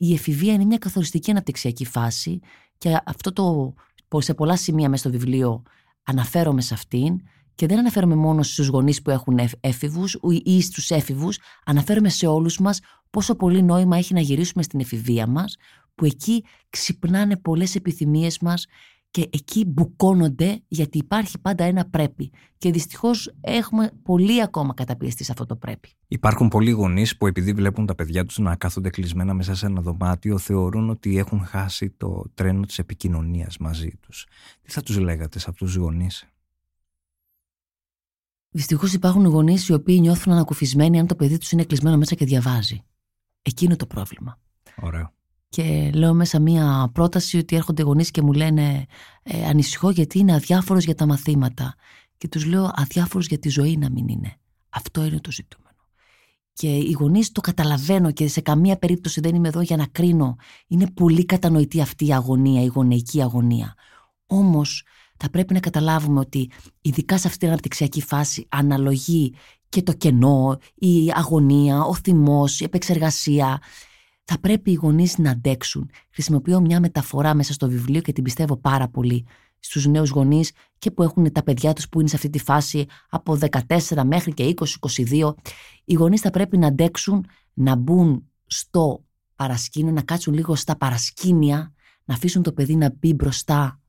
Η 0.00 0.12
εφηβεία 0.12 0.52
είναι 0.52 0.64
μια 0.64 0.78
καθοριστική 0.78 1.30
αναπτυξιακή 1.30 1.84
φάση 1.84 2.40
και 2.78 3.00
αυτό 3.04 3.32
το 3.32 3.74
σε 4.20 4.34
πολλά 4.34 4.56
σημεία 4.56 4.88
μέσα 4.88 5.08
στο 5.08 5.18
βιβλίο 5.18 5.62
αναφέρομαι 6.02 6.60
σε 6.60 6.74
αυτήν 6.74 7.20
και 7.54 7.66
δεν 7.66 7.78
αναφέρομαι 7.78 8.14
μόνο 8.14 8.42
στους 8.42 8.66
γονείς 8.66 9.02
που 9.02 9.10
έχουν 9.10 9.38
έφηβους 9.60 10.18
ή 10.42 10.60
στους 10.60 10.90
έφηβους, 10.90 11.38
αναφέρομαι 11.64 12.08
σε 12.08 12.26
όλους 12.26 12.58
μας 12.58 12.80
πόσο 13.10 13.34
πολύ 13.34 13.62
νόημα 13.62 13.96
έχει 13.96 14.14
να 14.14 14.20
γυρίσουμε 14.20 14.62
στην 14.62 14.80
εφηβεία 14.80 15.26
μας, 15.26 15.56
που 15.94 16.04
εκεί 16.04 16.44
ξυπνάνε 16.70 17.36
πολλές 17.36 17.74
επιθυμίες 17.74 18.38
μας 18.38 18.66
και 19.10 19.28
εκεί 19.32 19.64
μπουκώνονται 19.64 20.62
γιατί 20.68 20.98
υπάρχει 20.98 21.38
πάντα 21.40 21.64
ένα 21.64 21.84
πρέπει. 21.84 22.30
Και 22.58 22.70
δυστυχώς 22.70 23.34
έχουμε 23.40 23.90
πολύ 24.02 24.42
ακόμα 24.42 24.74
καταπιεστεί 24.74 25.24
σε 25.24 25.32
αυτό 25.32 25.46
το 25.46 25.56
πρέπει. 25.56 25.88
Υπάρχουν 26.08 26.48
πολλοί 26.48 26.70
γονείς 26.70 27.16
που 27.16 27.26
επειδή 27.26 27.52
βλέπουν 27.52 27.86
τα 27.86 27.94
παιδιά 27.94 28.24
τους 28.24 28.38
να 28.38 28.56
κάθονται 28.56 28.90
κλεισμένα 28.90 29.34
μέσα 29.34 29.54
σε 29.54 29.66
ένα 29.66 29.80
δωμάτιο, 29.80 30.38
θεωρούν 30.38 30.90
ότι 30.90 31.18
έχουν 31.18 31.44
χάσει 31.44 31.90
το 31.90 32.24
τρένο 32.34 32.66
της 32.66 32.78
επικοινωνίας 32.78 33.58
μαζί 33.58 33.90
τους. 34.00 34.26
Τι 34.62 34.70
θα 34.70 34.82
τους 34.82 34.98
λέγατε 34.98 35.38
σε 35.38 35.46
αυτούς 35.48 35.72
τους 35.72 35.82
γονείς; 35.82 36.28
Δυστυχώς 38.50 38.92
υπάρχουν 38.92 39.24
γονείς 39.24 39.68
οι 39.68 39.72
οποίοι 39.72 39.98
νιώθουν 40.00 40.32
ανακουφισμένοι 40.32 40.98
αν 40.98 41.06
το 41.06 41.14
παιδί 41.14 41.38
τους 41.38 41.50
είναι 41.50 41.64
κλεισμένο 41.64 41.96
μέσα 41.96 42.14
και 42.14 42.24
διαβάζει. 42.24 42.82
Εκεί 43.42 43.68
το 43.68 43.86
πρόβλημα. 43.86 44.38
Ωραίο 44.76 45.17
και 45.48 45.90
λέω 45.94 46.14
μέσα 46.14 46.40
μία 46.40 46.90
πρόταση 46.92 47.38
ότι 47.38 47.56
έρχονται 47.56 47.82
γονείς 47.82 48.10
και 48.10 48.22
μου 48.22 48.32
λένε 48.32 48.86
ε, 49.22 49.46
ανησυχώ 49.46 49.90
γιατί 49.90 50.18
είναι 50.18 50.34
αδιάφορος 50.34 50.84
για 50.84 50.94
τα 50.94 51.06
μαθήματα 51.06 51.74
και 52.16 52.28
τους 52.28 52.44
λέω 52.44 52.70
αδιάφορος 52.74 53.26
για 53.26 53.38
τη 53.38 53.48
ζωή 53.48 53.76
να 53.76 53.90
μην 53.90 54.08
είναι. 54.08 54.36
Αυτό 54.68 55.04
είναι 55.04 55.20
το 55.20 55.30
ζητούμενο. 55.30 55.68
Και 56.52 56.76
οι 56.76 56.96
γονείς 56.98 57.32
το 57.32 57.40
καταλαβαίνω 57.40 58.10
και 58.10 58.28
σε 58.28 58.40
καμία 58.40 58.76
περίπτωση 58.76 59.20
δεν 59.20 59.34
είμαι 59.34 59.48
εδώ 59.48 59.60
για 59.60 59.76
να 59.76 59.86
κρίνω. 59.86 60.36
Είναι 60.66 60.90
πολύ 60.90 61.24
κατανοητή 61.24 61.80
αυτή 61.80 62.06
η 62.06 62.12
αγωνία, 62.12 62.62
η 62.62 62.66
γονεϊκή 62.66 63.22
αγωνία. 63.22 63.74
Όμως 64.26 64.84
θα 65.16 65.30
πρέπει 65.30 65.54
να 65.54 65.60
καταλάβουμε 65.60 66.20
ότι 66.20 66.50
ειδικά 66.80 67.18
σε 67.18 67.26
αυτή 67.26 67.38
την 67.38 67.48
αναπτυξιακή 67.48 68.02
φάση 68.02 68.46
αναλογεί 68.48 69.34
και 69.68 69.82
το 69.82 69.92
κενό, 69.92 70.58
η 70.74 71.12
αγωνία, 71.14 71.82
ο 71.82 71.94
θυμός, 71.94 72.60
η 72.60 72.64
επεξεργασία 72.64 73.58
θα 74.30 74.38
πρέπει 74.40 74.70
οι 74.70 74.74
γονείς 74.74 75.18
να 75.18 75.30
αντέξουν. 75.30 75.90
Χρησιμοποιώ 76.10 76.60
μια 76.60 76.80
μεταφορά 76.80 77.34
μέσα 77.34 77.52
στο 77.52 77.68
βιβλίο 77.68 78.00
και 78.00 78.12
την 78.12 78.24
πιστεύω 78.24 78.56
πάρα 78.56 78.88
πολύ 78.88 79.26
στους 79.58 79.86
νέους 79.86 80.10
γονείς 80.10 80.52
και 80.78 80.90
που 80.90 81.02
έχουν 81.02 81.32
τα 81.32 81.42
παιδιά 81.42 81.72
τους 81.72 81.88
που 81.88 82.00
είναι 82.00 82.08
σε 82.08 82.16
αυτή 82.16 82.30
τη 82.30 82.38
φάση 82.38 82.86
από 83.08 83.38
14 83.66 84.02
μέχρι 84.04 84.34
και 84.34 84.54
20-22. 85.10 85.34
Οι 85.84 85.94
γονείς 85.94 86.20
θα 86.20 86.30
πρέπει 86.30 86.58
να 86.58 86.66
αντέξουν 86.66 87.26
να 87.54 87.74
μπουν 87.74 88.24
στο 88.46 89.04
παρασκήνιο, 89.36 89.92
να 89.92 90.02
κάτσουν 90.02 90.34
λίγο 90.34 90.54
στα 90.54 90.76
παρασκήνια, 90.76 91.72
να 92.04 92.14
αφήσουν 92.14 92.42
το 92.42 92.52
παιδί 92.52 92.76
να 92.76 92.94
μπει 92.98 93.14
μπροστά, 93.14 93.80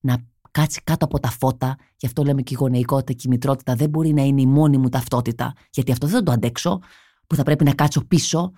να 0.00 0.16
κάτσει 0.50 0.80
κάτω 0.84 1.04
από 1.04 1.20
τα 1.20 1.30
φώτα. 1.30 1.76
Γι' 1.96 2.06
αυτό 2.06 2.22
λέμε 2.22 2.42
και 2.42 2.54
η 2.54 2.56
γονεϊκότητα 2.60 3.12
και 3.12 3.22
η 3.26 3.28
μητρότητα 3.28 3.74
δεν 3.74 3.88
μπορεί 3.88 4.12
να 4.12 4.22
είναι 4.22 4.40
η 4.40 4.46
μόνη 4.46 4.78
μου 4.78 4.88
ταυτότητα, 4.88 5.52
γιατί 5.70 5.92
αυτό 5.92 6.06
δεν 6.06 6.16
θα 6.16 6.22
το 6.22 6.32
αντέξω, 6.32 6.80
που 7.26 7.34
θα 7.34 7.42
πρέπει 7.42 7.64
να 7.64 7.74
κάτσω 7.74 8.04
πίσω 8.04 8.52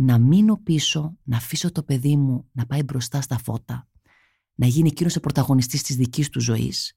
να 0.00 0.18
μείνω 0.18 0.56
πίσω, 0.62 1.16
να 1.22 1.36
αφήσω 1.36 1.72
το 1.72 1.82
παιδί 1.82 2.16
μου 2.16 2.48
να 2.52 2.66
πάει 2.66 2.82
μπροστά 2.82 3.20
στα 3.20 3.38
φώτα, 3.38 3.88
να 4.54 4.66
γίνει 4.66 4.88
εκείνος 4.88 5.16
ο 5.16 5.20
πρωταγωνιστής 5.20 5.82
της 5.82 5.96
δικής 5.96 6.28
του 6.28 6.40
ζωής 6.40 6.94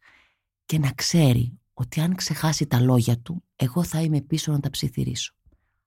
και 0.65 0.79
να 0.79 0.91
ξέρει 0.91 1.59
ότι 1.73 2.01
αν 2.01 2.15
ξεχάσει 2.15 2.67
τα 2.67 2.79
λόγια 2.79 3.19
του, 3.19 3.43
εγώ 3.55 3.83
θα 3.83 4.01
είμαι 4.01 4.21
πίσω 4.21 4.51
να 4.51 4.59
τα 4.59 4.69
ψιθυρίσω. 4.69 5.33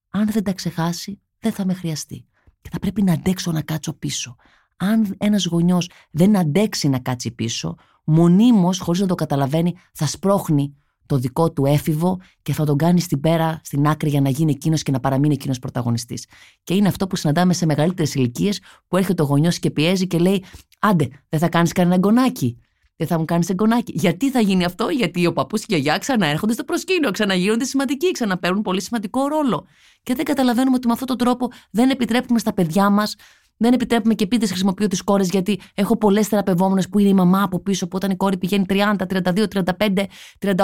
Αν 0.08 0.30
δεν 0.30 0.44
τα 0.44 0.52
ξεχάσει, 0.52 1.20
δεν 1.38 1.52
θα 1.52 1.66
με 1.66 1.74
χρειαστεί. 1.74 2.26
Και 2.60 2.68
θα 2.72 2.78
πρέπει 2.78 3.02
να 3.02 3.12
αντέξω 3.12 3.52
να 3.52 3.62
κάτσω 3.62 3.92
πίσω. 3.92 4.36
Αν 4.76 5.14
ένας 5.18 5.46
γονιός 5.46 5.90
δεν 6.10 6.36
αντέξει 6.36 6.88
να 6.88 6.98
κάτσει 6.98 7.30
πίσω, 7.30 7.74
μονίμως, 8.04 8.78
χωρίς 8.78 9.00
να 9.00 9.06
το 9.06 9.14
καταλαβαίνει, 9.14 9.74
θα 9.92 10.06
σπρώχνει 10.06 10.74
το 11.06 11.16
δικό 11.16 11.52
του 11.52 11.64
έφηβο 11.64 12.20
και 12.42 12.52
θα 12.52 12.64
τον 12.64 12.76
κάνει 12.76 13.00
στην 13.00 13.20
πέρα, 13.20 13.60
στην 13.64 13.86
άκρη 13.86 14.08
για 14.08 14.20
να 14.20 14.28
γίνει 14.28 14.52
εκείνος 14.52 14.82
και 14.82 14.90
να 14.90 15.00
παραμείνει 15.00 15.34
εκείνος 15.34 15.58
πρωταγωνιστής. 15.58 16.26
Και 16.64 16.74
είναι 16.74 16.88
αυτό 16.88 17.06
που 17.06 17.16
συναντάμε 17.16 17.52
σε 17.52 17.66
μεγαλύτερες 17.66 18.14
ηλικίες 18.14 18.60
που 18.88 18.96
έρχεται 18.96 19.22
ο 19.22 19.24
γονιός 19.24 19.58
και 19.58 19.70
πιέζει 19.70 20.06
και 20.06 20.18
λέει: 20.18 20.44
Άντε, 20.80 21.08
δεν 21.28 21.40
θα 21.40 21.48
κάνεις 21.48 21.72
κανένα 21.72 21.94
εγγονάκι. 21.94 22.58
Δεν 22.96 23.06
θα 23.06 23.18
μου 23.18 23.24
κάνεις 23.24 23.48
εγγονάκι. 23.48 23.92
Γιατί 23.96 24.30
θα 24.30 24.40
γίνει 24.40 24.64
αυτό, 24.64 24.88
Γιατί 24.88 25.26
ο 25.26 25.32
παππούς 25.32 25.60
και 25.60 25.74
η 25.74 25.78
γιαγιά 25.78 25.98
ξαναέρχονται 25.98 26.52
στο 26.52 26.64
προσκήνιο, 26.64 27.10
ξαναγίνονται 27.10 27.64
σημαντικοί, 27.64 28.10
ξαναπαίρνουν 28.10 28.62
πολύ 28.62 28.82
σημαντικό 28.82 29.26
ρόλο. 29.26 29.66
Και 30.02 30.14
δεν 30.14 30.24
καταλαβαίνουμε 30.24 30.76
ότι 30.76 30.86
με 30.86 30.92
αυτόν 30.92 31.08
τον 31.08 31.16
τρόπο 31.16 31.48
δεν 31.70 31.90
επιτρέπουμε 31.90 32.38
στα 32.38 32.52
παιδιά 32.52 32.90
μας 32.90 33.14
δεν 33.56 33.72
επιτρέπουμε 33.72 34.14
και 34.14 34.24
επίτηδες 34.24 34.50
χρησιμοποιώ 34.50 34.86
τις 34.86 35.02
κόρες, 35.02 35.28
γιατί 35.28 35.60
έχω 35.74 35.96
πολλές 35.96 36.28
θεραπευόμενες 36.28 36.88
που 36.88 36.98
είναι 36.98 37.08
η 37.08 37.14
μαμά 37.14 37.42
από 37.42 37.60
πίσω, 37.60 37.86
που 37.88 37.96
όταν 37.96 38.10
η 38.10 38.16
κόρη 38.16 38.38
πηγαίνει 38.38 38.64
30, 38.68 39.06
32, 39.06 39.46
35, 39.48 40.06
38, 40.38 40.54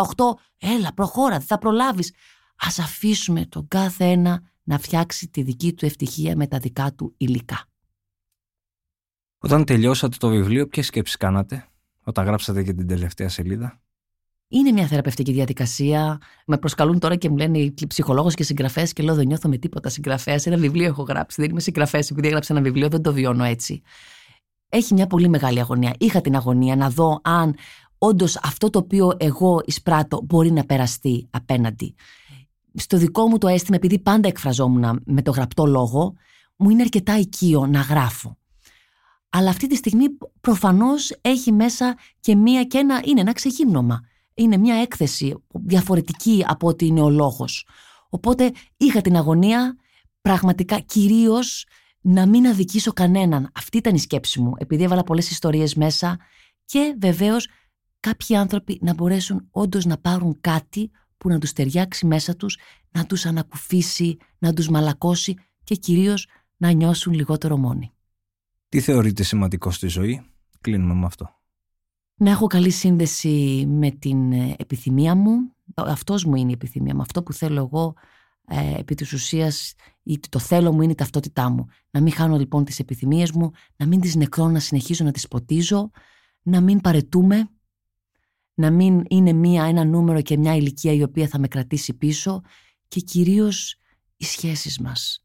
έλα, 0.58 0.92
προχώρα, 0.94 1.36
δεν 1.36 1.46
θα 1.46 1.58
προλάβεις. 1.58 2.10
Α 2.56 2.82
αφήσουμε 2.82 3.46
τον 3.46 3.68
κάθε 3.68 4.04
ένα 4.04 4.42
να 4.62 4.78
φτιάξει 4.78 5.28
τη 5.28 5.42
δική 5.42 5.72
του 5.72 5.86
ευτυχία 5.86 6.36
με 6.36 6.46
τα 6.46 6.58
δικά 6.58 6.94
του 6.94 7.14
υλικά. 7.16 7.64
Όταν 9.38 9.64
τελειώσατε 9.64 10.16
το 10.20 10.28
βιβλίο, 10.28 10.68
ποιες 10.68 10.86
σκέψεις 10.86 11.16
κάνατε, 11.16 11.68
όταν 12.02 12.24
γράψατε 12.24 12.62
και 12.62 12.72
την 12.72 12.86
τελευταία 12.86 13.28
σελίδα; 13.28 13.82
Είναι 14.52 14.72
μια 14.72 14.86
θεραπευτική 14.86 15.32
διαδικασία. 15.32 16.18
Με 16.46 16.58
προσκαλούν 16.58 16.98
τώρα 16.98 17.16
και 17.16 17.28
μου 17.28 17.36
λένε 17.36 17.58
οι 17.58 17.74
ψυχολόγος 17.88 18.34
και 18.34 18.42
συγγραφές 18.42 18.92
και 18.92 19.02
λέω 19.02 19.14
δεν 19.14 19.26
νιώθω 19.26 19.48
με 19.48 19.56
τίποτα 19.56 19.88
συγγραφέας. 19.88 20.46
Ένα 20.46 20.56
βιβλίο 20.56 20.86
έχω 20.86 21.02
γράψει. 21.02 21.40
Δεν 21.40 21.50
είμαι 21.50 21.60
συγγραφέας 21.60 22.10
επειδή 22.10 22.26
έγραψα 22.26 22.54
ένα 22.54 22.62
βιβλίο, 22.62 22.88
δεν 22.88 23.02
το 23.02 23.12
βιώνω 23.12 23.44
έτσι. 23.44 23.82
Έχει 24.68 24.94
μια 24.94 25.06
πολύ 25.06 25.28
μεγάλη 25.28 25.60
αγωνία. 25.60 25.94
Είχα 25.98 26.20
την 26.20 26.36
αγωνία 26.36 26.76
να 26.76 26.90
δω 26.90 27.20
αν 27.22 27.54
όντως 27.98 28.36
αυτό 28.42 28.70
το 28.70 28.78
οποίο 28.78 29.12
εγώ 29.16 29.62
εισπράττω 29.64 30.20
μπορεί 30.24 30.52
να 30.52 30.64
περαστεί 30.64 31.26
απέναντι. 31.30 31.94
Στο 32.74 32.96
δικό 32.96 33.26
μου 33.26 33.38
το 33.38 33.48
αίσθημα, 33.48 33.76
επειδή 33.76 33.98
πάντα 33.98 34.28
εκφραζόμουν 34.28 35.02
με 35.04 35.22
το 35.22 35.30
γραπτό 35.30 35.66
λόγο, 35.66 36.14
μου 36.56 36.70
είναι 36.70 36.82
αρκετά 36.82 37.18
οικείο 37.18 37.66
να 37.66 37.80
γράφω. 37.80 38.38
αλλά 39.30 39.50
αυτή 39.50 39.66
τη 39.66 39.76
στιγμή 39.76 40.06
προφανώς 40.40 41.18
έχει 41.20 41.52
μέσα 41.52 41.96
και 42.20 42.34
μία 42.34 42.64
και 42.64 42.78
ένα, 42.78 43.00
είναι 43.04 43.20
ένα 43.20 43.32
ξεγύμνομα. 43.32 44.00
Είναι 44.40 44.56
μια 44.56 44.74
έκθεση 44.74 45.34
διαφορετική 45.48 46.44
από 46.46 46.66
ότι 46.66 46.86
είναι 46.86 47.00
ο 47.00 47.10
λόγος. 47.10 47.66
Οπότε 48.08 48.52
είχα 48.76 49.00
την 49.00 49.16
αγωνία 49.16 49.76
πραγματικά 50.20 50.78
κυρίως 50.78 51.66
να 52.00 52.26
μην 52.26 52.46
αδικήσω 52.46 52.92
κανέναν. 52.92 53.50
Αυτή 53.54 53.76
ήταν 53.76 53.94
η 53.94 53.98
σκέψη 53.98 54.40
μου, 54.40 54.52
επειδή 54.58 54.82
έβαλα 54.82 55.02
πολλές 55.02 55.30
ιστορίες 55.30 55.74
μέσα 55.74 56.18
και 56.64 56.96
βεβαίως 57.00 57.48
κάποιοι 58.00 58.36
άνθρωποι 58.36 58.78
να 58.82 58.94
μπορέσουν 58.94 59.48
όντως 59.50 59.84
να 59.84 59.98
πάρουν 59.98 60.36
κάτι 60.40 60.90
που 61.18 61.28
να 61.28 61.38
τους 61.38 61.52
ταιριάξει 61.52 62.06
μέσα 62.06 62.36
τους, 62.36 62.58
να 62.90 63.06
τους 63.06 63.26
ανακουφίσει, 63.26 64.16
να 64.38 64.52
τους 64.52 64.68
μαλακώσει 64.68 65.34
και 65.64 65.74
κυρίως 65.74 66.26
να 66.56 66.70
νιώσουν 66.70 67.12
λιγότερο 67.12 67.56
μόνοι. 67.56 67.92
Τι 68.68 68.80
θεωρείτε 68.80 69.22
σημαντικό 69.22 69.70
στη 69.70 69.86
ζωή, 69.86 70.26
κλείνουμε 70.60 70.94
με 70.94 71.06
αυτό. 71.06 71.39
Να 72.22 72.30
έχω 72.30 72.46
καλή 72.46 72.70
σύνδεση 72.70 73.64
με 73.68 73.90
την 73.90 74.32
ε, 74.32 74.54
επιθυμία 74.58 75.14
μου. 75.14 75.52
Αυτός 75.74 76.24
μου 76.24 76.34
είναι 76.34 76.50
η 76.50 76.52
επιθυμία 76.52 76.94
μου. 76.94 77.00
Αυτό 77.00 77.22
που 77.22 77.32
θέλω 77.32 77.60
εγώ 77.60 77.94
ε, 78.46 78.78
επί 78.78 78.94
της 78.94 79.12
ουσίας 79.12 79.74
το 80.28 80.38
θέλω 80.38 80.72
μου 80.72 80.82
είναι 80.82 80.92
η 80.92 80.94
ταυτότητά 80.94 81.50
μου. 81.50 81.66
Να 81.90 82.00
μην 82.00 82.12
χάνω 82.12 82.36
λοιπόν 82.36 82.64
τις 82.64 82.78
επιθυμίες 82.78 83.30
μου, 83.30 83.50
να 83.76 83.86
μην 83.86 84.00
τις 84.00 84.14
νεκρώνω, 84.14 84.50
να 84.50 84.58
συνεχίζω 84.58 85.04
να 85.04 85.10
τις 85.10 85.28
ποτίζω, 85.28 85.90
να 86.42 86.60
μην 86.60 86.80
παρετούμε, 86.80 87.50
να 88.54 88.70
μην 88.70 89.02
είναι 89.08 89.32
μία, 89.32 89.64
ένα 89.64 89.84
νούμερο 89.84 90.22
και 90.22 90.36
μια 90.36 90.56
ηλικία 90.56 90.92
η 90.92 91.02
οποία 91.02 91.28
θα 91.28 91.38
με 91.38 91.48
κρατήσει 91.48 91.94
πίσω 91.94 92.40
και 92.88 93.00
κυρίως 93.00 93.76
οι 94.16 94.24
σχέσεις 94.24 94.78
μας. 94.78 95.24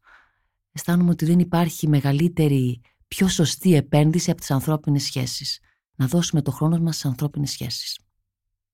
Αισθάνομαι 0.71 1.09
ότι 1.09 1.25
δεν 1.25 1.39
υπάρχει 1.39 1.87
μεγαλύτερη, 1.87 2.81
πιο 3.07 3.27
σωστή 3.27 3.75
επένδυση 3.75 4.31
από 4.31 4.39
τις 4.39 4.51
ανθρώπινες 4.51 5.03
σχέσεις. 5.03 5.59
Να 5.95 6.07
δώσουμε 6.07 6.41
το 6.41 6.51
χρόνο 6.51 6.79
μας 6.79 6.95
στις 6.95 7.05
ανθρώπινες 7.05 7.51
σχέσεις. 7.51 7.99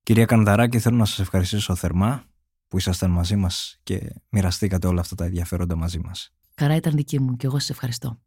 Κυρία 0.03 0.25
Κανδαράκη, 0.25 0.79
θέλω 0.79 0.97
να 0.97 1.05
σας 1.05 1.19
ευχαριστήσω 1.19 1.75
θερμά 1.75 2.23
που 2.67 2.77
ήσασταν 2.77 3.11
μαζί 3.11 3.35
μας 3.35 3.79
και 3.83 4.13
μοιραστήκατε 4.29 4.87
όλα 4.87 4.99
αυτά 4.99 5.15
τα 5.15 5.25
ενδιαφέροντα 5.25 5.75
μαζί 5.75 5.99
μας. 5.99 6.33
Καρά 6.55 6.75
ήταν 6.75 6.95
δική 6.95 7.19
μου 7.19 7.35
και 7.35 7.45
εγώ 7.45 7.59
σας 7.59 7.69
ευχαριστώ. 7.69 8.21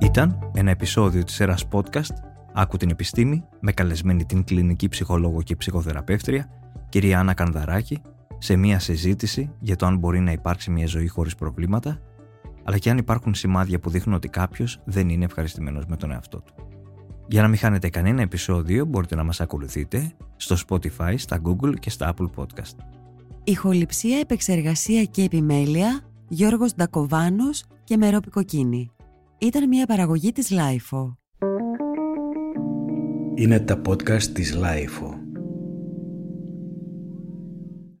Ήταν 0.00 0.50
ένα 0.54 0.70
επεισόδιο 0.70 1.24
της 1.24 1.40
ΕΡΑΣ 1.40 1.64
Podcast 1.70 2.14
«Άκου 2.54 2.76
την 2.76 2.90
επιστήμη» 2.90 3.44
με 3.60 3.72
καλεσμένη 3.72 4.24
την 4.24 4.44
κλινική 4.44 4.88
ψυχολόγο 4.88 5.42
και 5.42 5.56
ψυχοθεραπεύτρια 5.56 6.48
κυρία 6.88 7.18
Άννα 7.18 7.34
Κανδαράκη 7.34 8.02
σε 8.38 8.56
μια 8.56 8.78
συζήτηση 8.78 9.52
για 9.60 9.76
το 9.76 9.86
αν 9.86 9.98
μπορεί 9.98 10.20
να 10.20 10.32
υπάρξει 10.32 10.70
μια 10.70 10.86
ζωή 10.86 11.08
χωρίς 11.08 11.34
προβλήματα 11.34 12.00
αλλά 12.64 12.78
και 12.78 12.90
αν 12.90 12.98
υπάρχουν 12.98 13.34
σημάδια 13.34 13.78
που 13.78 13.90
δείχνουν 13.90 14.16
ότι 14.16 14.28
κάποιος 14.28 14.80
δεν 14.84 15.08
είναι 15.08 15.24
ευχαριστημένος 15.24 15.86
με 15.86 15.96
τον 15.96 16.10
εαυτό 16.10 16.40
του. 16.40 16.54
Για 17.28 17.42
να 17.42 17.48
μην 17.48 17.58
χάνετε 17.58 17.88
κανένα 17.88 18.22
επεισόδιο 18.22 18.84
μπορείτε 18.84 19.14
να 19.14 19.24
μας 19.24 19.40
ακολουθείτε 19.40 20.12
στο 20.36 20.56
Spotify, 20.68 21.14
στα 21.16 21.40
Google 21.44 21.74
και 21.80 21.90
στα 21.90 22.14
Apple 22.14 22.30
Podcast. 22.36 22.76
Ηχοληψία, 23.44 24.18
επεξεργασία 24.18 25.04
και 25.04 25.22
επιμέλεια 25.22 26.00
Γιώργος 26.28 26.74
Ντακοβάνος 26.74 27.64
και 27.84 27.96
Μερόπη 27.96 28.30
Κοκκίνη. 28.30 28.90
Ήταν 29.38 29.68
μια 29.68 29.86
παραγωγή 29.86 30.32
της 30.32 30.52
Lifeo. 30.52 31.16
Είναι 33.34 33.60
τα 33.60 33.80
podcast 33.86 34.22
της 34.22 34.56
Lifeo. 34.56 35.21